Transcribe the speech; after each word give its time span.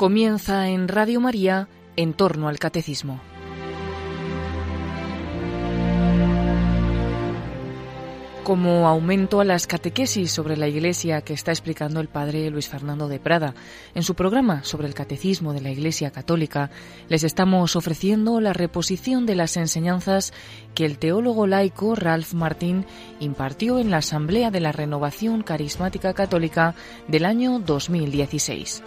Comienza 0.00 0.66
en 0.68 0.88
Radio 0.88 1.20
María 1.20 1.68
en 1.94 2.14
torno 2.14 2.48
al 2.48 2.58
catecismo. 2.58 3.20
como 8.42 8.88
aumento 8.88 9.40
a 9.40 9.44
las 9.44 9.68
catequesis 9.68 10.32
sobre 10.32 10.56
la 10.56 10.66
Iglesia 10.66 11.20
que 11.20 11.34
está 11.34 11.52
explicando 11.52 12.00
el 12.00 12.08
padre 12.08 12.50
Luis 12.50 12.68
Fernando 12.68 13.06
de 13.06 13.20
Prada. 13.20 13.54
En 13.94 14.02
su 14.02 14.16
programa 14.16 14.64
sobre 14.64 14.88
el 14.88 14.94
catecismo 14.94 15.52
de 15.52 15.60
la 15.60 15.70
Iglesia 15.70 16.10
Católica 16.10 16.70
les 17.08 17.22
estamos 17.22 17.76
ofreciendo 17.76 18.40
la 18.40 18.54
reposición 18.54 19.24
de 19.24 19.36
las 19.36 19.56
enseñanzas 19.56 20.32
que 20.74 20.84
el 20.86 20.98
teólogo 20.98 21.46
laico 21.46 21.94
Ralph 21.94 22.32
Martín 22.32 22.86
impartió 23.20 23.78
en 23.78 23.90
la 23.90 23.98
Asamblea 23.98 24.50
de 24.50 24.60
la 24.60 24.72
Renovación 24.72 25.42
Carismática 25.42 26.14
Católica 26.14 26.74
del 27.06 27.26
año 27.26 27.60
2016. 27.60 28.82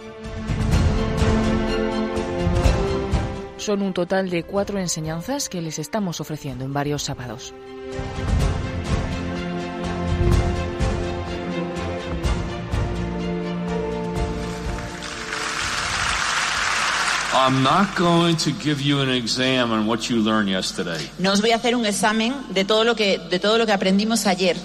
Son 3.64 3.80
un 3.80 3.94
total 3.94 4.28
de 4.28 4.42
cuatro 4.42 4.78
enseñanzas 4.78 5.48
que 5.48 5.62
les 5.62 5.78
estamos 5.78 6.20
ofreciendo 6.20 6.66
en 6.66 6.74
varios 6.74 7.02
sábados. 7.02 7.54
No 21.18 21.32
os 21.32 21.40
voy 21.40 21.50
a 21.50 21.56
hacer 21.56 21.74
un 21.74 21.84
examen 21.84 22.32
de 22.50 22.64
todo 22.64 22.84
lo 22.84 22.94
que 22.94 23.18
de 23.18 23.40
todo 23.40 23.58
lo 23.58 23.66
que 23.66 23.72
aprendimos 23.72 24.26
ayer. 24.26 24.56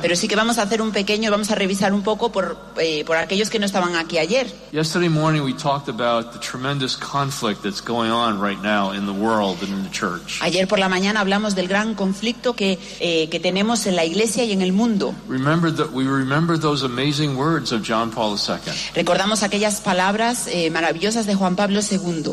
Pero 0.00 0.16
sí 0.16 0.26
que 0.26 0.36
vamos 0.36 0.56
a 0.56 0.62
hacer 0.62 0.80
un 0.80 0.90
pequeño, 0.90 1.30
vamos 1.30 1.50
a 1.50 1.54
revisar 1.54 1.92
un 1.92 2.02
poco 2.02 2.32
por 2.32 2.56
eh, 2.78 3.04
por 3.04 3.18
aquellos 3.18 3.50
que 3.50 3.58
no 3.58 3.66
estaban 3.66 3.94
aquí 3.94 4.16
ayer. 4.16 4.50
Yesterday 4.72 5.10
morning 5.10 5.42
we 5.42 5.52
talked 5.52 5.90
about 5.90 6.32
the 6.32 6.38
tremendous 6.38 6.96
conflict 6.96 7.62
that's 7.62 7.82
going 7.82 8.10
on 8.10 8.40
right 8.40 8.62
now 8.62 8.92
in 8.92 9.04
the 9.04 9.12
world 9.12 9.58
and 9.62 9.68
in 9.68 9.82
the 9.82 9.90
church. 9.90 10.40
Ayer 10.40 10.66
por 10.66 10.78
la 10.78 10.88
mañana 10.88 11.20
hablamos 11.20 11.54
del 11.54 11.68
gran 11.68 11.94
conflicto 11.94 12.54
que 12.54 12.78
eh, 13.00 13.28
que 13.28 13.38
tenemos 13.38 13.86
en 13.86 13.96
la 13.96 14.06
iglesia 14.06 14.44
y 14.44 14.52
en 14.52 14.62
el 14.62 14.72
mundo. 14.72 15.14
Remember 15.28 15.70
that 15.70 15.92
we 15.92 16.04
remember 16.04 16.58
those 16.58 16.82
amazing 16.82 17.36
words 17.36 17.70
of 17.70 17.82
John 17.82 18.10
Paul 18.10 18.38
II. 18.38 18.45
Recordamos 18.94 19.42
aquellas 19.42 19.80
palabras 19.80 20.46
eh, 20.46 20.70
maravillosas 20.70 21.26
de 21.26 21.34
Juan 21.34 21.56
Pablo 21.56 21.80
II. 21.80 22.32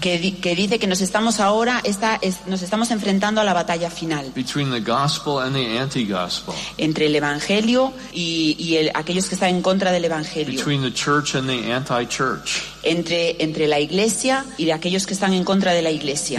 Que, 0.00 0.18
di 0.18 0.32
que, 0.32 0.54
dice 0.54 0.78
que 0.78 0.86
nos 0.86 1.00
estamos 1.00 1.40
ahora 1.40 1.80
está, 1.84 2.18
es, 2.22 2.46
nos 2.46 2.62
estamos 2.62 2.90
enfrentando 2.90 3.40
a 3.40 3.44
la 3.44 3.52
batalla 3.54 3.90
final. 3.90 4.32
Entre 6.78 7.06
el 7.06 7.14
evangelio 7.14 7.92
y, 8.12 8.56
y 8.58 8.76
el, 8.76 8.90
aquellos 8.94 9.28
que 9.28 9.34
están 9.34 9.50
en 9.50 9.62
contra 9.62 9.90
del 9.92 10.04
evangelio. 10.04 10.58
Entre 12.88 13.42
entre 13.42 13.66
la 13.66 13.80
iglesia 13.80 14.44
y 14.56 14.70
aquellos 14.70 15.06
que 15.06 15.14
están 15.14 15.32
en 15.32 15.44
contra 15.44 15.72
de 15.72 15.82
la 15.82 15.90
iglesia. 15.90 16.38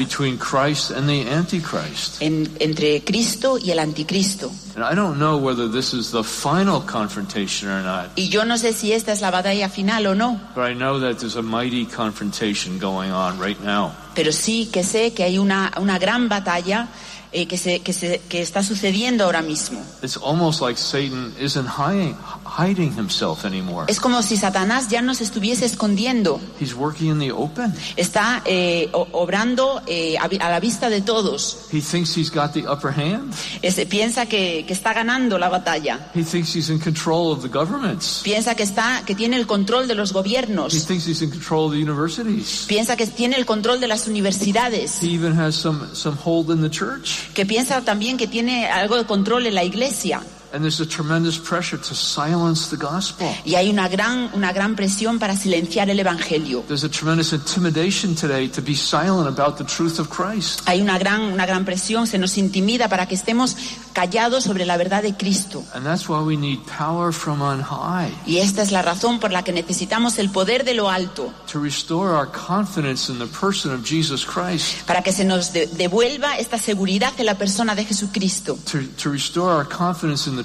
En, 2.19 2.49
entre 2.59 3.03
Cristo 3.03 3.57
y 3.57 3.71
el 3.71 3.79
anticristo. 3.79 4.51
And 4.77 4.85
I 4.85 4.93
don't 4.93 5.17
know 5.17 5.37
whether 5.37 5.67
this 5.67 5.93
is 5.93 6.11
the 6.11 6.23
final 6.23 6.81
confrontation 6.81 7.67
or 7.67 7.81
not. 7.81 8.11
Y 8.15 8.29
yo 8.29 8.45
no 8.45 8.57
sé 8.57 8.73
si 8.73 8.93
esta 8.93 9.11
es 9.11 9.21
la 9.21 9.31
batalla 9.31 9.69
final 9.69 10.05
o 10.05 10.13
no. 10.15 10.39
But 10.55 10.69
I 10.69 10.75
know 10.75 10.99
that 10.99 11.17
there's 11.17 11.35
a 11.35 11.41
mighty 11.41 11.85
confrontation 11.85 12.77
going 12.79 13.11
on 13.11 13.39
right 13.41 13.59
now. 13.59 13.91
Pero 14.13 14.31
sí 14.31 14.69
que 14.71 14.83
sé 14.83 15.13
que 15.13 15.23
hay 15.23 15.39
una 15.39 15.71
una 15.79 15.97
gran 15.97 16.29
batalla 16.29 16.89
eh, 17.31 17.45
que, 17.45 17.57
se, 17.57 17.79
que, 17.79 17.93
se, 17.93 18.21
que 18.29 18.41
está 18.41 18.63
sucediendo 18.63 19.25
ahora 19.25 19.41
mismo. 19.41 19.83
It's 20.01 20.17
almost 20.17 20.61
like 20.61 20.79
Satan 20.79 21.33
isn't 21.39 21.67
hiding, 21.67 22.15
hiding 22.45 22.97
himself 22.97 23.45
anymore. 23.45 23.85
Es 23.89 23.99
como 23.99 24.21
si 24.23 24.37
Satanás 24.37 24.87
ya 24.89 25.01
no 25.01 25.13
se 25.13 25.25
estuviese 25.25 25.65
escondiendo. 25.65 26.39
He's 26.59 26.73
working 26.73 27.11
in 27.11 27.19
the 27.19 27.31
open. 27.31 27.73
Está 27.97 28.41
eh, 28.45 28.89
obrando 28.93 29.81
eh, 29.87 30.17
a, 30.17 30.49
la 30.49 30.59
vista 30.59 30.89
de 30.89 31.01
todos. 31.01 31.67
He 31.71 31.81
thinks 31.81 32.15
he's 32.15 32.31
got 32.31 32.53
the 32.53 32.65
upper 32.67 32.91
hand. 32.91 33.33
Es, 33.61 33.75
piensa 33.87 34.25
que, 34.25 34.63
que, 34.65 34.73
está 34.73 34.93
ganando 34.93 35.37
la 35.37 35.49
batalla. 35.49 36.11
He 36.15 36.23
thinks 36.23 36.55
he's 36.55 36.69
in 36.69 36.79
control 36.79 37.31
of 37.31 37.41
the 37.41 37.49
governments. 37.49 38.21
Piensa 38.23 38.55
que 38.55 38.63
está 38.63 39.03
que 39.05 39.15
tiene 39.15 39.35
el 39.35 39.47
control 39.47 39.87
de 39.87 39.95
los 39.95 40.13
gobiernos. 40.13 40.73
He 40.73 40.79
thinks 40.79 41.05
he's 41.07 41.21
in 41.21 41.29
control 41.29 41.65
of 41.65 41.73
the 41.73 41.81
universities. 41.81 42.65
Piensa 42.67 42.95
que 42.95 43.05
tiene 43.07 43.35
el 43.35 43.45
control 43.45 43.79
de 43.79 43.87
las 43.87 44.07
universidades. 44.07 45.01
He 45.01 45.13
even 45.13 45.37
has 45.37 45.55
some 45.55 45.93
some 45.93 46.17
hold 46.17 46.51
in 46.51 46.61
the 46.61 46.69
church 46.69 47.16
que 47.33 47.45
piensa 47.45 47.81
también 47.81 48.17
que 48.17 48.27
tiene 48.27 48.67
algo 48.67 48.97
de 48.97 49.05
control 49.05 49.47
en 49.47 49.55
la 49.55 49.63
iglesia. 49.63 50.21
And 50.53 50.61
there's 50.61 50.79
a 50.79 50.85
tremendous 50.85 51.37
pressure 51.37 51.77
to 51.77 51.93
silence 51.95 52.69
the 52.69 52.77
gospel. 52.77 53.27
Y 53.45 53.55
hay 53.55 53.69
una 53.69 53.87
gran 53.89 54.29
una 54.33 54.53
gran 54.53 54.75
presión 54.75 55.19
para 55.19 55.35
silenciar 55.35 55.89
el 55.89 55.99
evangelio. 55.99 56.63
There's 56.67 56.83
a 56.83 56.89
tremendous 56.89 57.33
intimidation 57.33 58.15
today 58.15 58.47
to 58.49 58.61
be 58.61 58.75
silent 58.75 59.27
about 59.27 59.57
the 59.57 59.65
truth 59.65 59.99
of 59.99 60.09
Christ. 60.09 60.61
Hay 60.65 60.81
una 60.81 60.97
gran 60.97 61.21
una 61.21 61.45
gran 61.45 61.65
presión, 61.65 62.07
se 62.07 62.17
nos 62.17 62.37
intimida 62.37 62.87
para 62.87 63.07
que 63.07 63.15
estemos 63.15 63.57
callados 63.93 64.43
sobre 64.43 64.65
la 64.65 64.77
verdad 64.77 65.03
de 65.03 65.15
Cristo. 65.15 65.63
And 65.73 65.85
that's 65.85 66.07
why 66.07 66.21
we 66.21 66.37
need 66.37 66.59
power 66.65 67.11
from 67.11 67.41
on 67.41 67.61
high. 67.61 68.13
Y 68.25 68.37
esta 68.37 68.61
es 68.61 68.71
la 68.71 68.81
razón 68.81 69.19
por 69.19 69.31
la 69.31 69.43
que 69.43 69.51
necesitamos 69.51 70.17
el 70.19 70.29
poder 70.29 70.63
de 70.63 70.73
lo 70.73 70.89
alto. 70.89 71.33
To 71.51 71.59
restore 71.59 72.11
our 72.15 72.27
confidence 72.31 73.11
in 73.11 73.19
the 73.19 73.27
person 73.27 73.73
of 73.73 73.83
Jesus 73.83 74.25
Christ. 74.25 74.85
Para 74.85 75.01
que 75.01 75.11
se 75.11 75.25
nos 75.25 75.51
de, 75.51 75.67
devuelva 75.67 76.37
esta 76.37 76.57
seguridad 76.57 77.13
en 77.17 77.25
la 77.25 77.35
persona 77.35 77.75
de 77.75 77.85
Jesucristo. 77.85 78.57
To, 78.71 78.79
to 79.01 79.09
restore 79.09 79.51
our 79.51 79.67
confidence 79.67 80.29
in 80.29 80.36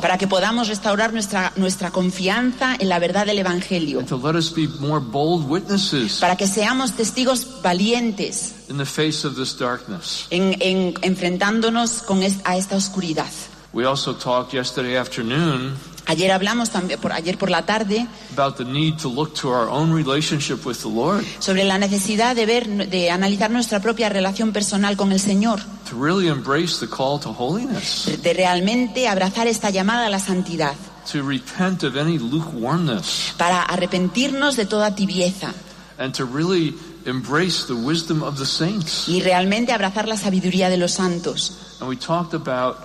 Para 0.00 0.18
que 0.18 0.26
podamos 0.26 0.68
restaurar 0.68 1.12
nuestra 1.12 1.52
nuestra 1.56 1.90
confianza 1.90 2.76
en 2.78 2.88
la 2.88 2.98
verdad 2.98 3.26
del 3.26 3.38
evangelio. 3.38 4.04
Para 6.20 6.36
que 6.36 6.46
seamos 6.46 6.92
testigos 6.92 7.62
valientes. 7.62 8.54
In 8.68 8.78
the 8.78 8.84
face 8.84 9.26
of 9.26 9.36
this 9.36 9.56
darkness. 9.56 10.26
En, 10.30 10.56
en 10.60 10.94
enfrentándonos 11.02 12.02
con 12.02 12.22
es, 12.22 12.38
a 12.44 12.56
esta 12.56 12.76
oscuridad. 12.76 13.30
We 13.72 13.84
also 13.84 14.14
talked 14.14 14.52
yesterday 14.52 14.96
afternoon 14.96 15.74
Ayer 16.08 16.30
hablamos 16.30 16.70
también 16.70 17.00
por 17.00 17.12
ayer 17.12 17.36
por 17.36 17.50
la 17.50 17.66
tarde 17.66 18.06
about 18.32 18.56
the 18.56 18.64
need 18.64 18.96
to 18.98 19.08
look 19.08 19.34
to 19.34 19.48
our 19.48 19.68
own 19.68 19.92
relationship 19.92 20.64
with 20.64 20.76
the 20.76 20.88
Lord. 20.88 21.24
sobre 21.40 21.64
la 21.64 21.78
necesidad 21.78 22.36
de 22.36 22.46
ver 22.46 22.88
de 22.88 23.10
analizar 23.10 23.50
nuestra 23.50 23.80
propia 23.80 24.08
relación 24.08 24.52
personal 24.52 24.96
con 24.96 25.10
el 25.10 25.18
Señor. 25.18 25.60
To 25.90 25.96
really 26.00 26.28
embrace 26.28 26.78
the 26.78 26.88
call 26.88 27.18
to 27.20 27.30
holiness. 27.36 28.08
De 28.22 28.32
realmente 28.34 29.08
abrazar 29.08 29.46
esta 29.48 29.70
llamada 29.70 30.06
a 30.06 30.10
la 30.10 30.20
santidad. 30.20 30.74
To 31.12 31.22
repent 31.22 31.82
of 31.82 31.96
any 31.96 32.18
lukewarmness. 32.18 33.34
Para 33.36 33.62
arrepentirnos 33.62 34.56
de 34.56 34.66
toda 34.66 34.94
tibieza. 34.94 35.54
And 35.98 36.14
to 36.14 36.24
really 36.24 36.74
embrace 37.04 37.66
the 37.66 37.74
wisdom 37.74 38.22
of 38.22 38.38
the 38.38 38.46
saints. 38.46 39.08
Y 39.08 39.22
realmente 39.22 39.72
abrazar 39.72 40.08
la 40.08 40.16
sabiduría 40.16 40.68
de 40.68 40.76
los 40.76 40.92
santos. 40.92 41.78
And 41.80 41.88
we 41.88 41.96
talked 41.96 42.34
about 42.34 42.76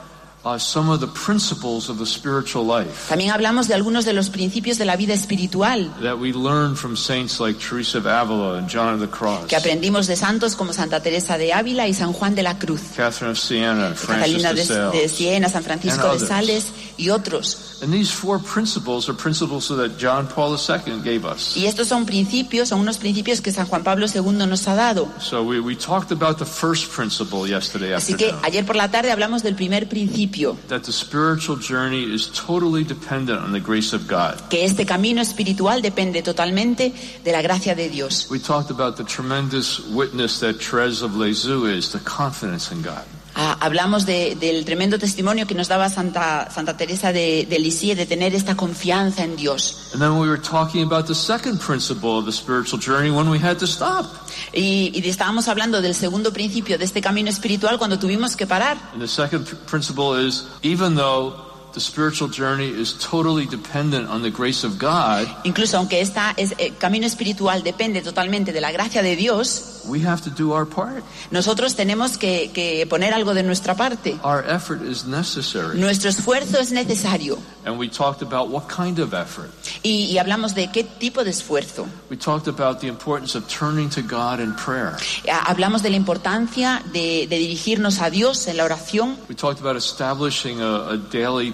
Uh, 0.44 0.57
some 0.57 0.90
of 0.90 1.00
the 1.00 1.07
principles 1.07 1.88
of 1.88 2.00
the 2.00 2.06
spiritual 2.06 2.66
life. 2.66 3.09
También 3.09 3.29
hablamos 3.29 3.68
de 3.68 3.75
algunos 3.75 4.06
de 4.06 4.13
los 4.13 4.31
principios 4.31 4.79
de 4.79 4.85
la 4.85 4.96
vida 4.96 5.13
espiritual. 5.13 5.94
That 6.02 6.18
we 6.18 6.34
learned 6.34 6.79
from 6.79 6.97
saints 6.97 7.40
like 7.40 7.59
Teresa 7.59 8.00
of 8.00 8.07
Avila 8.07 8.57
and 8.57 8.68
John 8.68 8.96
of 8.96 9.02
the 9.02 9.07
Cross. 9.07 9.46
Que 9.46 9.56
aprendimos 9.56 10.07
de 10.07 10.16
santos 10.16 10.56
como 10.56 10.74
Santa 10.74 11.00
Teresa 11.00 11.38
de 11.38 11.53
Ávila 11.53 11.88
y 11.88 11.94
San 11.94 12.12
Juan 12.12 12.34
de 12.34 12.41
la 12.41 12.57
Cruz. 12.57 12.81
Catherine 12.97 13.34
of 13.34 13.38
Siena, 13.38 13.94
Catalina 13.94 14.52
de, 14.52 14.66
de, 14.66 15.09
Siena, 15.09 15.47
San 15.47 15.62
Francisco 15.62 16.12
de 16.18 16.25
Sales 16.25 16.72
y 16.97 17.09
otros. 17.09 17.78
And 17.84 17.94
these 17.94 18.12
four 18.12 18.40
principles 18.40 19.09
are 19.09 19.13
principles 19.16 19.68
that 19.68 20.00
John 20.00 20.28
Paul 20.28 20.58
II 20.58 21.02
gave 21.03 21.23
us. 21.23 21.56
Y 21.56 21.68
estos 21.68 21.88
son 21.88 22.08
principios, 22.08 22.69
son 22.69 22.79
unos 22.79 22.97
principios 22.97 23.41
que 23.41 23.52
San 23.52 23.68
Juan 23.68 23.84
Pablo 23.84 24.08
II 24.08 24.47
nos 24.47 24.67
ha 24.67 24.73
dado. 24.73 25.08
So 25.20 25.44
we, 25.44 25.59
we 25.59 25.76
talked 25.76 26.11
about 26.11 26.40
the 26.40 26.46
first 26.46 26.91
principle 26.91 27.47
yesterday 27.47 27.94
Así 27.94 28.16
que 28.16 28.34
ayer 28.41 28.66
por 28.66 28.76
la 28.76 28.90
tarde 28.90 29.11
hablamos 29.11 29.44
del 29.44 29.53
primer 29.53 29.87
principio. 29.87 30.30
That 30.67 30.83
the 30.83 30.91
spiritual 30.91 31.57
journey 31.57 32.03
is 32.03 32.31
totally 32.33 32.83
dependent 32.83 33.39
on 33.43 33.51
the 33.51 33.59
grace 33.59 33.93
of 33.93 34.07
God. 34.07 34.41
Que 34.49 34.63
este 34.63 34.85
camino 34.85 35.22
espiritual 35.22 35.81
depende 35.81 36.22
totalmente 36.22 36.93
de 37.23 37.31
la 37.31 37.41
gracia 37.41 37.75
de 37.75 37.89
Dios. 37.89 38.29
We 38.29 38.39
talked 38.39 38.72
about 38.72 38.97
the 38.97 39.03
tremendous 39.03 39.79
witness 39.93 40.39
that 40.39 40.61
Therese 40.61 41.01
of 41.01 41.16
Lisieux 41.16 41.66
is, 41.66 41.91
the 41.91 41.99
confidence 41.99 42.72
in 42.72 42.81
God. 42.81 43.05
Ah, 43.35 43.57
hablamos 43.61 44.05
de, 44.05 44.35
del 44.35 44.66
tremendo 44.66 44.99
testimonio 44.99 45.47
que 45.47 45.55
nos 45.55 45.67
daba 45.67 45.89
Santa, 45.89 46.49
Santa 46.51 46.75
Teresa 46.75 47.13
de, 47.13 47.45
de 47.49 47.59
Lisieux 47.59 47.95
de 47.95 48.05
tener 48.05 48.35
esta 48.35 48.55
confianza 48.55 49.23
en 49.23 49.35
Dios. 49.35 49.91
And 49.93 50.01
then 50.01 50.19
we 50.19 50.28
were 50.28 50.41
talking 50.41 50.83
about 50.83 51.07
the 51.07 51.16
second 51.16 51.59
principle 51.59 52.17
of 52.17 52.25
the 52.25 52.31
spiritual 52.31 52.79
journey 52.79 53.09
when 53.09 53.29
we 53.29 53.39
had 53.39 53.57
to 53.59 53.67
stop. 53.67 54.05
Y, 54.53 54.91
y 54.93 55.09
estábamos 55.09 55.47
hablando 55.47 55.81
del 55.81 55.95
segundo 55.95 56.33
principio 56.33 56.78
de 56.78 56.85
este 56.85 57.01
camino 57.01 57.29
espiritual 57.29 57.78
cuando 57.78 57.97
tuvimos 57.99 58.35
que 58.35 58.45
parar. 58.45 58.78
And 58.93 59.01
the 59.01 59.07
second 59.07 59.45
principle 59.66 60.16
is 60.17 60.45
even 60.63 60.95
though 60.95 61.50
the 61.73 61.79
spiritual 61.79 62.29
journey 62.29 62.68
is 62.70 62.94
totally 63.00 63.46
dependent 63.46 64.09
on 64.09 64.22
the 64.22 64.29
grace 64.32 64.64
of 64.66 64.78
God, 64.79 65.28
Incluso 65.44 65.78
aunque 65.78 66.02
esta 66.02 66.34
es, 66.38 66.53
el 66.58 66.76
camino 66.78 67.06
espiritual 67.08 67.64
depende 67.64 68.02
totalmente 68.02 68.52
de 68.52 68.62
la 68.62 68.72
gracia 68.72 69.02
de 69.02 69.16
Dios, 69.16 69.82
we 69.88 70.06
have 70.06 70.22
to 70.22 70.29
do 70.29 70.52
our 70.53 70.66
part. 70.68 71.03
nosotros 71.32 71.76
tenemos 71.76 72.18
que, 72.18 72.52
que 72.53 72.85
poner 72.88 73.14
algo 73.14 73.34
de 73.34 73.44
nuestra 73.44 73.76
parte. 73.76 74.18
Our 74.23 74.44
effort 74.47 74.82
is 74.84 75.06
necessary. 75.06 75.79
Nuestro 75.79 76.09
esfuerzo 76.09 76.59
es 76.59 76.72
necesario. 76.72 77.38
And 77.66 77.78
we 77.79 77.88
talked 77.90 78.22
about 78.22 78.50
what 78.50 78.68
kind 78.68 79.00
of 79.00 79.14
effort. 79.14 79.50
Y, 79.84 80.06
y 80.12 80.18
hablamos 80.18 80.53
de 80.56 80.72
qué 80.72 80.84
tipo 80.84 81.23
de 81.23 81.29
esfuerzo. 81.32 81.88
We 82.09 82.18
talked 82.18 82.47
about 82.47 82.79
the 82.82 82.88
importance 82.88 83.35
of 83.38 83.47
turning 83.47 83.90
to 83.91 84.02
God 84.02 84.40
in 84.40 84.53
prayer. 84.56 84.96
Ha- 85.28 85.46
Hablamos 85.52 85.82
de 85.84 85.90
la 85.91 85.96
importancia 85.96 86.82
de, 86.91 87.28
de 87.28 87.38
dirigirnos 87.38 88.02
a 88.02 88.09
Dios 88.09 88.47
en 88.47 88.58
la 88.58 88.66
oración. 88.66 89.16
We 89.29 89.35
talked 89.35 89.59
about 89.62 89.76
establishing 89.78 90.59
a, 90.62 90.90
a 90.91 90.97
daily 90.97 91.52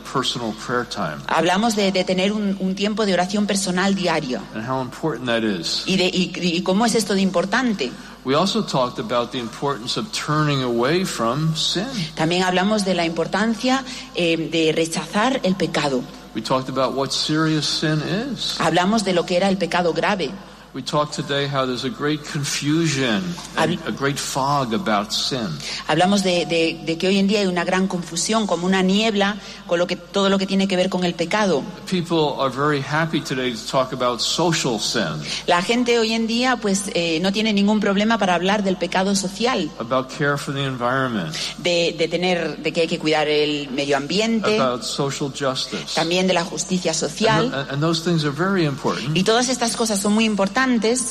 Hablamos 1.27 1.75
de, 1.75 1.92
de 1.92 2.04
tener 2.04 2.31
un, 2.31 2.57
un 2.59 2.75
tiempo 2.75 3.06
de 3.06 3.13
oración 3.13 3.45
personal 3.45 3.94
diario. 3.95 4.42
and 4.56 4.65
how 4.68 4.81
important 4.81 5.25
that 5.27 5.44
is. 5.44 5.83
Y, 5.86 5.98
de, 5.98 6.06
y, 6.07 6.31
y 6.36 6.62
cómo 6.63 6.86
es 6.86 6.95
esto 6.95 7.13
de 7.13 7.21
importante. 7.21 7.92
We 8.25 8.36
also 8.36 8.62
talked 8.62 9.00
about 9.00 9.31
the 9.31 9.38
importance 9.39 9.98
of 9.98 10.12
turning 10.12 10.62
away 10.62 11.06
from 11.06 11.56
sin. 11.56 11.86
También 12.15 12.44
hablamos 12.44 12.83
de 12.83 12.94
la 12.94 13.06
importancia 13.06 13.83
eh, 14.15 14.36
de 14.51 14.74
rechazar 14.74 15.39
el 15.44 15.56
pecado. 15.56 16.04
We 16.36 16.42
talked 16.42 16.69
about 16.69 16.95
what 16.95 17.12
serious 17.12 17.65
sin 17.65 18.01
is. 18.33 18.59
Hablamos 18.59 19.04
de 19.04 19.13
lo 19.13 19.25
que 19.25 19.38
era 19.38 19.48
el 19.50 19.57
pecado 19.57 19.94
grave. 19.94 20.30
We 20.74 20.84
talked 20.84 21.14
today 21.16 21.48
how 21.48 21.66
there's 21.66 21.86
a 21.86 21.90
great 21.90 22.22
confusion, 22.24 23.24
and 23.56 23.80
a 23.88 23.92
great 23.92 24.19
fog 24.19 24.74
about 24.75 25.12
sin. 25.12 25.48
Hablamos 25.88 26.22
de, 26.24 26.46
de- 26.46 26.80
de 26.86 26.98
que 27.00 27.08
hoy 27.08 27.18
en 27.18 27.28
día 27.28 27.40
hay 27.40 27.48
una 27.48 27.64
gran 27.64 27.88
confusión, 27.88 28.46
como 28.46 28.68
una 28.68 28.84
niebla, 28.84 29.38
con 29.66 29.80
lo 29.80 29.88
que, 29.88 29.96
todo 29.96 30.30
lo 30.30 30.38
que 30.38 30.46
tiene 30.46 30.68
que 30.68 30.75
ver 30.75 30.90
con 30.90 31.04
el 31.04 31.16
pecado. 31.16 31.64
People 31.90 32.36
are 32.40 32.50
very 32.54 32.80
happy 32.81 33.22
today 33.22 33.54
to 33.54 33.60
talk 33.72 33.92
about 33.92 34.19
social 34.19 34.78
sin, 34.80 35.19
La 35.48 35.64
gente 35.64 35.98
hoy 35.98 36.14
en 36.14 36.28
día 36.28 36.58
pues 36.58 36.92
eh, 36.94 37.19
no 37.22 37.31
tiene 37.31 37.54
ningún 37.54 37.80
problema 37.80 38.19
para 38.19 38.36
hablar 38.36 38.62
del 38.64 38.75
pecado 38.78 39.16
social, 39.16 39.72
about 39.80 40.10
care 40.16 40.38
for 40.38 40.54
the 40.54 40.64
environment, 40.64 41.34
de, 41.58 41.96
de 41.98 42.08
tener, 42.08 42.58
de 42.58 42.72
que 42.72 42.81
hay 42.81 42.88
que 42.88 43.00
cuidar 43.00 43.28
el 43.28 43.69
medio 43.72 43.98
ambiente, 43.98 44.60
about 44.60 44.84
social 44.84 45.31
justice. 45.31 45.96
también 45.96 46.28
de 46.28 46.34
la 46.36 46.44
justicia 46.44 46.92
And, 46.92 47.00
social. 47.00 47.50
th- 47.52 47.72
and 47.72 47.81
those 47.81 48.04
things 48.04 48.24
are 48.25 48.31
very 48.36 48.66
important. 48.66 49.18
Y 49.18 49.24
todas 49.24 49.50
estas 49.50 49.75
cosas 49.75 50.00
son 50.00 50.14
muy 50.14 50.25
importantes, 50.25 50.67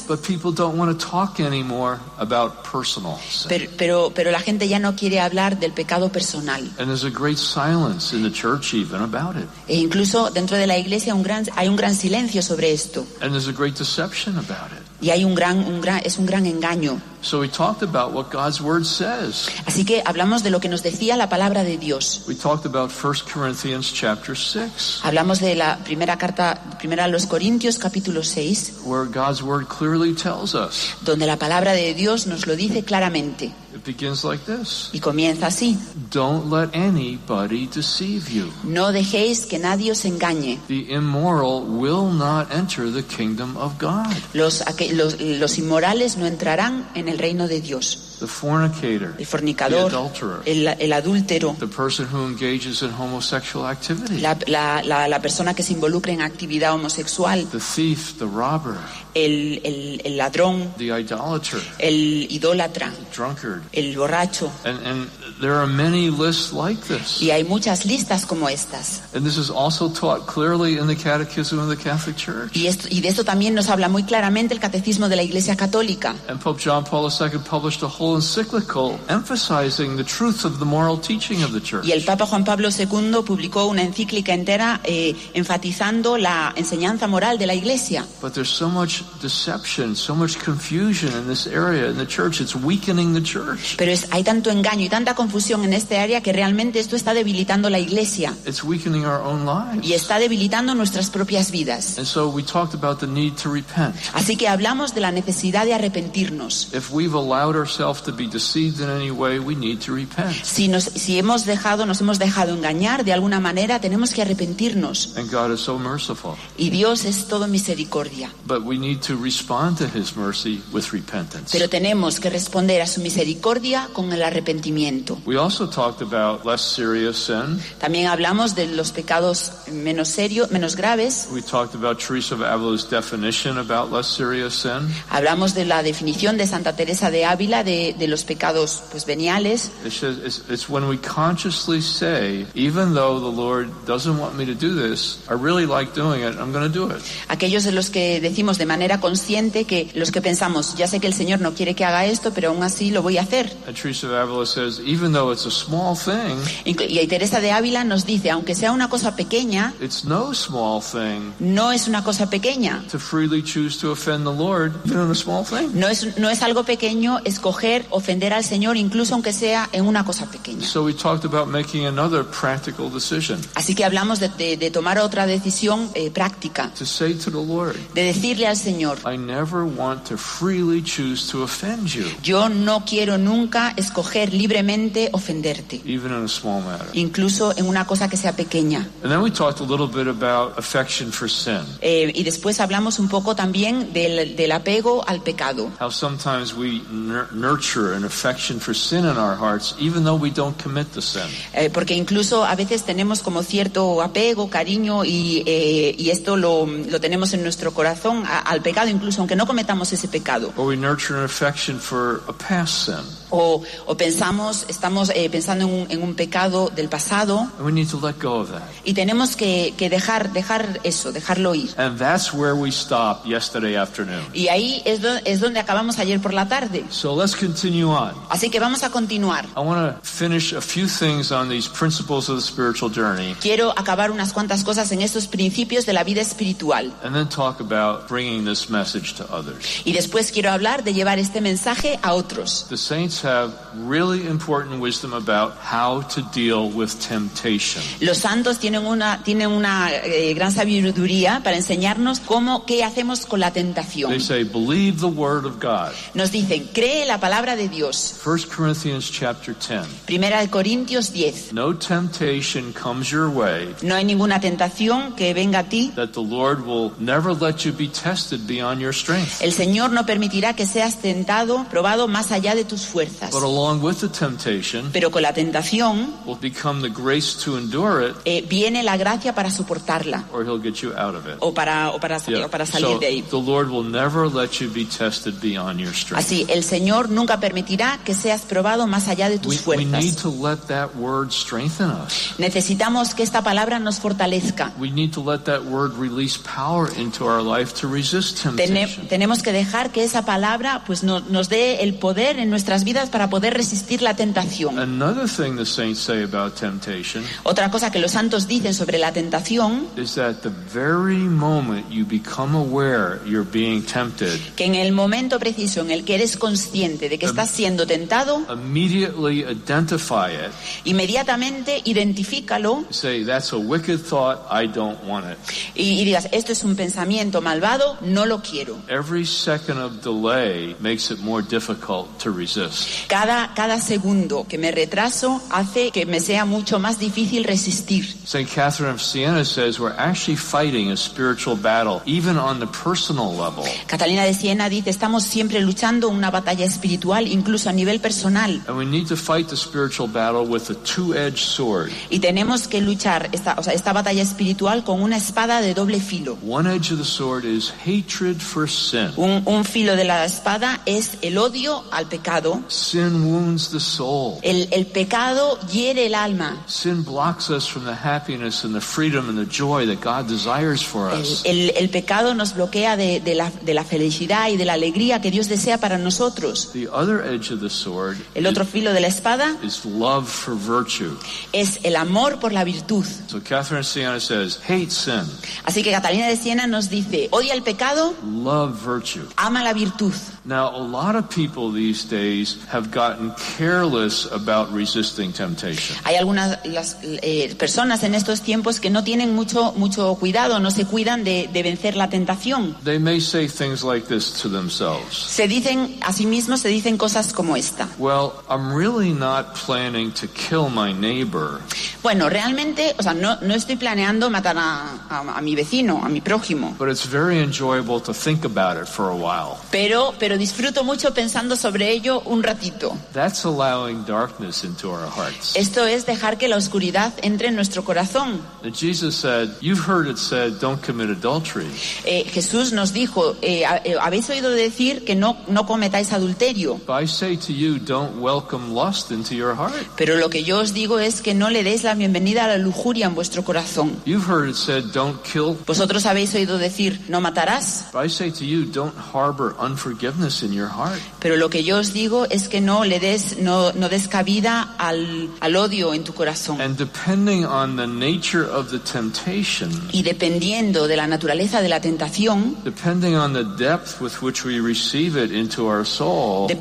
But 0.07 0.23
people 0.23 0.53
don't 0.53 0.77
want 0.77 0.99
to 0.99 1.07
talk 1.07 1.41
anymore 1.41 1.99
about 2.19 2.65
personal 2.65 3.19
sin. 3.29 3.49
pero, 3.49 3.71
pero, 3.77 4.13
pero 4.15 4.31
la 4.31 4.41
gente 4.41 4.69
ya 4.69 4.79
no 4.79 4.95
quiere 4.95 5.21
hablar 5.21 5.59
del 5.59 5.73
pecado 5.73 6.11
personal. 6.11 6.63
And 6.79 6.89
there's 6.89 7.05
a 7.05 7.11
great 7.11 7.39
silence 7.39 8.15
in 8.15 8.23
the 8.23 8.31
church 8.31 8.75
even 8.75 9.03
about 9.03 9.37
it. 9.37 9.49
E 9.69 9.77
incluso 9.79 10.31
dentro 10.31 10.57
de 10.57 10.67
la 10.67 10.77
iglesia 10.77 11.15
un 11.15 11.23
gran, 11.23 11.45
hay 11.57 11.69
un 11.69 11.77
gran 11.77 11.95
silencio 11.95 12.43
sobre 12.43 12.73
esto. 12.73 13.07
And 13.21 13.33
there's 13.33 13.49
a 13.49 13.53
great 13.53 13.77
deception 13.77 14.39
about 14.39 14.73
it. 14.73 14.86
Y 15.01 15.11
hay 15.11 15.25
un 15.25 15.35
gran, 15.35 15.59
un 15.59 15.81
gran, 15.81 16.01
es 16.05 16.17
un 16.19 16.25
gran 16.27 16.47
engaño. 16.47 17.01
So 17.21 17.41
we 17.41 17.49
talked 17.49 17.83
about 17.83 18.13
what 18.15 18.31
God's 18.31 18.61
word 18.61 18.85
says. 18.85 19.49
Así 19.67 19.85
que 19.85 20.03
hablamos 20.07 20.43
de 20.43 20.51
lo 20.51 20.61
que 20.61 20.69
nos 20.69 20.83
decía 20.83 21.17
la 21.17 21.29
palabra 21.29 21.65
de 21.65 21.77
Dios. 21.77 22.23
We 22.29 22.35
talked 22.35 22.65
about 22.67 22.91
1 22.93 23.25
Corinthians 23.33 23.93
chapter 23.93 24.37
6, 24.37 25.01
Hablamos 25.03 25.41
de 25.41 25.55
la 25.57 25.79
primera 25.79 26.17
carta, 26.17 26.61
primera 26.79 27.05
a 27.05 27.09
los 27.09 27.27
Corintios, 27.27 27.79
capítulo 27.79 28.23
6, 28.23 28.83
where 28.85 29.07
God's 29.07 29.43
word 29.43 29.67
clearly 29.67 30.15
tells 30.15 30.55
us. 30.55 30.95
donde 31.03 31.27
la 31.27 31.37
palabra 31.37 31.73
de 31.73 31.93
Dios 31.95 32.27
nos 32.27 32.47
lo 32.47 32.55
dice 32.57 32.85
claramente. 32.85 33.53
Begins 33.87 34.25
like 34.25 34.45
this. 34.47 34.91
Y 34.93 34.99
comienza 34.99 35.47
así. 35.47 35.79
Don't 36.11 36.51
let 36.51 36.75
anybody 36.75 37.69
deceive 37.69 38.29
you. 38.29 38.51
No 38.65 38.91
dejéis 38.91 39.47
que 39.47 39.61
nadie 39.61 39.93
os 39.93 40.05
engañe. 40.05 40.59
The 40.67 40.93
immoral 40.93 41.63
will 41.63 42.11
not 42.13 42.51
enter 42.53 42.91
the 42.93 43.05
kingdom 43.05 43.57
of 43.57 43.79
God. 43.79 44.09
Los, 44.35 44.65
los, 44.93 45.21
los 45.21 45.59
inmorales 45.59 46.17
no 46.17 46.27
entrarán 46.27 46.89
en 46.95 47.09
el 47.09 47.19
reino 47.19 47.47
de 47.47 47.61
Dios. 47.61 48.06
The 48.19 48.27
fornicator, 48.27 49.09
El 49.11 49.17
the 49.19 49.25
fornicador, 49.27 49.91
adulterer, 49.93 50.41
el, 50.47 50.67
el 50.69 50.93
adúltero, 50.93 51.55
the 51.59 51.67
person 51.67 52.07
who 52.11 52.27
engages 52.27 52.81
in 52.83 52.91
homosexual 52.91 53.67
activity, 53.67 54.21
la, 54.21 54.37
la- 54.47 54.81
la- 54.83 55.07
la 55.07 55.21
persona 55.21 55.53
que 55.53 55.63
se 55.63 55.75
involucra 55.75 56.13
en 56.15 56.23
actividad 56.23 56.73
homosexual, 56.73 57.47
the 57.51 57.59
thief, 57.59 58.17
the 58.19 58.25
robber, 58.25 58.77
el, 59.15 59.61
el- 59.65 60.01
el 60.05 60.17
ladrón, 60.17 60.73
the 60.79 60.87
idolater, 60.99 61.61
el 61.79 62.27
idólatra, 62.31 62.91
the 62.91 63.15
drunkard. 63.15 63.63
el 63.73 63.95
borracho. 63.97 64.51
And, 64.65 64.79
and 64.87 65.11
there 65.41 65.53
are 65.55 65.67
many 65.67 66.09
lists 66.09 66.55
like 66.55 66.81
this. 66.89 67.21
Y 67.21 67.31
hay 67.33 67.45
muchas 67.45 67.85
listas 67.85 68.25
como 68.25 68.49
estas. 68.49 69.03
And 69.15 69.25
this 69.27 69.37
is 69.37 69.51
also 69.51 69.91
taught 69.91 70.27
clearly 70.27 70.79
in 70.79 70.87
the 70.87 70.97
Catechism 70.97 71.59
of 71.59 71.69
the 71.69 71.77
Catholic 71.77 72.17
Church. 72.17 72.57
Y, 72.57 72.67
esto- 72.67 72.89
y 72.91 73.01
de 73.03 73.09
esto 73.09 73.25
también 73.25 73.55
nos 73.55 73.69
habla 73.69 73.91
muy 73.91 74.05
claramente 74.05 74.55
el 74.55 74.61
Catecismo 74.61 75.11
de 75.11 75.17
la 75.17 75.23
Iglesia 75.23 75.55
Católica. 75.57 76.15
And 76.29 76.41
Pope 76.41 76.63
John 76.65 76.85
Paul 76.85 77.11
II 77.11 77.39
published 77.49 77.83
a 77.83 77.87
whole 77.89 78.06
encyclical 78.15 78.99
emphasizing 79.09 79.97
the 79.97 80.05
truth 80.05 80.45
of 80.45 80.59
the 80.59 80.65
moral 80.65 80.99
teaching 81.01 81.43
of 81.43 81.53
the 81.53 81.61
Church. 81.61 81.85
Y 81.87 81.93
el 81.93 82.05
Papa 82.05 82.27
Juan 82.27 82.45
Pablo 82.45 82.69
II 82.71 83.23
publicó 83.25 83.65
una 83.67 83.83
encíclica 83.83 84.33
entera 84.33 84.81
eh, 84.85 85.15
enfatizando 85.35 86.17
la 86.19 86.53
enseñanza 86.57 87.07
moral 87.09 87.39
de 87.39 87.47
la 87.47 87.55
Iglesia. 87.55 88.07
But 88.21 88.35
there's 88.35 88.51
so 88.51 88.69
much 88.69 89.03
deception, 89.21 89.97
so 89.97 90.15
much 90.15 90.37
confusion 90.39 91.13
in 91.17 91.29
this 91.29 91.47
area 91.47 91.89
in 91.91 91.97
the 91.97 92.07
church. 92.07 92.41
It's 92.41 92.55
weakening 92.55 93.15
the 93.15 93.23
church. 93.23 93.77
Pero 93.77 93.91
es, 93.93 94.07
hay 94.11 94.23
tanto 94.23 94.51
engaño 94.51 94.85
y 94.85 94.89
tanta 94.89 95.15
confusión 95.15 95.65
en 95.65 95.73
este 95.73 95.99
área 95.99 96.21
que 96.21 96.33
realmente 96.33 96.79
esto 96.79 96.97
está 96.97 97.15
debilitando 97.15 97.71
la 97.71 97.79
Iglesia 97.79 98.35
It's 98.47 98.63
weakening 98.63 99.05
our 99.05 99.21
own 99.21 99.45
lives. 99.47 99.87
y 99.87 99.95
está 99.95 100.19
debilitando 100.19 100.75
nuestras 100.75 101.11
propias 101.11 101.51
vidas. 101.51 101.99
And 101.99 102.07
so 102.07 102.29
we 102.29 102.43
talked 102.43 102.75
about 102.75 102.99
the 103.01 103.07
need 103.07 103.35
to 103.43 103.51
repent. 103.51 103.95
Así 104.13 104.37
que 104.37 104.49
hablamos 104.49 104.95
de 104.95 105.01
la 105.01 105.13
necesidad 105.13 105.65
de 105.65 105.75
arrepentirnos. 105.75 106.69
If 106.75 106.91
we've 106.91 107.15
allowed 107.17 107.57
ourselves 107.57 107.96
to 108.05 108.13
be 108.13 108.27
deceived 108.27 108.81
in 108.81 108.89
any 108.89 109.11
way, 109.11 109.39
we 109.39 109.55
need 109.55 109.81
to 109.81 109.95
repent. 109.95 110.35
Si, 110.45 110.69
nos, 110.69 110.85
si 110.85 111.19
hemos 111.19 111.45
dejado, 111.45 111.87
nos 111.87 112.01
hemos 112.01 112.19
dejado 112.19 112.55
engañar 112.55 113.05
de 113.05 113.13
alguna 113.13 113.41
manera, 113.41 113.81
tenemos 113.81 114.13
que 114.13 114.23
arrepentirnos. 114.23 115.17
And 115.17 115.31
God 115.31 115.53
is 115.53 115.61
so 115.61 115.79
merciful. 115.79 116.37
Y 116.57 116.71
Dios 116.71 117.05
es 117.05 117.27
todo 117.29 117.47
misericordia. 117.49 118.31
But 118.47 118.63
we 118.65 118.79
need 118.79 119.01
to 119.03 119.17
respond 119.17 119.79
to 119.79 119.87
His 119.87 120.17
mercy 120.17 120.63
with 120.73 120.93
repentance. 120.93 121.51
Pero 121.53 121.69
tenemos 121.69 122.21
que 122.21 122.31
responder 122.31 122.83
a 122.83 122.87
su 122.87 123.01
misericordia 123.01 123.89
con 123.93 124.13
el 124.13 124.23
arrepentimiento. 124.23 125.19
We 125.25 125.37
also 125.37 125.69
talked 125.69 126.03
about 126.03 126.45
less 126.45 126.63
serious 126.63 127.17
sin. 127.17 127.61
También 127.79 128.07
hablamos 128.07 128.55
de 128.55 128.67
los 128.69 128.93
pecados 128.93 129.53
menos 129.73 130.09
serios, 130.09 130.51
menos 130.51 130.77
graves. 130.77 131.29
We 131.33 131.43
talked 131.43 131.75
about 131.75 131.99
Teresa 131.99 132.35
of 132.35 132.43
Avila's 132.43 132.89
definition 132.89 133.59
about 133.59 133.93
less 133.93 134.07
serious 134.07 134.55
sin. 134.55 134.89
Hablamos 135.11 135.55
de 135.55 135.65
la 135.65 135.83
definición 135.83 136.37
de 136.37 136.47
Santa 136.47 136.75
Teresa 136.75 137.11
de 137.11 137.25
Ávila 137.25 137.65
de, 137.65 137.86
de 137.93 138.09
los 138.09 138.25
pecados 138.25 138.83
pues 138.91 139.07
veniales. 139.07 139.71
It's, 139.85 140.03
it's 140.49 140.69
when 140.69 140.89
we 140.89 140.99
consciously 140.99 141.81
say, 141.81 142.47
even 142.55 142.95
though 142.95 143.21
the 143.21 143.31
Lord 143.31 143.69
doesn't 143.87 144.19
want 144.19 144.37
me 144.37 144.47
to 144.47 144.55
do 144.55 144.75
this, 144.75 145.19
I 145.29 145.35
really 145.35 145.67
like 145.67 145.95
doing 145.95 146.23
it, 146.23 146.37
I'm 146.39 146.53
going 146.53 146.71
to 146.71 146.73
do 146.73 146.91
it. 146.91 147.03
Aquellos 147.29 147.65
de 147.65 147.73
los 147.73 147.91
que 147.91 148.21
decimos 148.21 148.59
de 148.59 148.67
manera 148.67 149.01
consciente 149.01 149.65
que 149.65 149.91
los 149.95 150.11
que 150.11 150.21
pensamos, 150.21 150.75
ya 150.77 150.87
sé 150.87 151.01
que 151.01 151.07
el 151.07 151.15
Señor 151.15 151.41
no 151.41 151.55
quiere 151.55 151.75
que 151.75 151.85
haga 151.85 152.07
esto, 152.07 152.33
pero 152.33 152.51
aún 152.51 152.63
así 152.63 152.91
lo 152.91 153.03
voy 153.03 153.19
a 153.19 153.23
hacer. 153.23 153.53
And 153.67 153.77
Teresa 153.77 154.07
of 154.07 154.13
Avila 154.13 154.47
says, 154.47 154.81
even 154.81 155.13
though 155.13 155.33
it's 155.33 155.47
a 155.47 155.51
small 155.51 155.97
thing, 155.97 156.37
Y 156.65 157.07
Teresa 157.07 157.41
de 157.41 157.51
Ávila 157.53 157.85
nos 157.85 158.07
dice, 158.07 158.31
aunque 158.31 158.55
sea 158.55 158.73
una 158.73 158.89
cosa 158.89 159.17
pequeña, 159.17 159.75
it's 159.81 160.05
no 160.05 160.33
small 160.33 160.81
thing 160.81 161.33
no 161.39 161.73
es 161.73 161.89
una 161.89 162.03
cosa 162.03 162.29
pequeña. 162.29 162.85
to 162.91 162.99
freely 162.99 163.43
choose 163.43 163.79
to 163.81 163.91
offend 163.91 164.25
the 164.25 164.33
Lord, 164.33 164.75
even 164.87 165.01
in 165.01 165.11
a 165.11 165.15
small 165.15 165.45
thing. 165.45 165.71
No 165.75 165.89
es, 165.89 166.19
no 166.19 166.29
es 166.29 166.43
algo 166.43 166.65
pequeño 166.65 167.21
escoger 167.25 167.76
ofender 167.91 168.33
al 168.33 168.45
Señor, 168.45 168.77
incluso 168.77 169.15
aunque 169.15 169.33
sea 169.33 169.69
en 169.73 169.87
una 169.87 170.05
cosa 170.05 170.27
pequeña. 170.31 170.65
So 170.67 170.83
we 170.85 170.95
talked 170.95 171.25
about 171.25 171.49
making 171.49 171.87
another 171.87 172.25
practical 172.25 172.91
decision 172.91 173.41
Así 173.55 173.75
que 173.75 173.85
hablamos 173.85 174.21
de, 174.21 174.29
de- 174.31 174.57
de 174.57 174.71
tomar 174.71 174.99
otra 174.99 175.27
decisión 175.27 175.91
eh, 175.95 176.11
práctica, 176.11 176.71
to 176.79 176.87
say 176.87 177.15
to 177.15 177.31
the 177.31 177.37
Lord, 177.37 177.75
de 177.95 178.03
decirle 178.05 178.47
al 178.47 178.57
Señor, 178.57 178.99
I 179.05 179.17
never 179.19 179.63
want 179.65 180.05
to 180.09 180.17
freely 180.17 180.83
choose 180.83 181.31
to 181.31 181.43
offend 181.43 181.89
you, 181.89 182.05
yo 182.23 182.49
no 182.49 182.85
quiero 182.85 183.19
nunca 183.19 183.73
escoger 183.77 184.33
libremente 184.33 185.09
ofenderte, 185.13 185.83
even 185.85 186.13
in 186.13 186.25
a 186.25 186.29
small 186.29 186.63
matter. 186.63 186.87
incluso 186.95 187.53
en 187.57 187.67
una 187.67 187.87
cosa 187.87 188.09
que 188.09 188.17
sea 188.17 188.35
pequeña. 188.35 188.87
And 189.03 189.11
then 189.13 189.21
we 189.21 189.31
talked 189.31 189.61
a 189.61 189.65
little 189.65 189.87
bit 189.89 190.07
about 190.09 190.59
affection 190.59 191.11
for 191.13 191.29
sin. 191.31 191.61
Eh, 191.81 192.11
y 192.15 192.23
después 192.25 192.61
hablamos 192.61 192.99
un 192.99 193.09
poco 193.09 193.35
también 193.35 193.93
del, 193.93 194.37
del 194.37 194.53
apego 194.53 195.07
al 195.09 195.23
pecado. 195.23 195.71
How 195.81 195.91
sometimes 195.91 196.55
we 196.55 196.83
nur- 196.91 197.29
nurture 197.67 197.95
an 197.95 198.05
affection 198.05 198.61
for 198.61 198.75
sin 198.75 199.05
in 199.05 199.17
our 199.17 199.35
hearts, 199.37 199.75
even 199.79 200.05
though 200.05 200.15
we 200.15 200.31
don't 200.31 200.57
commit 200.63 200.93
the 200.93 201.03
sin. 201.03 201.23
Eh, 201.53 201.71
porque 201.71 201.95
incluso 201.95 202.45
a 202.45 202.55
veces 202.55 202.85
tenemos 202.85 203.21
como 203.23 203.43
cierto 203.43 204.03
apego, 204.03 204.49
cariño 204.49 205.05
y, 205.05 205.43
eh, 205.47 205.95
y 205.99 206.11
esto 206.11 206.37
lo, 206.37 206.67
lo 206.67 207.01
tenemos 207.01 207.33
en 207.35 207.43
nuestro 207.43 207.73
corazón 207.73 208.25
a- 208.27 208.41
al 208.41 208.63
pecado, 208.63 208.89
incluso 208.89 209.21
aunque 209.21 209.37
no 209.37 209.47
cometamos 209.47 209.93
ese 209.93 210.09
pecado. 210.09 210.53
Or 210.57 210.67
we 210.67 210.77
nurture 210.77 211.19
an 211.19 211.25
affection 211.25 211.79
for 211.81 212.23
a 212.29 212.33
past 212.33 212.87
sin. 212.87 212.95
O, 213.31 213.63
o 213.87 213.97
pensamos, 213.97 214.65
estamos 214.69 214.87
estamos 214.87 215.11
eh, 215.17 215.29
pensando 215.29 215.65
en 215.65 215.71
un, 215.75 215.91
en 215.91 216.03
un 216.03 216.15
pecado 216.15 216.71
del 216.75 216.89
pasado 216.89 217.41
and 217.59 217.67
we 217.67 217.73
need 217.73 217.89
to 217.89 217.99
let 218.01 218.15
go 218.23 218.41
of 218.41 218.51
that. 218.53 218.63
y 218.85 218.95
tenemos 218.95 219.35
que, 219.35 219.75
que 219.77 219.91
dejar, 219.91 220.33
dejar 220.33 220.79
eso, 220.85 221.11
dejarlo 221.11 221.55
ir. 221.57 221.71
And 221.77 221.99
that's 221.99 222.33
where 222.33 222.55
we 222.55 222.71
stopped 222.71 223.27
yesterday 223.27 223.75
afternoon. 223.77 224.25
Y 224.33 224.47
ahí 224.47 224.81
es, 224.85 225.03
do- 225.03 225.19
es 225.25 225.41
donde 225.41 225.59
acabamos 225.59 225.99
ayer 225.99 226.21
por 226.21 226.33
la 226.35 226.47
tarde. 226.47 226.85
So 226.91 227.17
let's 227.17 227.35
continue 227.35 227.56
on. 227.65 228.13
Así 228.31 228.51
que 228.51 228.61
vamos 228.61 228.83
a 228.83 228.91
continuar. 228.91 229.47
I 229.57 229.61
want 229.61 229.95
to 229.95 230.01
finish 230.07 230.53
a 230.53 230.61
few 230.61 230.87
things 230.87 231.31
on 231.33 231.49
these 231.49 231.69
principles 231.69 232.29
of 232.29 232.37
the 232.37 232.43
spiritual 232.43 232.91
journey 232.91 233.35
Quiero 233.41 233.73
acabar 233.77 234.11
unas 234.11 234.33
cuantas 234.33 234.65
cosas 234.65 234.91
en 234.93 235.03
estos 235.03 235.27
principios 235.27 235.87
de 235.87 235.93
la 235.93 236.05
vida 236.05 236.21
espiritual. 236.21 236.93
and 237.03 237.15
then 237.15 237.29
talk 237.29 237.61
about 237.61 238.09
bringing 238.09 238.45
this 238.45 238.69
message 238.69 239.15
to 239.15 239.25
others. 239.33 239.83
Y 239.85 239.93
después 239.93 240.33
quiero 240.33 240.51
hablar 240.51 240.85
de 240.85 240.93
llevar 240.95 241.19
este 241.19 241.41
mensaje 241.41 241.99
a 242.03 242.15
otros. 242.15 242.67
The 242.69 242.77
saints 242.77 243.23
have 243.25 243.53
really 243.75 244.27
important 244.27 244.81
wisdom 244.81 245.13
about 245.15 245.55
how 245.61 246.03
to 246.15 246.23
deal 246.35 246.71
with 246.71 246.91
temptation. 247.09 247.83
Los 248.01 248.19
santos 248.19 248.59
tienen 248.59 248.87
una, 248.87 249.23
tienen 249.23 249.51
una 249.51 249.91
eh, 249.93 250.35
gran 250.35 250.53
sabiduría 250.53 251.41
para 251.43 251.57
enseñarnos 251.57 252.21
cómo, 252.21 252.65
qué 252.67 252.85
hacemos 252.85 253.27
con 253.27 253.41
la 253.41 253.53
tentación. 253.53 254.11
They 254.11 254.21
say, 254.21 254.45
believe 254.45 255.01
the 255.01 255.07
word 255.07 255.45
of 255.45 255.61
God. 255.61 255.93
Nos 256.15 256.31
dicen, 256.33 256.69
cree 256.73 257.05
la 257.07 257.19
palabra 257.21 257.36
de 257.45 257.69
Dios. 257.69 258.15
1 258.25 258.47
Corinthians 258.57 259.11
chapter 259.13 259.55
10. 259.55 259.87
Primera 260.07 260.41
de 260.41 260.49
Corintios 260.49 261.13
10. 261.13 261.53
No 261.53 261.75
temptation 261.77 262.73
comes 262.73 263.11
your 263.11 263.29
way 263.29 263.75
No 263.83 263.95
hay 263.95 264.05
ninguna 264.05 264.41
tentación 264.41 265.15
que 265.15 265.35
venga 265.35 265.59
a 265.61 265.65
ti. 265.69 265.93
that 265.95 266.13
the 266.13 266.21
Lord 266.23 266.65
will 266.67 266.93
never 266.99 267.35
let 267.35 267.65
you 267.67 267.73
be 267.73 267.89
tested 267.89 268.47
beyond 268.47 268.81
your 268.81 268.95
strength. 268.95 269.43
El 269.43 269.53
Señor 269.53 269.91
no 269.93 270.07
permitirá 270.07 270.55
que 270.57 270.67
seas 270.67 270.97
tentado, 271.03 271.67
probado 271.71 272.09
más 272.09 272.33
allá 272.33 272.55
de 272.55 272.65
tus 272.65 272.87
fuerzas. 272.87 273.31
But 273.33 273.43
along 273.43 273.83
with 273.83 273.97
the 274.01 274.09
temptation 274.09 274.91
Pero 274.93 275.11
con 275.11 275.23
la 275.23 275.33
tentación 275.35 276.15
will 276.25 276.39
become 276.41 276.81
the 276.81 276.89
grace 276.89 277.35
to 277.45 277.59
endure 277.59 278.09
it 278.09 278.17
eh, 278.25 278.45
viene 278.49 278.83
la 278.83 278.97
gracia 278.97 279.35
para 279.35 279.51
soportarla 279.51 280.25
or 280.33 280.43
he'll 280.45 280.61
get 280.63 280.77
you 280.83 280.93
out 280.97 281.15
of 281.15 281.27
it. 281.27 281.37
o 281.41 281.53
para, 281.53 281.91
o 281.91 281.99
para, 282.01 282.17
Yeah. 282.27 282.47
o 282.47 282.49
para 282.49 282.65
salir 282.65 282.87
So 282.89 282.99
de 282.99 283.07
ahí. 283.07 283.23
the 283.31 283.37
Lord 283.37 283.69
will 283.69 283.85
never 283.85 284.27
let 284.29 284.61
you 284.61 284.71
be 284.71 284.85
tested 284.87 285.35
beyond 285.41 285.79
your 285.81 285.93
strength. 285.93 286.25
Así, 286.25 286.47
el 286.49 286.63
Señor 286.65 287.11
nunca 287.11 287.26
permitirá 287.41 287.99
que 288.05 288.15
seas 288.15 288.43
probado 288.43 288.87
más 288.87 289.09
allá 289.09 289.29
de 289.29 289.39
tus 289.39 289.67
We, 289.67 289.77
we 289.77 289.85
need 289.85 290.15
fuerzas. 290.15 290.23
to 290.23 290.31
let 290.31 290.57
that 290.69 290.95
word 290.97 291.31
strengthen 291.33 291.91
us. 291.91 292.35
Necesitamos 292.39 293.15
que 293.15 293.23
esta 293.23 293.43
palabra 293.43 293.79
nos 293.79 293.99
fortalezca. 294.01 294.73
We 294.79 294.91
need 294.91 295.13
to 295.13 295.23
let 295.23 295.41
that 295.45 295.63
word 295.65 295.93
release 295.99 296.39
power 296.39 296.89
into 296.99 297.25
our 297.27 297.43
life 297.43 297.75
to 297.81 297.89
resist 297.89 298.43
Tene- 298.43 298.57
temptation. 298.57 299.09
tenemos 299.09 299.43
que 299.43 299.53
dejar 299.53 299.91
que 299.91 300.05
esa 300.05 300.25
palabra 300.25 300.85
pues, 300.87 301.03
no- 301.03 301.21
nos 301.21 301.49
dé 301.49 301.83
el 301.83 301.95
poder 301.95 302.39
en 302.39 302.49
nuestras 302.51 302.85
vidas 302.85 303.11
para 303.11 303.29
poder 303.29 303.55
resistir 303.55 304.03
la 304.03 304.15
tentación. 304.15 304.79
Another 304.79 305.29
thing 305.29 305.57
the 305.57 305.67
saints 305.67 306.01
say 306.01 306.23
about 306.23 306.55
temptation 306.55 307.25
Otra 307.43 307.71
cosa 307.71 307.91
que 307.91 307.99
los 307.99 308.13
santos 308.13 308.47
dicen 308.47 308.75
sobre 308.75 308.99
la 308.99 309.13
tentación, 309.13 309.87
is 309.97 310.15
that 310.15 310.37
the 310.43 310.51
very 310.73 311.17
moment 311.17 311.89
you 311.91 312.05
become 312.07 312.57
aware 312.57 313.21
you're 313.27 313.49
being 313.51 313.83
tempted, 313.83 314.39
que 314.55 314.65
en 314.65 314.75
el 314.75 314.93
momento 314.93 315.39
preciso 315.39 315.81
en 315.81 315.91
el 315.91 316.05
que 316.05 316.15
eres 316.15 316.37
consciente 316.37 317.09
de 317.09 317.16
que 317.19 317.27
estás 317.27 317.51
siendo 317.51 317.87
tentado, 317.87 318.45
immediately 318.51 319.45
identify 319.45 320.31
it. 320.33 320.53
inmediatamente 320.85 321.81
identifícalo 321.85 322.85
Say, 322.91 323.25
that's 323.25 323.53
a 323.53 323.59
wicked 323.59 323.99
thought, 324.01 324.41
I 324.51 324.67
don't 324.67 325.03
want 325.05 325.27
it. 325.31 325.39
y, 325.75 326.01
y 326.01 326.05
digas, 326.05 326.29
esto 326.33 326.53
es 326.53 326.65
un 326.65 326.77
pensamiento 326.77 327.41
malvado, 327.41 327.99
no 328.03 328.27
lo 328.27 328.41
quiero. 328.43 328.77
Every 328.89 329.25
second 329.25 329.79
of 329.79 330.03
delay 330.03 330.77
makes 330.81 331.11
it 331.11 331.19
more 331.21 331.43
difficult 331.43 332.19
to 332.23 332.31
resist. 332.31 333.07
Cada, 333.09 333.53
cada 333.55 333.81
segundo 333.81 334.47
que 334.49 334.59
me 334.59 334.71
retraso 334.71 335.41
hace 335.51 335.91
que 335.91 336.07
me 336.07 336.21
sea 336.21 336.45
mucho 336.45 336.79
más 336.79 336.99
difícil 336.99 337.45
resistir. 337.45 338.05
St. 338.25 338.49
Catherine 338.49 338.93
of 338.93 339.01
Siena 339.03 339.45
says 339.45 339.79
we're 339.79 339.95
actually 339.97 340.37
fighting 340.37 340.91
a 340.91 340.97
spiritual 340.97 341.57
battle, 341.57 342.01
even 342.07 342.37
on 342.37 342.59
the 342.61 342.67
personal 342.67 343.31
level. 343.35 343.65
Catalina 343.87 344.25
de 344.25 344.35
Siena 344.35 344.69
dice, 344.69 344.91
estamos 344.91 345.23
siempre 345.25 345.61
luchando 345.61 346.09
una 346.09 346.31
batalla 346.31 346.65
espiritual, 346.65 347.06
incluso 347.15 347.69
a 347.69 347.73
nivel 347.73 348.01
personal. 348.01 348.61
And 348.67 348.77
we 348.77 348.85
need 348.85 349.07
to 349.09 349.17
fight 349.17 349.49
the 349.49 349.57
spiritual 349.57 350.09
battle 350.09 350.43
with 350.47 350.71
a 350.71 350.75
two-edged 350.75 351.39
sword. 351.39 351.91
Y 352.11 352.19
tenemos 352.19 352.69
que 352.69 352.81
luchar 352.81 353.29
esta, 353.33 353.55
o 353.59 353.63
sea, 353.63 353.73
esta 353.73 353.93
batalla 353.93 354.23
espiritual 354.23 354.85
con 354.85 355.01
una 355.03 355.17
espada 355.17 355.61
de 355.61 355.75
doble 355.75 356.01
filo. 356.01 356.37
One 356.47 356.69
edge 356.75 356.93
of 356.93 356.99
the 356.99 357.05
sword 357.05 357.45
is 357.45 357.73
hatred 357.85 358.41
for 358.41 358.69
sin. 358.69 359.11
Un, 359.17 359.43
un 359.47 359.65
filo 359.65 359.97
de 359.97 360.05
la 360.05 360.25
espada 360.25 360.81
es 360.87 361.19
el 361.23 361.39
odio 361.39 361.85
al 361.91 362.07
pecado. 362.09 362.61
Sin 362.69 363.25
wounds 363.33 363.71
the 363.71 363.81
soul. 363.81 364.39
El, 364.43 364.69
el 364.73 364.87
pecado 364.87 365.59
hiere 365.73 366.07
el 366.07 366.15
alma. 366.15 366.63
Sin 366.67 367.03
blocks 367.05 367.51
us 367.51 367.67
from 367.69 367.85
the 367.85 367.95
happiness 367.95 368.65
and 368.65 368.75
the 368.75 368.81
freedom 368.81 369.29
and 369.29 369.39
the 369.39 369.47
joy 369.47 369.87
that 369.87 370.01
God 370.01 370.29
desires 370.29 370.83
for 370.85 371.11
El, 371.13 371.21
us. 371.21 371.43
el- 371.45 371.73
el 371.77 371.89
pecado 371.91 372.35
nos 372.35 372.55
bloquea 372.55 372.97
de, 372.97 373.21
de 373.21 373.35
la, 373.35 373.51
de 373.63 373.75
la 373.75 373.85
felicidad 373.85 374.49
y 374.49 374.57
de 374.57 374.65
la 374.65 374.75
alegría 374.75 375.21
que 375.21 375.31
Dios 375.31 375.49
desea 375.49 375.79
para 375.79 375.99
nosotros. 375.99 376.71
The 376.73 376.89
other 376.97 377.23
edge 377.23 377.53
of 377.53 377.61
the 377.61 377.69
sword 377.69 378.17
El 378.35 378.47
otro 378.47 378.65
filo 378.65 378.93
de 378.93 379.01
la 379.01 379.09
espada 379.09 379.57
is 379.63 379.85
love 379.85 380.27
for 380.29 380.55
virtue. 380.57 381.15
es 381.53 381.79
el 381.85 381.95
amor 381.97 382.39
por 382.41 382.53
la 382.53 382.65
virtud. 382.65 383.05
So 383.29 383.41
Catherine 383.41 383.81
of 383.81 383.87
Siena 383.87 384.19
says, 384.21 384.59
hate 384.67 384.91
sin, 384.91 385.25
Así 385.65 385.83
que 385.83 385.91
Catalina 385.91 386.27
de 386.29 386.37
Siena 386.37 386.67
nos 386.67 386.89
dice, 386.89 387.29
odia 387.31 387.53
el 387.55 387.63
pecado, 387.63 388.15
love 388.25 388.83
virtue. 388.83 389.27
ama 389.37 389.63
la 389.63 389.73
virtud. 389.73 390.13
Now, 390.45 390.71
a 390.75 390.79
lot 390.79 391.17
of 391.17 391.29
people 391.29 391.73
these 391.73 392.05
days 392.09 392.57
have 392.71 392.93
gotten 392.93 393.33
careless 393.59 394.27
about 394.31 394.73
resisting 394.73 395.33
temptation. 395.33 395.97
Hay 396.05 396.15
algunas 396.15 396.65
las, 396.65 396.99
eh, 397.03 397.53
personas 397.59 398.05
en 398.05 398.15
estos 398.15 398.43
tiempos 398.43 398.79
que 398.79 398.89
no 398.89 399.03
tienen 399.03 399.35
mucho, 399.35 399.73
mucho 399.73 400.15
cuidado, 400.15 400.61
no 400.61 400.71
se 400.71 400.85
cuidan 400.85 401.25
de, 401.25 401.51
de 401.53 401.63
vencer 401.65 401.97
la 401.97 402.09
tentación. 402.11 402.77
They 402.85 403.01
may 403.01 403.21
say 403.21 403.49
things 403.49 403.83
like 403.83 404.07
this 404.07 404.31
to 404.43 404.49
themselves. 404.49 405.17
Se 405.17 405.49
dicen, 405.49 405.97
a 406.01 406.13
sí 406.13 406.27
mismos 406.27 406.61
se 406.61 406.69
dicen 406.69 406.86
cosas 406.97 407.33
como 407.33 407.57
esta. 407.57 407.89
Well, 407.99 408.35
I'm 408.49 408.73
really 408.73 409.13
not 409.13 409.55
planning 409.67 410.13
to 410.21 410.29
kill 410.29 410.69
my 410.71 410.93
neighbor, 410.93 411.61
Bueno, 412.05 412.29
realmente, 412.29 412.95
o 412.99 413.03
sea, 413.03 413.15
no, 413.15 413.37
no 413.41 413.55
estoy 413.55 413.75
planeando 413.75 414.31
matar 414.31 414.57
a, 414.57 415.07
a- 415.11 415.39
a 415.39 415.41
mi 415.41 415.57
vecino, 415.57 416.01
a 416.05 416.09
mi 416.09 416.21
prójimo, 416.21 416.77
but 416.79 416.89
it's 416.89 417.05
very 417.05 417.41
enjoyable 417.41 418.01
to 418.01 418.15
think 418.15 418.45
about 418.45 418.81
it 418.81 418.87
for 418.87 419.11
a 419.11 419.15
while. 419.17 419.57
pero, 419.73 420.15
pero 420.21 420.39
disfruto 420.39 420.85
mucho 420.85 421.13
pensando 421.13 421.57
sobre 421.57 421.91
ello 421.91 422.23
un 422.27 422.45
ratito. 422.45 422.97
That's 423.13 423.45
allowing 423.45 424.05
darkness 424.05 424.63
into 424.63 424.89
our 424.93 425.09
hearts. 425.11 425.57
Esto 425.57 425.85
es 425.85 426.07
dejar 426.07 426.39
que 426.39 426.47
la 426.47 426.57
oscuridad 426.57 427.13
entre 427.23 427.49
en 427.49 427.57
nuestro 427.57 427.83
corazón. 427.85 428.41
And 428.63 428.73
Jesus 428.75 429.17
said, 429.17 429.49
You've 429.61 429.81
heard 429.85 430.07
it 430.07 430.19
said, 430.19 430.61
don't 430.61 430.81
commit 430.85 431.11
adultery. 431.11 431.67
Eh, 432.05 432.25
Jesús 432.33 432.73
nos 432.73 432.93
dijo, 432.93 433.35
eh, 433.43 433.65
eh, 433.85 433.97
habéis 434.01 434.29
oído 434.31 434.51
decir 434.51 435.05
que 435.05 435.15
no, 435.17 435.37
no 435.49 435.65
cometáis 435.67 436.13
adulterio, 436.13 436.76
But 436.87 437.03
I 437.03 437.07
say 437.07 437.37
to 437.37 437.53
you, 437.53 437.79
don't 437.79 438.21
welcome 438.21 438.75
lust 438.75 439.11
into 439.11 439.35
your 439.35 439.55
heart. 439.55 439.75
pero 439.97 440.17
lo 440.17 440.29
que 440.31 440.43
yo 440.43 440.59
os 440.61 440.73
digo 440.75 440.99
es 440.99 441.21
que 441.23 441.35
no 441.35 441.51
le 441.51 441.63
deis 441.63 441.85
la 441.85 441.95
bienvenida 441.95 442.45
a 442.45 442.49
la 442.49 442.59
lujuria 442.59 443.07
en 443.07 443.15
vuestro 443.15 443.45
corazón. 443.45 443.97
You've 444.05 444.27
heard 444.29 444.49
it 444.51 444.57
said, 444.57 444.85
don't 444.93 445.23
kill. 445.23 445.57
Vosotros 445.67 446.07
habéis 446.07 446.35
oído 446.35 446.59
decir, 446.59 447.01
no 447.09 447.21
matarás, 447.21 447.87
I 447.95 448.09
say 448.09 448.31
to 448.31 448.45
you, 448.45 448.65
don't 448.65 448.95
harbor 449.15 449.55
unforgiveness 449.59 450.43
in 450.43 450.53
your 450.53 450.69
heart. 450.69 451.01
pero 451.21 451.37
lo 451.37 451.49
que 451.51 451.63
yo 451.65 451.79
os 451.79 451.93
digo 451.93 452.27
es 452.31 452.49
que 452.49 452.61
no 452.61 452.85
le 452.85 452.99
des, 453.01 453.39
no, 453.39 453.73
no 453.73 453.89
des 453.89 454.09
cabida 454.09 454.75
al, 454.79 455.29
al 455.41 455.57
odio 455.57 455.95
en 455.95 456.05
tu 456.05 456.13
corazón. 456.15 456.61
And 456.61 456.77
depending 456.77 457.45
on 457.45 457.77
the 457.77 457.87
nature 457.87 458.45
of 458.45 458.71
the 458.71 458.79
temptation, 458.79 459.71
Y 459.93 460.03
dependiendo 460.03 460.87
de 460.89 460.97
la 460.97 461.07
naturaleza 461.07 461.61
de 461.63 461.69
la 461.69 461.81
tentación, 461.81 462.57
depending 462.65 463.15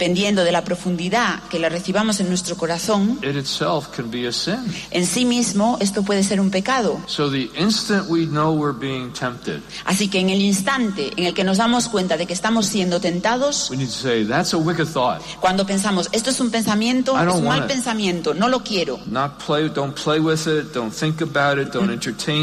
dependiendo 0.06 0.44
de 0.44 0.52
la 0.52 0.64
profundidad 0.64 1.42
que 1.50 1.58
la 1.58 1.68
recibamos 1.68 2.20
en 2.20 2.30
nuestro 2.30 2.56
corazón, 2.56 3.18
it 3.24 3.36
itself 3.36 3.88
can 3.88 4.12
be 4.12 4.28
a 4.28 4.32
sin. 4.32 4.60
en 4.92 5.08
sí 5.08 5.26
mismo 5.26 5.80
esto 5.82 6.04
puede 6.04 6.24
ser 6.24 6.40
un 6.40 6.52
pecado. 6.52 7.00
So 7.08 7.28
the 7.32 7.50
instant 7.58 8.08
we 8.08 8.28
know 8.28 8.54
we're 8.54 8.78
being 8.78 9.12
tempted, 9.14 9.62
Así 9.84 10.08
que 10.08 10.20
en 10.20 10.30
el 10.30 10.42
instante 10.42 11.12
en 11.18 11.26
el 11.26 11.34
que 11.34 11.44
nos 11.44 11.58
damos 11.58 11.88
cuenta 11.88 12.18
de 12.18 12.28
que 12.28 12.34
estamos 12.34 12.68
siendo 12.68 13.00
tentados, 13.00 13.72
we 13.72 13.78
need 13.78 13.88
to 13.88 13.92
say, 13.92 14.24
that's 14.24 14.54
a 14.54 14.58
wicked 14.58 14.86
thought. 14.86 15.24
cuando 15.40 15.66
pensamos, 15.66 16.08
esto 16.12 16.30
es 16.30 16.40
un 16.40 16.52
pensamiento, 16.52 17.20
es 17.20 17.34
un 17.34 17.46
mal 17.46 17.66
pensamiento, 17.66 18.36
no 18.36 18.48
lo 18.48 18.60
quiero. 18.60 19.00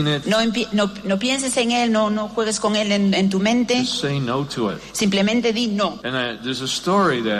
It. 0.08 0.26
No, 0.26 1.18
pienses 1.20 1.56
en 1.58 1.70
él, 1.70 1.92
no, 1.92 2.10
no 2.10 2.28
juegues 2.28 2.58
con 2.58 2.74
él 2.74 2.90
en, 2.90 3.14
en 3.14 3.30
tu 3.30 3.38
mente, 3.38 3.86
simplemente 4.92 5.52
di 5.52 5.68
no. 5.68 6.00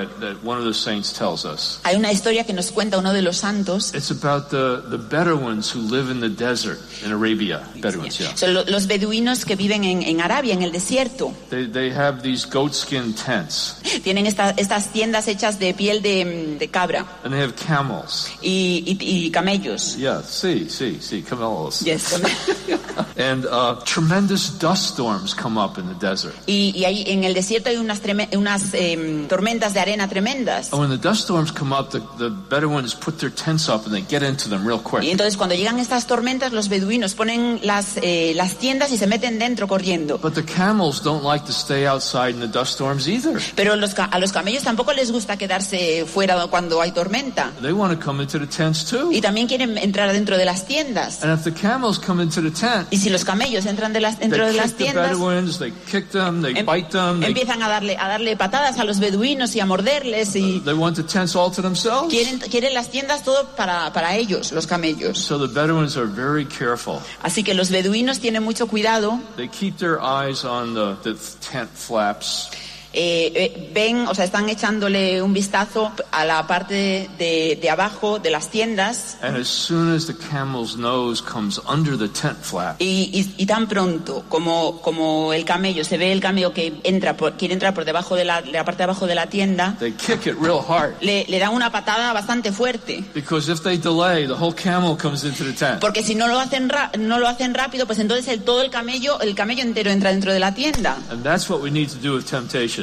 That, 0.02 0.20
that 0.20 0.42
one 0.44 0.58
of 0.58 0.64
the 0.64 0.74
saints 0.74 1.12
tells 1.12 1.44
us. 1.44 1.80
Hay 1.84 1.96
una 1.96 2.10
historia 2.10 2.44
que 2.44 2.52
nos 2.52 2.70
cuenta 2.72 2.98
uno 2.98 3.12
de 3.12 3.22
los 3.22 3.36
santos 3.38 3.92
It's 3.94 4.10
about 4.10 4.50
the, 4.50 4.82
the 4.90 4.96
Bedouins 4.98 5.70
who 5.74 5.80
live 5.80 6.10
in 6.10 6.20
the 6.20 6.28
desert 6.28 6.78
in 7.04 7.12
Arabia. 7.12 7.62
Bedouins, 7.76 8.18
yeah. 8.18 8.32
Lo- 8.48 8.64
los 8.66 8.86
beduinos 8.86 9.44
que 9.44 9.54
viven 9.56 9.84
en, 9.84 10.02
en 10.02 10.20
Arabia, 10.20 10.54
en 10.54 10.62
el 10.62 10.72
desierto. 10.72 11.32
They, 11.50 11.66
they 11.68 11.90
have 11.90 12.22
these 12.22 12.44
goatskin 12.48 13.14
tents, 13.14 13.76
Tienen 14.02 14.26
esta- 14.26 14.50
estas 14.56 14.92
tiendas 14.92 15.28
hechas 15.28 15.58
de 15.58 15.72
piel 15.74 16.02
de, 16.02 16.56
de 16.58 16.68
cabra 16.68 17.06
and 17.24 17.32
they 17.32 17.40
have 17.42 17.54
camels. 17.54 18.28
y, 18.42 18.82
y- 18.86 19.26
y 19.26 19.30
camellos. 19.30 19.96
Yeah, 19.96 20.22
see, 20.22 20.68
see, 20.68 21.00
see, 21.00 21.22
camels. 21.22 21.82
Yes. 21.82 22.20
And 23.16 23.44
uh, 23.46 23.76
tremendous 23.84 24.50
dust 24.58 24.94
storms 24.94 25.34
come 25.34 25.56
up 25.58 25.78
in 25.78 25.86
the 25.86 25.94
desert. 25.94 26.34
Y, 26.46 26.72
y 26.74 26.84
ahí 26.84 27.04
en 27.06 27.24
el 27.24 27.34
desierto 27.34 27.68
hay 27.68 27.76
unas, 27.76 28.02
treme- 28.02 28.28
unas 28.36 28.74
em, 28.74 29.28
tormentas 29.28 29.74
de 29.74 29.80
arena 29.80 29.91
tremendas. 30.08 30.72
And 30.72 30.80
when 30.80 30.90
the 30.90 30.98
dust 30.98 31.24
storms 31.24 31.52
come 31.52 31.74
up, 31.74 31.90
the, 31.90 32.00
the 32.18 32.30
Bedouins 32.30 32.94
put 32.94 33.18
their 33.18 33.30
tents 33.32 33.68
up 33.68 33.86
and 33.86 33.94
they 33.94 34.02
get 34.02 34.22
into 34.22 34.48
them 34.48 34.66
real 34.66 34.80
Y 35.02 35.10
entonces 35.10 35.36
cuando 35.36 35.54
llegan 35.54 35.78
estas 35.78 36.06
tormentas, 36.06 36.52
los 36.52 36.68
beduinos 36.68 37.14
ponen 37.14 37.60
las, 37.62 37.96
eh, 38.02 38.32
las 38.34 38.56
tiendas 38.56 38.92
y 38.92 38.98
se 38.98 39.06
meten 39.06 39.38
dentro 39.38 39.68
corriendo. 39.68 40.18
But 40.18 40.34
the 40.34 40.44
camels 40.44 41.02
don't 41.02 41.24
like 41.24 41.44
to 41.46 41.52
stay 41.52 41.86
outside 41.86 42.30
in 42.30 42.40
the 42.40 42.48
dust 42.48 42.74
storms 42.74 43.06
either. 43.06 43.40
Pero 43.54 43.76
los 43.76 43.94
a 43.98 44.18
los 44.18 44.32
camellos 44.32 44.62
tampoco 44.62 44.92
les 44.92 45.10
gusta 45.12 45.36
quedarse 45.36 46.04
fuera 46.06 46.46
cuando 46.48 46.80
hay 46.80 46.92
tormenta. 46.92 47.52
They 47.60 47.72
want 47.72 47.98
to 47.98 48.04
come 48.04 48.22
into 48.22 48.38
the 48.38 48.46
tents 48.46 48.84
too. 48.84 49.12
Y 49.12 49.20
también 49.20 49.46
quieren 49.46 49.78
entrar 49.78 50.12
dentro 50.12 50.36
de 50.36 50.44
las 50.44 50.66
tiendas. 50.66 51.22
And 51.22 51.38
if 51.38 51.44
the 51.44 51.52
camels 51.52 51.98
come 51.98 52.22
into 52.22 52.42
the 52.42 52.50
tent, 52.50 52.88
Y 52.90 52.98
si 52.98 53.10
los 53.10 53.24
camellos 53.24 53.66
entran 53.66 53.92
de 53.92 54.00
las, 54.00 54.18
dentro 54.18 54.44
de 54.44 54.52
they 54.52 54.60
las 54.60 54.72
kick 54.72 54.78
the 54.78 54.84
tiendas, 54.84 55.10
Bedouins, 55.10 55.58
they 55.58 55.72
kick 55.90 56.10
them, 56.10 56.42
they 56.42 56.54
em- 56.56 56.66
bite 56.66 56.90
them, 56.90 57.20
they, 57.20 57.28
empiezan 57.28 57.62
a 57.62 57.68
darle, 57.68 57.96
a 57.98 58.08
darle 58.08 58.36
patadas 58.36 58.78
a 58.78 58.84
los 58.84 58.98
beduinos 58.98 59.54
y 59.54 59.60
a 59.60 59.66
morderles 59.82 60.36
y 60.36 60.60
they 60.60 60.74
want 60.74 60.96
the 60.96 61.02
tents 61.02 61.34
all 61.34 61.50
to 61.50 61.62
themselves. 61.62 62.08
quieren, 62.08 62.38
quieren 62.38 62.74
las 62.74 62.90
tiendas 62.90 63.22
todo 63.24 63.48
para, 63.56 63.92
para 63.92 64.16
ellos, 64.16 64.52
los 64.52 64.66
camellos. 64.66 65.18
So 65.18 65.38
the 65.38 65.52
Bedouins 65.52 65.96
are 65.96 66.06
very 66.06 66.44
careful. 66.46 67.00
Así 67.22 67.42
que 67.42 67.54
los 67.54 67.70
beduinos 67.70 68.20
tienen 68.20 68.42
mucho 68.42 68.66
cuidado, 68.66 69.20
They 69.36 69.48
keep 69.48 69.76
their 69.78 70.00
eyes 70.00 70.44
on 70.44 70.74
the, 70.74 70.96
the 71.02 71.14
tent 71.40 71.70
flaps. 71.70 72.50
Eh, 72.94 73.32
eh, 73.34 73.70
ven, 73.72 74.06
o 74.06 74.14
sea, 74.14 74.24
están 74.24 74.48
echándole 74.48 75.22
un 75.22 75.32
vistazo 75.32 75.92
a 76.10 76.24
la 76.24 76.46
parte 76.46 77.08
de, 77.18 77.58
de 77.60 77.70
abajo 77.70 78.18
de 78.18 78.30
las 78.30 78.50
tiendas 78.50 79.16
And 79.22 79.36
as 79.36 79.48
soon 79.48 79.94
as 79.94 80.06
the 80.06 80.14
camel's 80.14 80.76
nose 80.76 81.22
comes 81.22 81.60
under 81.68 81.96
the 81.98 82.08
tent 82.08 82.38
flap, 82.42 82.76
y, 82.80 83.10
y- 83.12 83.34
y 83.42 83.46
tan 83.46 83.66
pronto 83.68 84.24
como, 84.28 84.80
como 84.82 85.32
el 85.32 85.44
camello, 85.44 85.84
se 85.84 85.96
ve 85.96 86.12
el 86.12 86.20
camello 86.20 86.52
que 86.52 86.80
entra 86.84 87.16
por, 87.16 87.34
quiere 87.38 87.54
entrar 87.54 87.72
por 87.74 87.84
debajo 87.84 88.14
de 88.16 88.24
la, 88.24 88.42
de 88.42 88.52
la 88.52 88.64
parte 88.64 88.78
de 88.78 88.84
abajo 88.84 89.06
de 89.06 89.14
la 89.14 89.26
tienda, 89.28 89.76
they 89.78 89.92
kick 89.92 90.26
it 90.26 90.36
real 90.40 90.60
hard. 90.66 90.92
le, 91.00 91.24
le 91.28 91.38
dan 91.38 91.52
una 91.54 91.70
patada 91.72 92.12
bastante 92.12 92.52
fuerte. 92.52 93.02
Because 93.14 93.50
if 93.50 93.60
they 93.62 93.76
delay, 93.78 94.26
the 94.26 94.34
whole 94.34 94.54
camel 94.54 94.96
comes 94.96 95.24
into 95.24 95.44
the 95.44 95.52
tent. 95.52 95.80
Porque 95.80 96.02
si 96.02 96.14
no 96.14 96.28
lo 96.28 96.38
hacen 96.38 96.68
ra- 96.68 96.90
no 96.98 97.18
lo 97.18 97.26
hacen 97.28 97.54
rápido, 97.54 97.86
pues 97.86 97.98
entonces 97.98 98.28
el, 98.28 98.42
todo 98.42 98.62
el 98.62 98.70
camello, 98.70 99.20
el 99.20 99.34
camello 99.34 99.62
entero 99.62 99.90
entra 99.90 100.10
dentro 100.10 100.32
de 100.32 100.38
la 100.40 100.54
tienda. 100.54 100.98
And 101.10 101.22
that's 101.24 101.48
what 101.48 101.60
we 101.62 101.70
need 101.70 101.88
to 101.90 101.96
do 101.98 102.14
with 102.16 102.24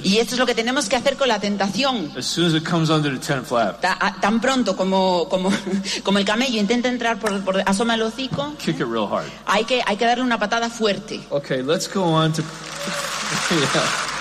temptation. 0.02 0.18
Y 0.18 0.20
esto 0.20 0.36
es 0.36 0.40
lo 0.40 0.46
que 0.46 0.56
tenemos 0.56 0.88
que 0.90 0.96
hacer 0.96 1.16
con 1.18 1.28
la 1.28 1.40
tentación. 1.40 2.12
As 2.18 2.26
soon 2.26 2.48
as 2.48 2.54
it 2.54 2.68
comes 2.68 2.90
under 2.90 3.12
the 3.12 3.26
tent 3.26 3.46
flap, 3.46 3.82
Ta- 3.82 3.98
a- 4.00 4.20
tan 4.20 4.40
pronto 4.42 4.76
como, 4.76 5.28
como, 5.30 5.52
como 6.04 6.18
el 6.20 6.26
camello 6.26 6.60
intenta 6.60 6.88
entrar 6.90 7.18
por, 7.20 7.40
por 7.44 7.62
asoma 7.68 7.96
el 7.96 8.02
hocico, 8.02 8.54
kick 8.58 8.80
it 8.80 8.88
real 8.88 9.08
hard. 9.12 9.28
hay 9.46 9.64
que, 9.66 9.82
hay 9.86 9.98
que 9.98 10.06
darle 10.06 10.24
una 10.24 10.38
patada 10.40 10.70
fuerte. 10.70 11.20
Okay, 11.30 11.62
let's 11.64 11.88
go 11.92 12.04
on 12.04 12.32
to. 12.34 12.42
Yeah. 13.52 14.19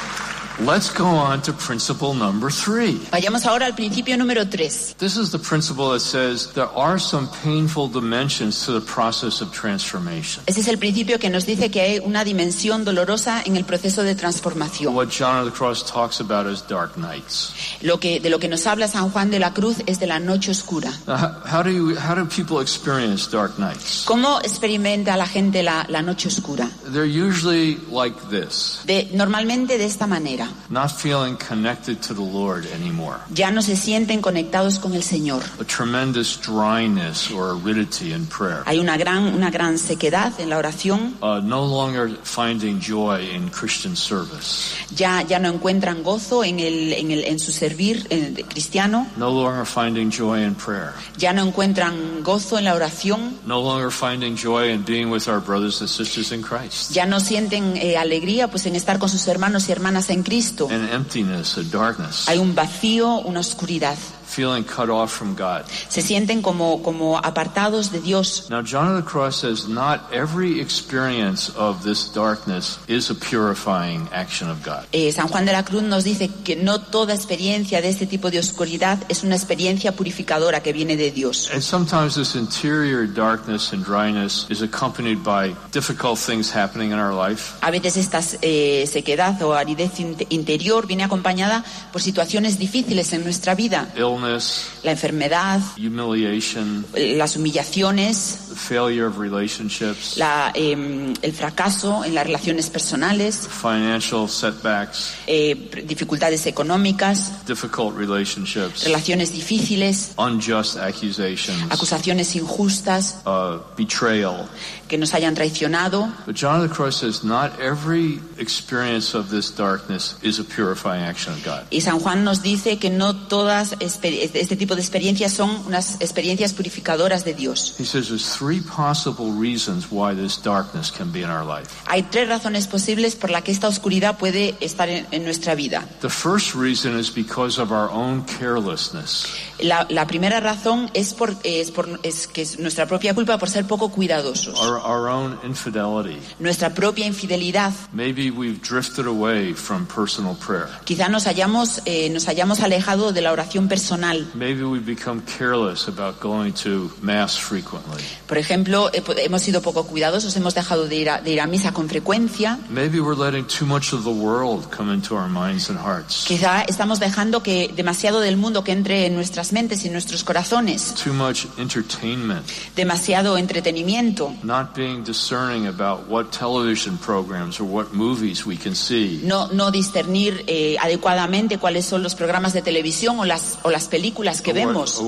Let's 0.61 0.91
go 0.91 1.05
on 1.07 1.41
to 1.43 1.53
principle 1.53 2.15
number 2.15 2.51
three. 2.51 2.99
Vayamos 3.13 3.47
ahora 3.47 3.67
al 3.67 3.77
principio 3.77 4.17
número 4.17 4.45
3. 4.45 4.97
This 4.99 5.17
is 5.17 5.31
the 5.31 5.39
principle 5.39 5.93
that 5.93 6.01
says 6.01 6.53
there 6.53 6.67
are 6.75 6.99
some 6.99 7.29
painful 7.45 7.87
dimensions 7.87 8.67
to 8.67 8.73
the 8.73 8.81
process 8.81 9.41
of 9.41 9.53
transformation. 9.53 10.43
Ese 10.47 10.59
es 10.59 10.67
el 10.67 10.79
principio 10.79 11.21
que 11.21 11.31
nos 11.31 11.47
dice 11.47 11.71
que 11.71 11.81
hay 11.81 11.99
una 12.01 12.25
dimensión 12.25 12.85
dolorosa 12.85 13.41
en 13.47 13.57
el 13.57 13.65
proceso 13.65 14.03
de 14.03 14.17
transformación. 14.17 14.97
What 14.97 15.11
John 15.11 15.39
of 15.39 15.45
the 15.45 15.57
Cross 15.57 15.85
talks 15.85 16.19
about 16.19 16.49
as 16.49 16.67
dark 16.67 16.97
nights. 16.97 17.53
Lo 17.81 18.01
que, 18.01 18.19
de 18.19 18.29
lo 18.29 18.41
que 18.41 18.49
nos 18.49 18.67
habla 18.67 18.89
San 18.89 19.11
Juan 19.11 19.31
de 19.31 19.39
la 19.39 19.55
Cruz 19.55 19.77
es 19.87 20.01
de 20.01 20.09
la 20.09 20.19
noche 20.19 20.51
oscura. 20.51 20.91
Now, 21.07 21.37
how 21.45 21.63
do 21.63 21.71
you, 21.71 21.97
how 21.97 22.17
do 22.17 22.25
people 22.27 22.61
experience 22.61 23.31
dark 23.31 23.61
nights? 23.61 24.03
¿Cómo 24.07 24.41
experimenta 24.41 25.17
la 25.17 25.29
gente 25.29 25.63
la, 25.63 25.87
la 25.89 26.03
noche 26.03 26.27
oscura? 26.27 26.69
They're 26.93 27.07
usually 27.07 27.77
like 27.93 28.19
this, 28.29 28.81
De, 28.87 29.09
normalmente 29.13 29.79
de 29.79 29.85
esta 29.85 30.09
manera. 30.09 30.48
Not 30.71 30.91
feeling 30.91 31.37
connected 31.37 32.01
to 32.03 32.15
the 32.15 32.23
Lord 32.23 32.67
anymore. 32.67 33.19
Ya 33.31 33.51
no 33.51 33.63
se 33.63 33.77
sienten 33.77 34.21
conectados 34.21 34.79
con 34.79 34.95
el 34.95 35.03
Señor. 35.03 35.43
A 35.61 35.65
tremendous 35.65 36.37
dryness 36.41 37.31
or 37.31 37.51
aridity 37.51 38.13
in 38.13 38.27
prayer. 38.27 38.63
Hay 38.67 38.79
una 38.79 38.97
gran, 38.97 39.35
una 39.35 39.51
gran 39.51 39.79
sequedad 39.79 40.39
en 40.39 40.51
la 40.51 40.59
oración. 40.59 41.17
Uh, 41.21 41.41
no 41.41 41.65
longer 41.65 42.11
finding 42.23 42.81
joy 42.81 43.21
in 43.35 43.49
Christian 43.51 43.97
service. 43.97 44.75
Ya, 44.95 45.23
ya 45.23 45.39
no 45.39 45.49
encuentran 45.49 46.03
gozo 46.03 46.45
en, 46.45 46.61
el, 46.61 46.93
en, 46.93 47.11
el, 47.11 47.25
en 47.25 47.39
su 47.39 47.53
servir 47.53 48.07
eh, 48.11 48.31
de 48.31 48.45
cristiano. 48.45 49.07
No 49.17 49.31
longer 49.31 49.65
finding 49.67 50.11
joy 50.11 50.45
in 50.45 50.55
prayer. 50.55 50.93
Ya 51.17 51.33
no 51.33 51.47
encuentran 51.47 52.23
gozo 52.23 52.59
en 52.59 52.65
la 52.65 52.75
oración. 52.75 53.39
No 53.47 53.61
longer 53.61 53.91
finding 53.91 54.37
joy 54.37 54.73
in 54.73 54.85
being 54.85 55.11
with 55.11 55.29
our 55.29 55.41
brothers 55.41 55.81
and 55.81 55.89
sisters 55.89 56.33
in 56.33 56.43
Christ. 56.43 56.93
Ya 56.93 57.07
no 57.07 57.21
sienten 57.21 57.77
eh, 57.77 57.97
alegría 57.97 58.49
pues 58.49 58.67
en 58.67 58.77
estar 58.77 58.99
con 58.99 59.09
sus 59.09 59.27
hermanos 59.29 59.69
y 59.69 59.73
hermanas 59.73 60.11
en 60.11 60.23
Cristo. 60.23 60.38
An 60.71 60.89
emptiness, 60.93 61.59
a 61.59 61.63
darkness. 61.63 62.29
Hay 62.29 62.39
un 62.39 62.55
vacío, 62.55 63.19
una 63.21 63.41
oscuridad. 63.41 63.97
Feeling 64.29 64.63
cut 64.65 64.91
off 64.91 65.11
from 65.11 65.35
God. 65.35 65.65
Se 65.89 66.03
sienten 66.03 66.43
como, 66.43 66.83
como 66.83 67.17
apartados 67.19 67.91
de 67.91 68.01
Dios. 68.01 68.47
Now, 68.51 68.61
John 68.63 68.89
of 68.95 69.03
the 69.03 69.11
Cross 69.11 69.41
says 69.41 69.69
not 69.69 70.01
every 70.13 70.61
experience 70.61 71.51
of 71.57 71.83
this 71.83 72.13
darkness 72.13 72.79
is 72.89 73.11
a 73.11 73.15
purifying 73.15 74.07
action 74.13 74.49
of 74.51 74.63
God. 74.63 74.85
Eh, 74.93 75.11
San 75.13 75.29
Juan 75.29 75.47
de 75.47 75.53
la 75.53 75.63
Cruz 75.65 75.83
nos 75.83 76.05
dice 76.05 76.31
que 76.45 76.57
no 76.57 76.81
toda 76.81 77.15
experiencia 77.15 77.81
de 77.81 77.89
este 77.89 78.07
tipo 78.07 78.31
de 78.31 78.39
oscuridad 78.39 78.99
es 79.09 79.23
una 79.25 79.35
experiencia 79.35 79.93
purificadora 79.93 80.63
que 80.63 80.73
viene 80.73 80.97
de 80.97 81.11
Dios. 81.11 81.51
And 81.53 81.63
sometimes 81.63 82.15
this 82.15 82.35
interior 82.35 83.07
darkness 83.07 83.73
and 83.73 83.85
dryness 83.85 84.47
is 84.51 84.61
accompanied 84.63 85.23
by 85.25 85.55
difficult 85.73 86.19
things 86.19 86.55
happening 86.55 86.91
in 86.93 86.99
our 86.99 87.15
life. 87.15 87.55
A 87.63 87.71
veces 87.71 87.97
esta 87.97 88.21
eh, 88.43 88.87
sequedad 88.87 89.41
o 89.43 89.55
aridez 89.55 89.99
in- 90.01 90.17
interior 90.29 90.87
viene 90.87 91.05
acompañada 91.05 91.65
por 91.93 92.03
situaciones 92.03 92.59
difíciles 92.59 93.13
en 93.15 93.25
nuestra 93.25 93.55
vida. 93.55 93.89
Illness, 94.19 94.81
La 94.83 94.93
enfermedad, 94.93 95.61
humiliation, 95.77 96.85
las 96.95 97.37
humillaciones, 97.37 98.49
the 98.49 98.57
failure 98.57 99.07
of 99.07 99.19
relationships, 99.19 100.17
la, 100.17 100.53
eh, 100.55 101.15
el 101.23 101.33
fracaso 101.33 102.05
en 102.05 102.15
las 102.15 102.27
relaciones 102.27 102.71
personales, 102.71 103.49
financial 103.49 104.29
setbacks, 104.29 105.15
eh, 105.27 105.71
dificultades 105.87 106.47
económicas, 106.47 107.45
difficult 107.47 107.97
relationships, 107.97 108.85
relaciones 108.85 109.33
difíciles, 109.33 110.13
unjust 110.17 110.77
accusations, 110.79 111.71
acusaciones 111.71 112.35
injustas, 112.37 113.21
uh, 113.25 113.59
betrayal. 113.77 114.49
que 114.89 114.99
nos 114.99 115.15
hayan 115.15 115.35
traicionado. 115.35 116.11
But 116.27 116.35
John 116.35 116.63
of 116.63 116.69
the 116.69 116.75
Cross 116.75 117.01
says 117.01 117.23
not 117.23 117.61
every 117.61 118.21
experience 118.39 119.15
of 119.15 119.31
this 119.31 119.51
darkness 119.51 120.17
is 120.23 120.41
a 120.41 120.45
purifying 120.45 121.05
action 121.05 121.35
of 121.35 121.45
God. 121.45 121.67
Y 121.71 121.81
San 121.81 122.01
Juan 122.01 122.25
nos 122.25 122.43
dice 122.43 122.79
que 122.79 122.91
no 122.91 123.15
todas 123.15 123.77
este 124.09 124.57
tipo 124.57 124.75
de 124.75 124.81
experiencias 124.81 125.33
son 125.33 125.51
unas 125.67 125.97
experiencias 126.01 126.53
purificadoras 126.53 127.25
de 127.25 127.35
Dios. 127.35 127.75
He 127.79 127.85
says 127.85 128.09
there's 128.09 128.37
three 128.37 128.61
possible 128.61 129.33
reasons 129.39 129.87
why 129.91 130.15
this 130.15 130.41
darkness 130.43 130.91
can 130.91 131.13
be 131.13 131.21
in 131.21 131.31
our 131.31 131.45
life. 131.45 131.71
Hay 131.87 132.03
tres 132.03 132.29
razones 132.29 132.67
posibles 132.67 133.17
por 133.17 133.31
las 133.31 133.43
que 133.43 133.53
esta 133.53 133.69
oscuridad 133.69 134.19
puede 134.19 134.55
estar 134.61 134.89
en, 134.89 135.07
en 135.11 135.25
nuestra 135.25 135.55
vida. 135.55 135.87
The 136.01 136.11
first 136.11 136.55
reason 136.55 136.99
is 136.99 137.13
because 137.15 137.61
of 137.61 137.71
our 137.71 137.91
own 137.91 138.25
carelessness. 138.39 139.27
La, 139.61 139.87
la 139.91 140.07
primera 140.07 140.41
razón 140.41 140.91
es, 140.95 141.15
por, 141.15 141.35
es, 141.43 141.71
por, 141.71 142.01
es 142.03 142.27
que 142.29 142.43
es 142.43 142.59
nuestra 142.59 142.87
propia 142.87 143.15
culpa 143.15 143.39
por 143.39 143.51
ser 143.51 143.67
poco 143.67 143.91
cuidadosos, 143.91 144.59
our, 144.61 144.79
our 144.85 145.09
own 145.09 145.39
infidelity. 145.45 146.19
nuestra 146.39 146.73
propia 146.73 147.07
infidelidad. 147.07 147.73
Maybe 147.93 148.31
we've 148.31 148.61
drifted 148.63 149.07
away 149.07 149.55
from 149.55 149.87
personal 149.87 150.37
prayer. 150.37 150.69
Quizá 150.85 151.09
nos 151.09 151.27
hayamos, 151.27 151.83
eh, 151.87 152.09
nos 152.11 152.29
hayamos 152.29 152.61
alejado 152.61 153.13
de 153.13 153.21
la 153.21 153.33
oración 153.33 153.67
personal. 153.69 153.98
Maybe 154.35 154.63
we've 154.63 154.87
become 154.87 155.23
careless 155.23 155.89
about 155.89 156.21
going 156.21 156.53
to 156.65 156.91
Mass 157.03 157.37
frequently. 157.37 158.03
Por 158.27 158.39
ejemplo, 158.39 158.91
hemos 158.93 159.43
sido 159.43 159.63
poco 159.63 159.85
cuidadosos, 159.85 160.37
hemos 160.37 160.55
dejado 160.55 160.87
de 160.87 160.97
ir, 160.97 161.11
a, 161.11 161.21
de 161.21 161.33
ir 161.33 161.41
a 161.41 161.47
misa 161.47 161.73
con 161.73 161.89
frecuencia. 161.89 162.59
Maybe 162.71 163.01
we're 163.01 163.17
letting 163.17 163.45
too 163.47 163.67
much 163.67 163.93
of 163.93 164.05
the 164.05 164.11
world 164.11 164.71
come 164.71 164.93
into 164.93 165.15
our 165.17 165.29
minds 165.29 165.69
and 165.71 165.79
hearts. 165.79 166.25
Quizá 166.27 166.63
estamos 166.63 167.01
dejando 167.01 167.43
que 167.43 167.73
demasiado 167.75 168.21
del 168.21 168.37
mundo 168.37 168.65
que 168.65 168.73
entre 168.73 169.07
en 169.07 169.15
nuestras 169.15 169.53
mentes 169.53 169.85
y 169.85 169.91
nuestros 169.91 170.25
corazones, 170.25 170.95
too 170.95 171.13
much 171.13 171.47
entertainment, 171.59 172.47
demasiado 172.77 173.37
entretenimiento, 173.39 174.33
not 174.43 174.75
being 174.75 175.03
discerning 175.05 175.67
about 175.67 176.09
what 176.09 176.31
television 176.31 176.97
programs 176.99 177.61
or 177.61 177.65
what 177.65 177.93
movies 177.93 178.47
we 178.47 178.57
can 178.57 178.75
see. 178.75 179.21
no, 179.25 179.49
no 179.49 179.71
discernir 179.71 180.45
eh, 180.47 180.77
adecuadamente 180.81 181.59
cuáles 181.59 181.85
son 181.85 182.03
los 182.03 182.15
programas 182.15 182.53
de 182.53 182.63
televisión 182.63 183.19
o 183.21 183.25
las, 183.25 183.59
o 183.63 183.71
las 183.71 183.88
películas 183.89 184.41
que 184.41 184.53
vemos 184.53 185.03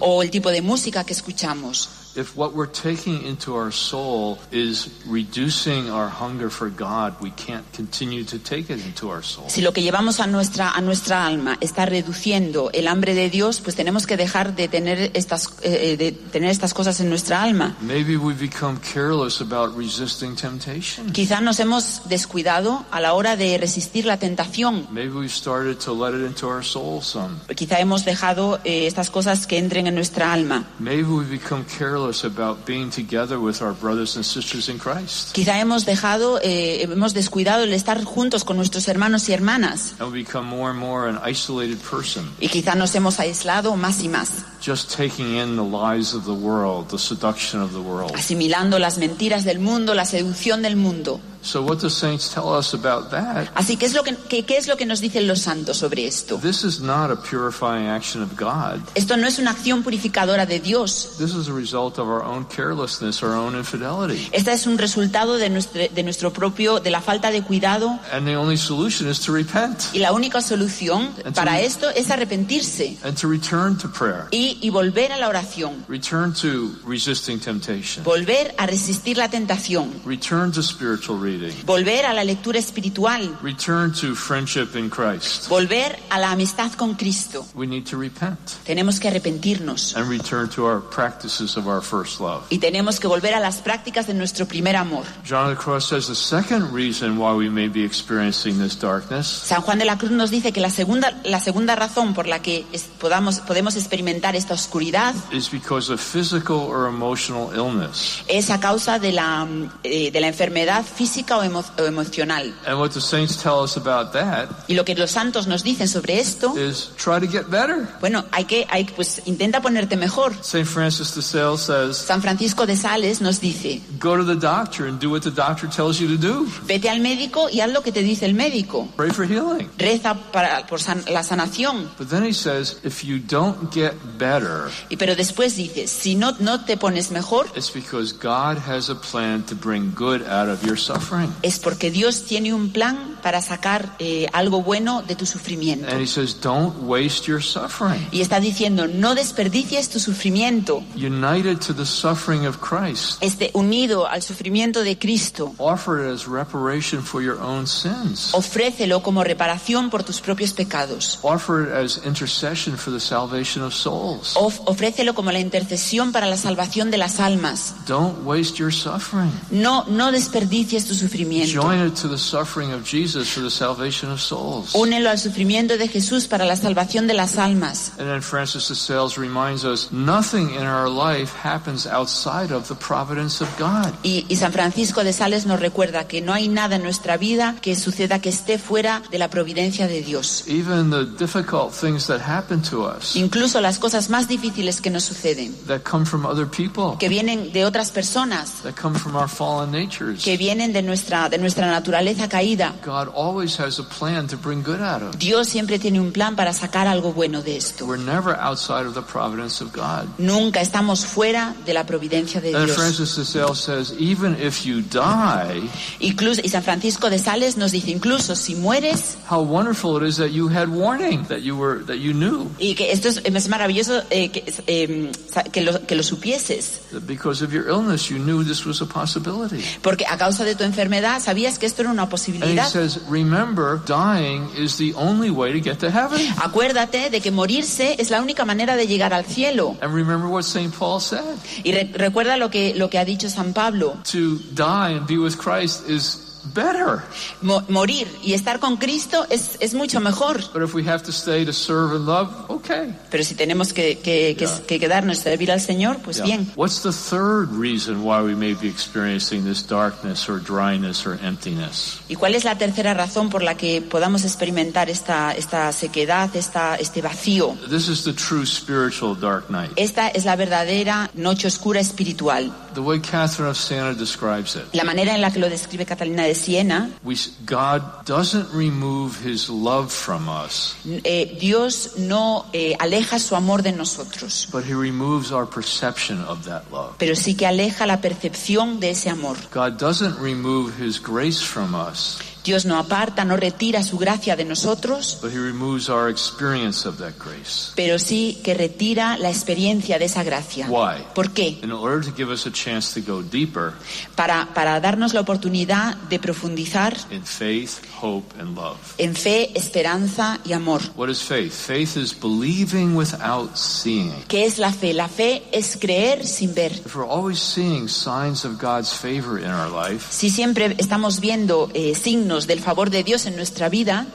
o 0.00 0.22
el 0.22 0.30
tipo 0.30 0.50
de 0.50 0.62
música 0.62 1.04
que 1.04 1.12
escuchamos. 1.12 2.05
If 2.16 2.34
what 2.34 2.54
we're 2.54 2.66
taking 2.66 3.26
into 3.26 3.54
our 3.54 3.70
soul 3.70 4.38
is 4.50 4.88
reducing 5.06 5.90
our 5.90 6.08
hunger 6.08 6.48
for 6.48 6.70
God, 6.70 7.14
we 7.20 7.30
can't 7.32 7.64
continue 7.74 8.24
to 8.24 8.38
take 8.38 8.70
it 8.70 8.82
into 8.86 9.10
our 9.10 9.22
soul. 9.22 9.50
Si 9.50 9.60
lo 9.60 9.72
que 9.74 9.82
llevamos 9.82 10.18
a 10.20 10.26
nuestra, 10.26 10.70
a 10.70 10.80
nuestra 10.80 11.26
alma 11.26 11.58
está 11.60 11.84
reduciendo 11.84 12.70
el 12.72 12.88
hambre 12.88 13.14
de 13.14 13.28
Dios, 13.28 13.60
pues 13.60 13.76
tenemos 13.76 14.06
que 14.06 14.16
dejar 14.16 14.56
de 14.56 14.66
tener 14.68 15.10
estas, 15.12 15.48
eh, 15.62 15.92
eh, 15.92 15.96
de 15.98 16.12
tener 16.12 16.50
estas 16.50 16.72
cosas 16.72 17.00
en 17.00 17.10
nuestra 17.10 17.42
alma. 17.42 17.76
Maybe 17.82 18.16
we 18.16 18.32
become 18.32 18.78
careless 18.80 19.42
about 19.42 19.76
resisting 19.76 20.34
temptation. 20.34 21.12
Quizá 21.12 21.42
nos 21.42 21.60
hemos 21.60 22.08
descuidado 22.08 22.86
a 22.90 23.00
la 23.00 23.12
hora 23.12 23.36
de 23.36 23.58
resistir 23.58 24.06
la 24.06 24.18
tentación. 24.18 24.88
Maybe 24.90 25.10
we've 25.10 25.28
started 25.28 25.78
to 25.80 25.92
let 25.92 26.16
it 26.16 26.26
into 26.26 26.48
our 26.48 26.64
soul 26.64 27.02
some. 27.02 27.40
Quizá 27.54 27.78
hemos 27.78 28.06
dejado 28.06 28.58
eh, 28.64 28.86
estas 28.86 29.10
cosas 29.10 29.46
que 29.46 29.58
entren 29.58 29.86
en 29.86 29.94
nuestra 29.94 30.32
alma. 30.32 30.64
Maybe 30.78 31.02
we 31.02 31.24
become 31.24 31.62
careless 31.78 32.05
about 32.24 32.64
being 32.66 32.90
together 32.90 33.38
with 33.38 33.62
our 33.62 33.72
brothers 33.72 34.16
and 34.16 34.24
sisters 34.24 34.68
in 34.68 34.78
Christ. 34.78 35.34
Quizá 35.34 35.58
hemos 35.60 35.84
dejado, 35.84 36.38
eh, 36.42 36.82
hemos 36.82 37.14
descuidado 37.14 37.64
el 37.64 37.72
estar 37.72 38.02
juntos 38.04 38.44
con 38.44 38.56
nuestros 38.56 38.88
hermanos 38.88 39.28
y 39.28 39.32
hermanas. 39.32 39.94
And 39.98 40.12
we 40.12 40.22
become 40.24 40.46
more 40.46 40.70
and 40.70 40.78
more 40.78 41.08
an 41.08 41.18
isolated 41.24 41.78
person, 41.78 42.30
Y 42.40 42.48
quizá 42.48 42.74
nos 42.74 42.94
hemos 42.94 43.18
aislado 43.20 43.76
más 43.76 44.02
y 44.02 44.08
más, 44.08 44.44
just 44.64 44.96
taking 44.96 45.36
in 45.36 45.56
the 45.56 45.62
lies 45.62 46.14
of 46.14 46.24
the 46.24 46.32
world, 46.34 46.88
the 46.88 46.98
seduction 46.98 47.60
of 47.60 47.72
the 47.72 47.80
world. 47.80 48.12
asimilando 48.14 48.78
las 48.78 48.98
mentiras 48.98 49.44
del 49.44 49.58
mundo, 49.58 49.94
la 49.94 50.04
seducción 50.04 50.62
del 50.62 50.76
mundo. 50.76 51.20
So 51.46 51.62
what 51.62 51.78
the 51.78 51.88
saints 51.90 52.28
tell 52.28 52.48
us 52.52 52.74
about 52.74 53.10
that, 53.10 53.48
Así 53.54 53.76
que, 53.76 53.86
es 53.86 53.94
lo 53.94 54.02
que, 54.02 54.16
que- 54.16 54.44
¿qué 54.44 54.56
es 54.56 54.66
lo 54.66 54.76
que 54.76 54.84
nos 54.84 55.00
dicen 55.00 55.28
los 55.28 55.42
santos 55.42 55.76
sobre 55.76 56.04
esto? 56.06 56.38
this 56.42 56.64
is 56.64 56.80
not 56.80 57.10
a 57.12 57.16
purifying 57.16 57.86
action 57.86 58.20
of 58.20 58.36
God. 58.36 58.80
Esto 58.96 59.16
no 59.16 59.28
es 59.28 59.38
una 59.38 59.52
acción 59.52 59.84
purificadora 59.84 60.44
de 60.44 60.58
Dios. 60.58 61.10
This 61.18 61.34
is 61.34 61.48
a 61.48 61.52
result 61.52 61.98
of 61.98 62.08
our 62.08 62.24
own 62.24 62.44
carelessness, 62.46 63.22
our 63.22 63.32
own 63.34 63.54
infidelity. 63.56 64.28
Esta 64.32 64.52
es 64.52 64.66
un 64.66 64.76
resultado 64.76 65.36
de 65.38 65.48
nuestro, 65.48 65.80
de 65.88 66.02
nuestro 66.02 66.32
propio, 66.32 66.80
de 66.80 66.90
la 66.90 67.00
falta 67.00 67.30
de 67.30 67.42
cuidado. 67.42 67.98
And 68.12 68.26
the 68.26 68.34
only 68.36 68.56
solution 68.56 69.08
is 69.08 69.20
to 69.20 69.32
repent 69.32 69.84
Y 69.92 70.00
la 70.00 70.12
única 70.12 70.40
solución 70.40 71.10
para 71.34 71.60
esto 71.60 71.88
es 71.90 72.10
arrepentirse 72.10 72.96
and 73.04 73.16
to 73.16 73.28
return 73.28 73.76
to 73.78 73.88
prayer. 73.88 74.26
y, 74.32 74.58
y 74.60 74.70
volver 74.70 75.12
a 75.12 75.16
la 75.16 75.28
oración. 75.28 75.84
Return 75.88 76.32
to 76.34 76.74
resisting 76.84 77.38
temptation. 77.38 78.02
Volver 78.04 78.52
a 78.58 78.66
resistir 78.66 79.16
la 79.16 79.28
tentación. 79.30 79.92
Return 80.04 80.50
to 80.50 80.60
spiritual 80.62 81.18
reading. 81.20 81.35
Volver 81.64 82.06
a 82.06 82.12
la 82.14 82.24
lectura 82.24 82.58
espiritual. 82.58 83.36
Return 83.42 83.92
to 83.92 84.14
friendship 84.14 84.76
in 84.76 84.88
Christ. 84.90 85.48
Volver 85.48 85.98
a 86.10 86.18
la 86.18 86.30
amistad 86.32 86.72
con 86.72 86.94
Cristo. 86.94 87.46
We 87.54 87.66
need 87.66 87.84
to 87.90 87.98
repent 87.98 88.38
Tenemos 88.64 88.98
que 89.00 89.08
arrepentirnos. 89.08 89.94
and 89.96 90.08
return 90.08 90.48
to 90.50 90.64
our 90.66 90.80
practices 90.80 91.56
of 91.56 91.66
our 91.66 91.82
first 91.82 92.20
love. 92.20 92.42
Y 92.50 92.58
tenemos 92.58 93.00
que 93.00 93.06
volver 93.08 93.34
a 93.34 93.40
las 93.40 93.60
prácticas 93.60 94.06
de 94.06 94.14
nuestro 94.14 94.46
primer 94.46 94.76
amor. 94.76 95.04
John 95.28 95.50
of 95.50 95.56
the 95.58 95.62
Cross 95.62 95.88
says 95.88 96.06
the 96.06 96.14
second 96.14 96.72
reason 96.72 97.18
why 97.18 97.32
we 97.34 97.48
may 97.50 97.68
be 97.68 97.84
experiencing 97.84 98.58
this 98.58 98.78
darkness 98.78 99.26
San 99.26 99.62
Juan 99.62 99.78
de 99.78 99.84
la 99.84 99.98
Cruz 99.98 100.10
nos 100.12 100.30
dice 100.30 100.52
que 100.52 100.60
la 100.60 100.70
segunda, 100.70 101.20
la 101.24 101.40
segunda 101.40 101.74
razón 101.76 102.14
por 102.14 102.26
la 102.26 102.40
que 102.42 102.64
es- 102.72 102.84
podamos, 102.98 103.40
podemos 103.40 103.76
experimentar 103.76 104.36
esta 104.36 104.54
oscuridad 104.54 105.14
is 105.32 105.50
because 105.50 105.92
of 105.92 106.00
physical 106.00 106.56
or 106.56 106.88
emotional 106.88 107.50
illness. 107.54 108.22
es 108.28 108.50
a 108.50 108.60
causa 108.60 108.98
de 108.98 109.12
la, 109.12 109.46
eh, 109.82 110.10
de 110.10 110.20
la 110.20 110.28
enfermedad 110.28 110.84
física 110.84 111.25
o, 111.34 111.42
emo- 111.42 111.64
o 111.78 111.84
emocional. 111.84 112.52
And 112.66 112.78
what 112.78 112.90
the 112.90 113.00
saints 113.00 113.36
tell 113.42 113.60
us 113.62 113.76
about 113.76 114.12
that 114.12 114.48
Y 114.68 114.74
lo 114.74 114.84
que 114.84 114.94
los 114.94 115.10
santos 115.10 115.46
nos 115.46 115.62
dicen 115.62 115.88
sobre 115.88 116.20
esto, 116.20 116.54
is 116.56 116.90
try 116.96 117.18
to 117.20 117.26
get 117.26 117.48
better. 117.50 117.88
bueno, 118.00 118.24
hay 118.32 118.44
que, 118.44 118.66
hay, 118.70 118.84
pues 118.84 119.22
intenta 119.26 119.60
ponerte 119.60 119.96
mejor. 119.96 120.34
Francis 120.66 121.14
de 121.14 121.22
Sales 121.22 121.60
says, 121.62 121.96
San 121.96 122.20
Francisco 122.20 122.66
de 122.66 122.76
Sales 122.76 123.20
nos 123.20 123.40
dice, 123.40 123.80
go 123.98 124.16
to 124.16 124.24
the 124.24 124.34
doctor 124.36 124.86
and 124.86 125.00
do 125.00 125.10
what 125.10 125.22
the 125.22 125.30
doctor 125.30 125.68
tells 125.68 125.98
you 125.98 126.08
to 126.08 126.16
do. 126.16 126.46
vete 126.66 126.88
al 126.90 127.00
médico 127.00 127.48
y 127.50 127.60
haz 127.60 127.70
lo 127.72 127.82
que 127.82 127.92
te 127.92 128.02
dice 128.02 128.26
el 128.26 128.34
médico. 128.34 128.88
Pray 128.96 129.10
for 129.10 129.24
healing. 129.26 129.70
Reza 129.78 130.14
para, 130.32 130.66
por 130.66 130.80
san- 130.80 131.04
la 131.10 131.22
sanación. 131.22 131.88
But 131.98 132.08
then 132.08 132.24
he 132.24 132.32
says, 132.32 132.76
if 132.84 133.02
you 133.04 133.18
don't 133.18 133.72
get 133.72 133.94
better, 134.18 134.70
Y 134.88 134.96
pero 134.96 135.14
después 135.16 135.56
dice, 135.56 135.86
si 135.86 136.14
no, 136.14 136.32
no 136.40 136.64
te 136.64 136.76
pones 136.76 137.10
mejor, 137.10 137.46
it's 137.56 137.70
because 137.72 138.12
God 138.12 138.58
has 138.58 138.90
a 138.90 138.94
plan 138.94 139.42
to 139.46 139.54
bring 139.54 139.92
good 139.94 140.22
out 140.28 140.48
of 140.48 140.62
your 140.64 140.76
suffering. 140.76 141.15
Es 141.42 141.58
porque 141.58 141.90
Dios 141.90 142.24
tiene 142.24 142.52
un 142.54 142.70
plan 142.70 143.16
para 143.22 143.42
sacar 143.42 143.96
eh, 143.98 144.26
algo 144.32 144.62
bueno 144.62 145.02
de 145.02 145.16
tu 145.16 145.26
sufrimiento. 145.26 145.88
And 145.90 146.00
he 146.00 146.06
says, 146.06 146.40
don't 146.40 146.74
waste 146.82 147.26
your 147.26 147.42
suffering. 147.42 148.06
Y 148.12 148.20
está 148.20 148.40
diciendo, 148.40 148.86
no 148.86 149.14
desperdicies 149.14 149.88
tu 149.88 149.98
sufrimiento. 149.98 150.82
United 150.94 151.58
to 151.58 151.74
the 151.74 151.84
suffering 151.86 152.46
of 152.46 152.58
Christ. 152.58 153.22
Esté 153.22 153.50
unido 153.54 154.06
al 154.08 154.22
sufrimiento 154.22 154.82
de 154.82 154.98
Cristo. 154.98 155.54
Offer 155.58 156.06
it 156.06 156.14
as 156.14 156.26
reparation 156.26 157.02
for 157.02 157.22
your 157.22 157.40
own 157.40 157.66
sins. 157.66 158.30
Ofrécelo 158.32 159.02
como 159.02 159.24
reparación 159.24 159.90
por 159.90 160.02
tus 160.04 160.20
propios 160.20 160.52
pecados. 160.52 161.18
Offer 161.22 161.68
it 161.68 161.72
as 161.72 162.00
intercession 162.06 162.76
for 162.76 162.92
the 162.92 163.00
salvation 163.00 163.64
of 163.64 163.74
souls. 163.74 164.34
Of- 164.36 164.60
ofrécelo 164.66 165.14
como 165.14 165.32
la 165.32 165.40
intercesión 165.40 166.12
para 166.12 166.26
la 166.26 166.36
salvación 166.36 166.90
de 166.90 166.98
las 166.98 167.20
almas. 167.20 167.74
Don't 167.86 168.24
waste 168.24 168.56
your 168.58 168.72
suffering. 168.72 169.30
No, 169.50 169.84
no 169.88 170.10
desperdicies 170.12 170.84
tu 170.86 170.94
sufrimiento. 170.96 171.52
Join 171.52 171.86
it 171.86 171.94
to 172.00 172.08
the 172.08 172.18
suffering 172.18 172.72
of 172.72 172.82
Jesus 172.82 173.28
for 173.32 173.42
the 173.42 173.50
salvation 173.50 174.10
of 174.10 174.20
souls. 174.20 174.74
Únelo 174.74 175.10
al 175.10 175.18
sufrimiento 175.18 175.76
de 175.76 175.88
Jesús 175.88 176.26
para 176.26 176.44
la 176.44 176.56
salvación 176.56 177.06
de 177.06 177.14
las 177.14 177.38
almas. 177.38 177.92
And 177.98 178.08
then 178.08 178.22
Francis 178.22 178.68
de 178.68 178.74
Sales 178.74 179.16
reminds 179.16 179.64
us 179.64 179.90
nothing 179.92 180.50
in 180.54 180.66
our 180.66 180.88
life 180.88 181.32
happens 181.42 181.86
outside 181.86 182.52
of 182.52 182.68
the 182.68 182.74
providence 182.74 183.42
of 183.42 183.48
God. 183.58 183.92
Y, 184.02 184.26
y 184.28 184.36
San 184.36 184.52
Francisco 184.52 185.04
de 185.04 185.12
Sales 185.12 185.46
nos 185.46 185.60
recuerda 185.60 186.06
que 186.08 186.20
no 186.20 186.32
hay 186.32 186.48
nada 186.48 186.76
en 186.76 186.82
nuestra 186.82 187.16
vida 187.16 187.56
que 187.60 187.76
suceda 187.76 188.20
que 188.20 188.30
esté 188.30 188.58
fuera 188.58 189.02
de 189.10 189.18
la 189.18 189.28
providencia 189.30 189.86
de 189.86 190.02
Dios. 190.02 190.44
Even 190.48 190.90
the 190.90 191.04
difficult 191.18 191.72
things 191.72 192.06
that 192.06 192.20
happen 192.20 192.62
to 192.62 192.84
us 192.84 193.16
Incluso 193.16 193.60
las 193.60 193.78
cosas 193.78 194.10
más 194.10 194.28
difíciles 194.28 194.80
que 194.80 194.90
nos 194.90 195.04
suceden, 195.04 195.54
that 195.66 195.82
come 195.82 196.04
from 196.04 196.24
other 196.24 196.46
people, 196.46 196.96
que 196.98 197.08
vienen 197.08 197.52
de 197.52 197.64
otras 197.64 197.90
personas, 197.90 198.62
that 198.62 198.74
come 198.74 198.98
from 198.98 199.16
our 199.16 199.28
fallen 199.28 199.70
natures. 199.70 200.22
que 200.24 200.36
vienen 200.36 200.72
de 200.72 200.82
nuestra, 200.86 201.28
de 201.28 201.38
nuestra 201.38 201.66
naturaleza 201.66 202.28
caída. 202.28 202.74
God 202.84 203.08
always 203.14 203.58
has 203.58 203.78
a 203.78 203.84
plan 203.84 204.26
to 204.28 204.36
bring 204.36 204.62
good 204.62 204.80
out 204.80 205.02
of. 205.02 205.18
Dios 205.18 205.48
siempre 205.48 205.78
tiene 205.78 206.00
un 206.00 206.12
plan 206.12 206.36
para 206.36 206.52
sacar 206.52 206.86
algo 206.86 207.12
bueno 207.12 207.42
de 207.42 207.56
esto. 207.56 207.84
We're 207.84 208.02
never 208.02 208.34
outside 208.38 208.86
of 208.86 208.94
the 208.94 209.02
providence 209.02 209.62
of 209.62 209.72
God. 209.72 210.08
Nunca 210.18 210.60
estamos 210.60 211.04
fuera 211.04 211.54
de 211.64 211.74
la 211.74 211.84
providencia 211.84 212.40
de 212.40 212.50
Dios. 212.50 212.72
Francis 212.72 213.16
de 213.16 213.24
Sales 213.24 213.58
says, 213.58 213.92
even 213.98 214.36
if 214.40 214.64
you 214.64 214.82
die, 214.82 215.68
Incluso, 216.00 216.40
y 216.44 216.48
San 216.48 216.62
Francisco 216.62 217.10
de 217.10 217.18
Sales 217.18 217.56
nos 217.56 217.72
dice, 217.72 217.90
incluso 217.90 218.36
si 218.36 218.54
mueres, 218.54 219.16
how 219.28 219.40
wonderful 219.42 219.96
it 219.96 220.08
is 220.08 220.16
that 220.16 220.30
you 220.30 220.48
had 220.48 220.68
warning, 220.68 221.24
that 221.24 221.40
you 221.40 221.56
were, 221.56 221.84
that 221.84 221.98
you 221.98 222.12
knew, 222.12 222.50
y 222.58 222.74
que 222.74 222.92
esto 222.92 223.08
es, 223.08 223.20
es 223.24 223.48
maravilloso 223.48 224.02
eh, 224.10 224.30
que, 224.30 224.44
eh, 224.66 225.12
que 225.52 225.60
lo, 225.62 225.86
que 225.86 225.94
lo 225.94 226.02
supieses, 226.02 226.80
that 226.92 227.06
because 227.06 227.42
of 227.42 227.52
your 227.52 227.68
illness, 227.68 228.10
you 228.10 228.18
knew 228.18 228.44
this 228.44 228.64
was 228.64 228.80
a 228.80 228.86
possibility. 228.86 229.62
porque 229.82 230.04
a 230.08 230.16
causa 230.16 230.44
de 230.44 230.54
tu 230.54 230.64
enfermedad 230.64 230.75
sabías 231.20 231.58
que 231.58 231.66
esto 231.66 231.82
era 231.82 231.90
una 231.90 232.08
posibilidad. 232.08 232.68
says, 232.68 233.00
remember, 233.08 233.80
dying 233.86 234.48
is 234.56 234.76
the 234.76 234.92
only 234.96 235.30
way 235.30 235.52
to 235.52 235.60
get 235.60 235.78
to 235.78 235.90
heaven. 235.90 236.20
Acuérdate 236.42 237.10
de 237.10 237.20
que 237.20 237.30
morirse 237.30 237.96
es 237.98 238.10
la 238.10 238.20
única 238.20 238.44
manera 238.44 238.76
de 238.76 238.86
llegar 238.86 239.12
al 239.12 239.24
cielo. 239.24 239.76
And 239.80 239.94
remember 239.94 240.28
what 240.28 240.42
St. 240.42 240.72
Paul 240.76 241.00
said. 241.00 241.36
Y 241.64 241.72
re- 241.72 241.90
recuerda 241.94 242.36
lo 242.36 242.50
que, 242.50 242.74
lo 242.74 242.88
que 242.90 242.98
ha 242.98 243.04
dicho 243.04 243.28
San 243.28 243.52
Pablo. 243.52 243.96
To 244.12 244.38
die 244.54 244.96
and 244.96 245.06
be 245.06 245.18
with 245.18 245.36
Christ 245.36 245.88
is 245.88 246.25
better. 246.54 247.02
Mo- 247.42 247.62
morir 247.68 248.06
y 248.22 248.34
estar 248.34 248.58
con 248.60 248.76
Cristo 248.76 249.26
es, 249.30 249.56
es 249.60 249.74
mucho 249.74 250.00
mejor. 250.00 250.40
But 250.52 250.62
if 250.62 250.74
we 250.74 250.82
have 250.88 251.02
to 251.04 251.12
stay 251.12 251.44
to 251.44 251.52
serve 251.52 251.96
and 251.96 252.06
love, 252.06 252.28
okay. 252.48 252.94
Pero 253.10 253.24
si 253.24 253.34
tenemos 253.34 253.72
que, 253.72 253.98
que- 253.98 254.36
que- 254.38 254.48
que 254.66 254.78
quedarnos 254.80 255.18
a 255.20 255.22
servir 255.22 255.50
al 255.52 255.60
Señor, 255.60 255.98
pues 255.98 256.16
Yeah. 256.18 256.24
bien. 256.26 256.52
What's 256.56 256.82
the 256.82 256.92
third 256.92 257.48
reason 257.58 258.02
why 258.04 258.20
we 258.22 258.34
may 258.34 258.54
be 258.54 258.68
experiencing 258.68 259.44
this 259.44 259.66
darkness 259.66 260.28
or 260.28 260.40
dryness 260.42 261.06
or 261.06 261.18
emptiness? 261.22 261.98
¿Y 262.08 262.14
cuál 262.16 262.34
es 262.34 262.44
la 262.44 262.56
tercera 262.58 262.94
razón 262.94 263.28
por 263.30 263.42
la 263.42 263.56
que 263.56 263.82
podamos 263.82 264.24
experimentar 264.24 264.88
esta, 264.90 265.32
esta 265.32 265.72
sequedad, 265.72 266.34
esta, 266.36 266.76
este 266.76 267.02
vacío? 267.02 267.56
This 267.68 267.88
is 267.88 268.04
the 268.04 268.12
true 268.12 268.46
spiritual 268.46 269.14
dark 269.18 269.50
night. 269.50 269.70
Esta 269.76 270.08
es 270.08 270.24
la 270.24 270.36
verdadera 270.36 271.10
noche 271.14 271.48
oscura 271.48 271.80
espiritual. 271.80 272.52
The 272.76 272.82
way 272.82 273.00
Catherine 273.00 273.48
of 273.48 273.56
Siena 273.56 273.94
describes 273.94 274.54
it. 274.54 274.74
La 274.74 274.84
manera 274.84 275.14
en 275.14 275.22
la 275.22 275.30
que 275.30 275.40
lo 275.40 275.48
describe 275.48 275.86
Catalina 275.86 276.24
de 276.24 276.34
Siena, 276.34 276.90
We, 277.02 277.16
God 277.46 278.04
doesn't 278.04 278.52
remove 278.52 279.16
his 279.24 279.48
love 279.48 279.90
from 279.90 280.28
us 280.28 280.76
eh, 280.84 281.38
Dios 281.40 281.94
no 281.96 282.44
eh, 282.52 282.76
aleja 282.78 283.18
su 283.18 283.34
amor 283.34 283.62
de 283.62 283.72
nosotros, 283.72 284.48
but 284.52 284.62
He 284.64 284.74
removes 284.74 285.32
our 285.32 285.46
perception 285.46 286.20
of 286.24 286.44
that 286.44 286.70
love. 286.70 286.96
pero 286.98 287.16
sí 287.16 287.34
que 287.34 287.46
aleja 287.46 287.86
la 287.86 288.02
percepción 288.02 288.78
de 288.78 288.90
ese 288.90 289.08
amor. 289.08 289.38
God 289.54 289.78
doesn't 289.78 290.18
remove 290.20 290.74
His 290.78 291.00
grace 291.02 291.42
from 291.42 291.74
us, 291.74 292.18
Dios 292.46 292.64
no 292.64 292.78
aparta, 292.78 293.24
no 293.24 293.36
retira 293.36 293.82
su 293.82 293.98
gracia 293.98 294.36
de 294.36 294.44
nosotros, 294.44 295.18
but 295.20 295.32
He 295.32 295.38
removes 295.38 295.88
our 295.88 296.08
experience 296.08 296.86
of 296.88 296.98
that 296.98 297.14
grace. 297.18 297.72
pero 297.74 297.98
sí 297.98 298.38
que 298.44 298.54
retira 298.54 299.18
la 299.18 299.28
experiencia 299.30 299.98
de 299.98 300.04
esa 300.04 300.22
gracia. 300.22 300.66
Why? 300.68 301.02
¿Por 301.14 301.32
qué? 301.32 301.58
In 301.62 301.72
order 301.72 302.04
to 302.04 302.12
give 302.16 302.32
us 302.32 302.46
a 302.46 302.52
chance 302.52 302.98
to 302.98 303.04
go 303.04 303.22
deeper 303.22 303.72
Para, 304.14 304.48
para 304.54 304.80
darnos 304.80 305.12
la 305.12 305.20
oportunidad 305.22 305.96
de 306.08 306.18
profundizar 306.20 306.96
in 307.10 307.24
faith, 307.24 307.78
hope, 308.00 308.26
and 308.40 308.54
love. 308.56 308.76
en 308.98 309.16
fe, 309.16 309.50
esperanza 309.58 310.38
y 310.44 310.52
amor. 310.52 310.80
What 310.96 311.08
is 311.08 311.22
faith? 311.22 311.52
Faith 311.52 311.96
is 311.96 312.14
believing 312.18 312.94
without 312.96 313.56
seeing. 313.56 314.12
¿Qué 314.28 314.44
es 314.44 314.58
la 314.58 314.72
fe? 314.72 314.94
La 314.94 315.08
fe 315.08 315.42
es 315.50 315.76
creer 315.76 316.24
sin 316.24 316.54
ver. 316.54 316.70
If 316.72 316.94
we're 316.94 317.08
always 317.10 317.40
seeing 317.40 317.88
signs 317.88 318.44
of 318.44 318.60
God's 318.62 318.92
favor 318.92 319.38
in 319.40 319.50
our 319.50 319.68
life, 319.70 320.06
Si 320.10 320.30
siempre 320.30 320.76
estamos 320.78 321.18
viendo 321.18 321.70
eh, 321.74 321.94
signos 321.94 322.35
del 322.46 322.60
favor 322.60 322.90
de 322.90 323.02
Dios 323.02 323.24
en 323.24 323.36
nuestra 323.36 323.70
vida, 323.70 324.06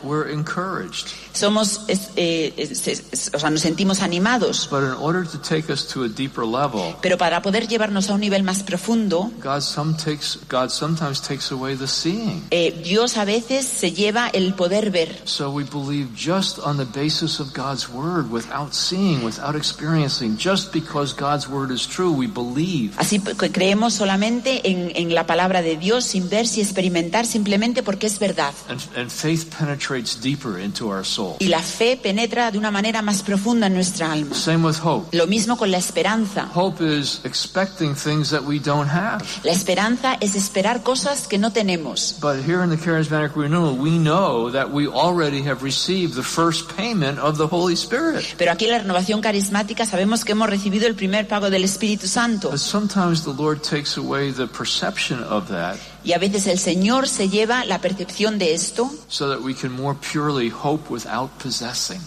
somos, 1.33 1.81
eh, 2.15 2.53
es- 2.57 3.31
o 3.33 3.39
sea, 3.39 3.49
nos 3.49 3.61
sentimos 3.61 4.01
animados. 4.01 4.67
But 4.69 4.83
in 4.83 4.93
order 4.99 5.25
to 5.27 5.39
take 5.39 5.71
us 5.71 5.87
to 5.87 6.03
a 6.03 6.07
deeper 6.09 6.45
level, 6.45 6.95
Pero 7.01 7.17
para 7.17 7.41
poder 7.41 7.67
llevarnos 7.67 8.09
a 8.09 8.13
un 8.13 8.21
nivel 8.21 8.43
más 8.43 8.63
profundo, 8.63 9.31
God, 9.41 9.61
some 9.61 9.95
takes, 9.97 10.37
God 10.49 10.69
sometimes 10.69 11.21
takes 11.21 11.51
away 11.51 11.75
the 11.75 11.87
seeing. 11.87 12.43
eh, 12.51 12.79
Dios 12.83 13.17
a 13.17 13.25
veces 13.25 13.65
se 13.65 13.91
lleva 13.93 14.27
el 14.33 14.53
poder 14.53 14.91
ver. 14.91 15.21
So 15.25 15.49
we 15.49 15.63
believe 15.63 16.09
just 16.15 16.59
on 16.59 16.77
the 16.77 16.85
basis 16.85 17.39
of 17.39 17.53
God's 17.55 17.87
word, 17.89 18.29
without 18.31 18.73
seeing, 18.73 19.23
without 19.23 19.55
experiencing. 19.55 20.37
Just 20.37 20.71
because 20.73 21.15
God's 21.17 21.47
word 21.47 21.71
is 21.71 21.87
true, 21.87 22.11
we 22.11 22.27
believe. 22.27 22.93
Así 22.97 23.19
que 23.19 23.51
creemos 23.51 23.93
solamente 23.93 24.69
en, 24.69 24.91
en 24.95 25.15
la 25.15 25.25
palabra 25.25 25.61
de 25.61 25.77
Dios 25.77 26.03
sin 26.03 26.29
ver 26.29 26.45
y 26.55 26.59
experimentar 26.61 27.25
simplemente 27.25 27.83
porque 27.83 28.07
es 28.11 28.19
verdad. 28.19 28.53
And, 28.69 28.81
and 28.95 29.09
faith 29.09 29.49
penetrates 29.57 30.19
deeper 30.19 30.59
into 30.59 30.87
our 30.87 31.05
soul. 31.05 31.37
Y 31.39 31.47
la 31.47 31.61
fe 31.61 31.97
penetra 31.97 32.51
de 32.51 32.57
una 32.57 32.71
manera 32.71 33.01
más 33.01 33.23
profunda 33.23 33.67
en 33.67 33.73
nuestra 33.73 34.11
alma. 34.11 34.35
Same 34.35 34.65
with 34.65 34.77
hope. 34.83 35.15
Lo 35.15 35.27
mismo 35.27 35.57
con 35.57 35.71
la 35.71 35.77
esperanza. 35.77 36.49
Hope 36.53 36.81
is 36.81 37.21
expecting 37.23 37.95
things 37.95 38.29
that 38.29 38.43
we 38.43 38.59
don't 38.59 38.89
have. 38.89 39.23
La 39.43 39.51
esperanza 39.51 40.17
es 40.19 40.35
esperar 40.35 40.83
cosas 40.83 41.27
que 41.27 41.37
no 41.37 41.51
tenemos. 41.51 42.17
But 42.21 42.45
here 42.45 42.63
in 42.63 42.69
the 42.69 42.77
charismatic 42.77 43.35
renewal, 43.35 43.75
we 43.77 43.97
know 43.97 44.51
that 44.51 44.69
we 44.71 44.87
already 44.87 45.41
have 45.43 45.63
received 45.63 46.15
the 46.15 46.23
first 46.23 46.75
payment 46.75 47.19
of 47.19 47.37
the 47.37 47.47
Holy 47.47 47.75
Spirit. 47.75 48.25
Pero 48.37 48.51
aquí 48.51 48.65
en 48.65 48.71
la 48.71 48.79
renovación 48.79 49.21
carismática 49.21 49.85
sabemos 49.85 50.25
que 50.25 50.33
hemos 50.33 50.49
recibido 50.49 50.87
el 50.87 50.95
primer 50.95 51.27
pago 51.27 51.49
del 51.49 51.63
Espíritu 51.63 52.07
Santo. 52.07 52.49
But 52.49 52.59
sometimes 52.59 53.23
the 53.23 53.33
Lord 53.33 53.61
takes 53.61 53.97
away 53.97 54.31
the 54.31 54.47
perception 54.47 55.23
of 55.23 55.47
that 55.49 55.77
Y 56.03 56.13
a 56.13 56.17
veces 56.17 56.47
el 56.47 56.57
Señor 56.57 57.07
se 57.07 57.29
lleva 57.29 57.63
la 57.65 57.79
percepción 57.79 57.90
de 57.95 58.53
esto 58.53 58.91
so 59.07 59.29
that 59.29 59.43
we 59.43 59.53
can 59.53 59.71
more 59.71 59.97
purely 60.11 60.49
hope 60.49 60.91
without 60.91 61.29
possessing. 61.41 61.99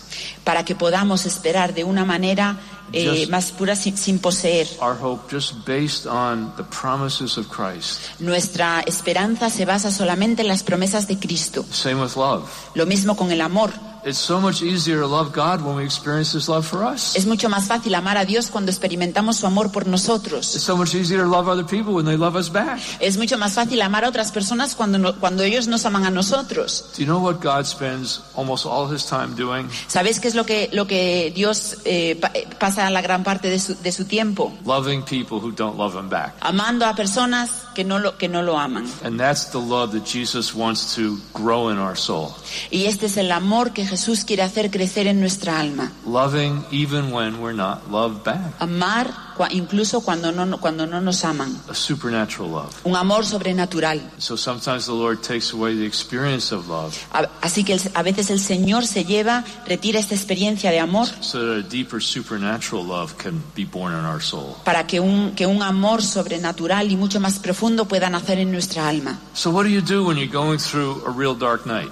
para 0.44 0.64
que 0.64 0.74
podamos 0.74 1.26
esperar 1.26 1.74
de 1.74 1.84
una 1.84 2.04
manera 2.04 2.58
eh, 2.92 3.26
más 3.28 3.52
pura 3.52 3.74
sin, 3.76 3.96
sin 3.96 4.18
poseer. 4.18 4.68
Our 4.80 4.96
hope 5.00 5.34
just 5.34 5.66
based 5.66 6.06
on 6.06 6.54
the 6.56 6.64
promises 6.64 7.38
of 7.38 7.48
Christ. 7.48 8.20
Nuestra 8.20 8.82
esperanza 8.86 9.50
se 9.50 9.64
basa 9.64 9.90
solamente 9.90 10.42
en 10.42 10.48
las 10.48 10.62
promesas 10.62 11.08
de 11.08 11.18
Cristo. 11.18 11.64
Same 11.70 12.00
with 12.00 12.16
love. 12.16 12.48
Lo 12.74 12.86
mismo 12.86 13.16
con 13.16 13.30
el 13.30 13.40
amor. 13.40 13.72
It's 14.06 14.18
so 14.18 14.38
much 14.38 14.60
easier 14.60 15.00
to 15.00 15.06
love 15.06 15.32
God 15.32 15.62
when 15.64 15.76
we 15.76 15.84
experience 15.84 16.34
His 16.36 16.46
love 16.46 16.66
for 16.66 16.84
us. 16.84 17.16
Es 17.16 17.24
mucho 17.24 17.48
más 17.48 17.64
fácil 17.66 17.94
amar 17.94 18.18
a 18.18 18.26
Dios 18.26 18.50
cuando 18.50 18.70
experimentamos 18.70 19.38
su 19.38 19.46
amor 19.46 19.72
por 19.72 19.86
nosotros. 19.86 20.54
It's 20.54 20.62
so 20.62 20.76
much 20.76 20.94
easier 20.94 21.22
to 21.22 21.26
love 21.26 21.48
other 21.48 21.64
people 21.64 21.94
when 21.94 22.04
they 22.04 22.18
love 22.18 22.36
us 22.36 22.50
back. 22.52 22.78
Es 23.00 23.16
mucho 23.16 23.38
más 23.38 23.54
fácil 23.54 23.80
amar 23.80 24.04
a 24.04 24.10
otras 24.10 24.30
personas 24.30 24.74
cuando, 24.74 24.98
no- 24.98 25.14
cuando 25.18 25.42
ellos 25.42 25.68
nos 25.68 25.86
aman 25.86 26.04
a 26.04 26.10
nosotros. 26.10 26.84
Do 26.94 27.02
you 27.02 27.06
know 27.06 27.18
what 27.18 27.40
God 27.42 27.64
spends 27.64 28.20
almost 28.36 28.66
all 28.66 28.86
His 28.94 29.06
time 29.06 29.34
doing? 29.36 29.70
¿Sabéis 29.88 30.20
qué 30.20 30.28
es 30.28 30.34
lo 30.34 30.44
que, 30.44 30.68
lo 30.74 30.86
que 30.86 31.32
Dios 31.34 31.78
eh, 31.86 32.16
pa- 32.20 32.30
eh, 32.34 32.46
pasa 32.60 32.90
la 32.90 33.00
gran 33.00 33.24
parte 33.24 33.48
de 33.48 33.58
su, 33.58 33.74
de 33.74 33.90
su 33.90 34.04
tiempo? 34.04 34.52
Loving 34.66 35.02
people 35.04 35.38
who 35.38 35.50
don't 35.50 35.78
love 35.78 35.94
Him 35.98 36.10
back. 36.10 36.34
Amando 36.42 36.84
a 36.84 36.94
personas 36.94 37.50
que 37.74 37.84
no, 37.84 37.98
lo, 37.98 38.18
que 38.18 38.28
no 38.28 38.42
lo 38.42 38.58
aman. 38.58 38.86
And 39.02 39.18
that's 39.18 39.46
the 39.50 39.58
love 39.58 39.92
that 39.92 40.04
Jesus 40.04 40.54
wants 40.54 40.94
to 40.96 41.18
grow 41.32 41.70
in 41.70 41.78
our 41.78 41.96
soul. 41.96 42.34
Y 42.70 42.84
este 42.84 43.06
es 43.06 43.16
el 43.16 43.32
amor 43.32 43.72
que 43.72 43.82
Jesús 43.86 43.93
quiere 44.24 44.42
hacer 44.42 44.70
crecer 44.70 45.07
en 45.07 45.20
nuestra 45.20 45.61
alma. 45.61 45.92
Loving 46.07 46.64
even 46.70 47.12
when 47.12 47.40
we're 47.40 47.54
not 47.54 47.90
loved 47.90 48.24
back. 48.24 48.54
Amar 48.61 49.12
incluso 49.50 50.00
cuando 50.00 50.32
no, 50.32 50.58
cuando 50.60 50.86
no 50.86 51.00
nos 51.00 51.24
aman. 51.24 51.56
A 51.68 51.74
supernatural 51.74 52.50
love. 52.50 52.74
Un 52.84 52.96
amor 52.96 53.24
sobrenatural. 53.26 54.00
So 54.18 54.36
sometimes 54.36 54.86
the 54.86 54.92
Lord 54.92 55.20
takes 55.22 55.52
away 55.52 55.74
the 55.76 55.86
experience 55.86 56.54
of 56.54 56.68
love 56.68 56.94
A- 57.12 57.28
Así 57.42 57.64
que 57.64 57.78
a 57.94 58.02
veces 58.02 58.30
el 58.30 58.40
Señor 58.40 58.86
se 58.86 59.04
lleva, 59.04 59.44
retira 59.66 59.98
esta 60.00 60.14
experiencia 60.14 60.70
de 60.70 60.80
amor 60.80 61.06
so 61.20 61.38
that 61.40 61.58
a 61.58 61.68
deeper 61.68 62.00
supernatural 62.02 62.84
love 62.86 63.16
can 63.16 63.42
be 63.54 63.64
born 63.64 63.92
in 63.92 64.04
our 64.04 64.20
soul. 64.22 64.56
para 64.64 64.86
que 64.86 65.00
un, 65.00 65.34
que 65.34 65.46
un 65.46 65.62
amor 65.62 66.02
sobrenatural 66.02 66.90
y 66.90 66.96
mucho 66.96 67.20
más 67.20 67.38
profundo 67.38 67.86
pueda 67.86 68.08
nacer 68.10 68.38
en 68.38 68.50
nuestra 68.52 68.88
alma. 68.88 69.18
So 69.34 69.50
what 69.50 69.64
do 69.64 69.70
you 69.70 69.80
do 69.80 70.04
when 70.04 70.16
you're 70.16 70.30
going 70.32 70.58
through 70.58 71.02
a 71.06 71.10
real 71.10 71.34
dark 71.34 71.66
night? 71.66 71.90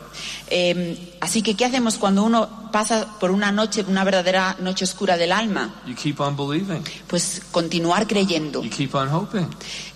Eh, 0.55 1.16
así 1.20 1.42
que, 1.42 1.55
¿qué 1.57 1.64
hacemos 1.64 1.96
cuando 1.96 2.22
uno 2.24 2.68
pasa 2.70 3.07
por 3.18 3.31
una 3.31 3.50
noche, 3.52 3.85
una 3.88 4.05
verdadera 4.05 4.57
noche 4.61 4.85
oscura 4.85 5.16
del 5.16 5.33
alma? 5.33 5.70
You 5.87 5.94
keep 5.94 6.20
on 6.20 6.37
believing. 6.37 6.85
Pues 7.07 7.32
continuar 7.51 8.07
creyendo, 8.07 8.62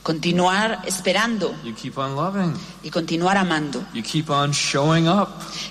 Continuar 0.06 0.82
esperando 0.86 1.52
You 1.64 1.74
keep 1.74 1.98
on 1.98 2.14
loving. 2.14 2.54
y 2.84 2.90
continuar 2.90 3.36
amando, 3.36 3.84
You 3.92 4.04
keep 4.04 4.30
on 4.30 4.52
showing 4.52 5.08
up. 5.08 5.30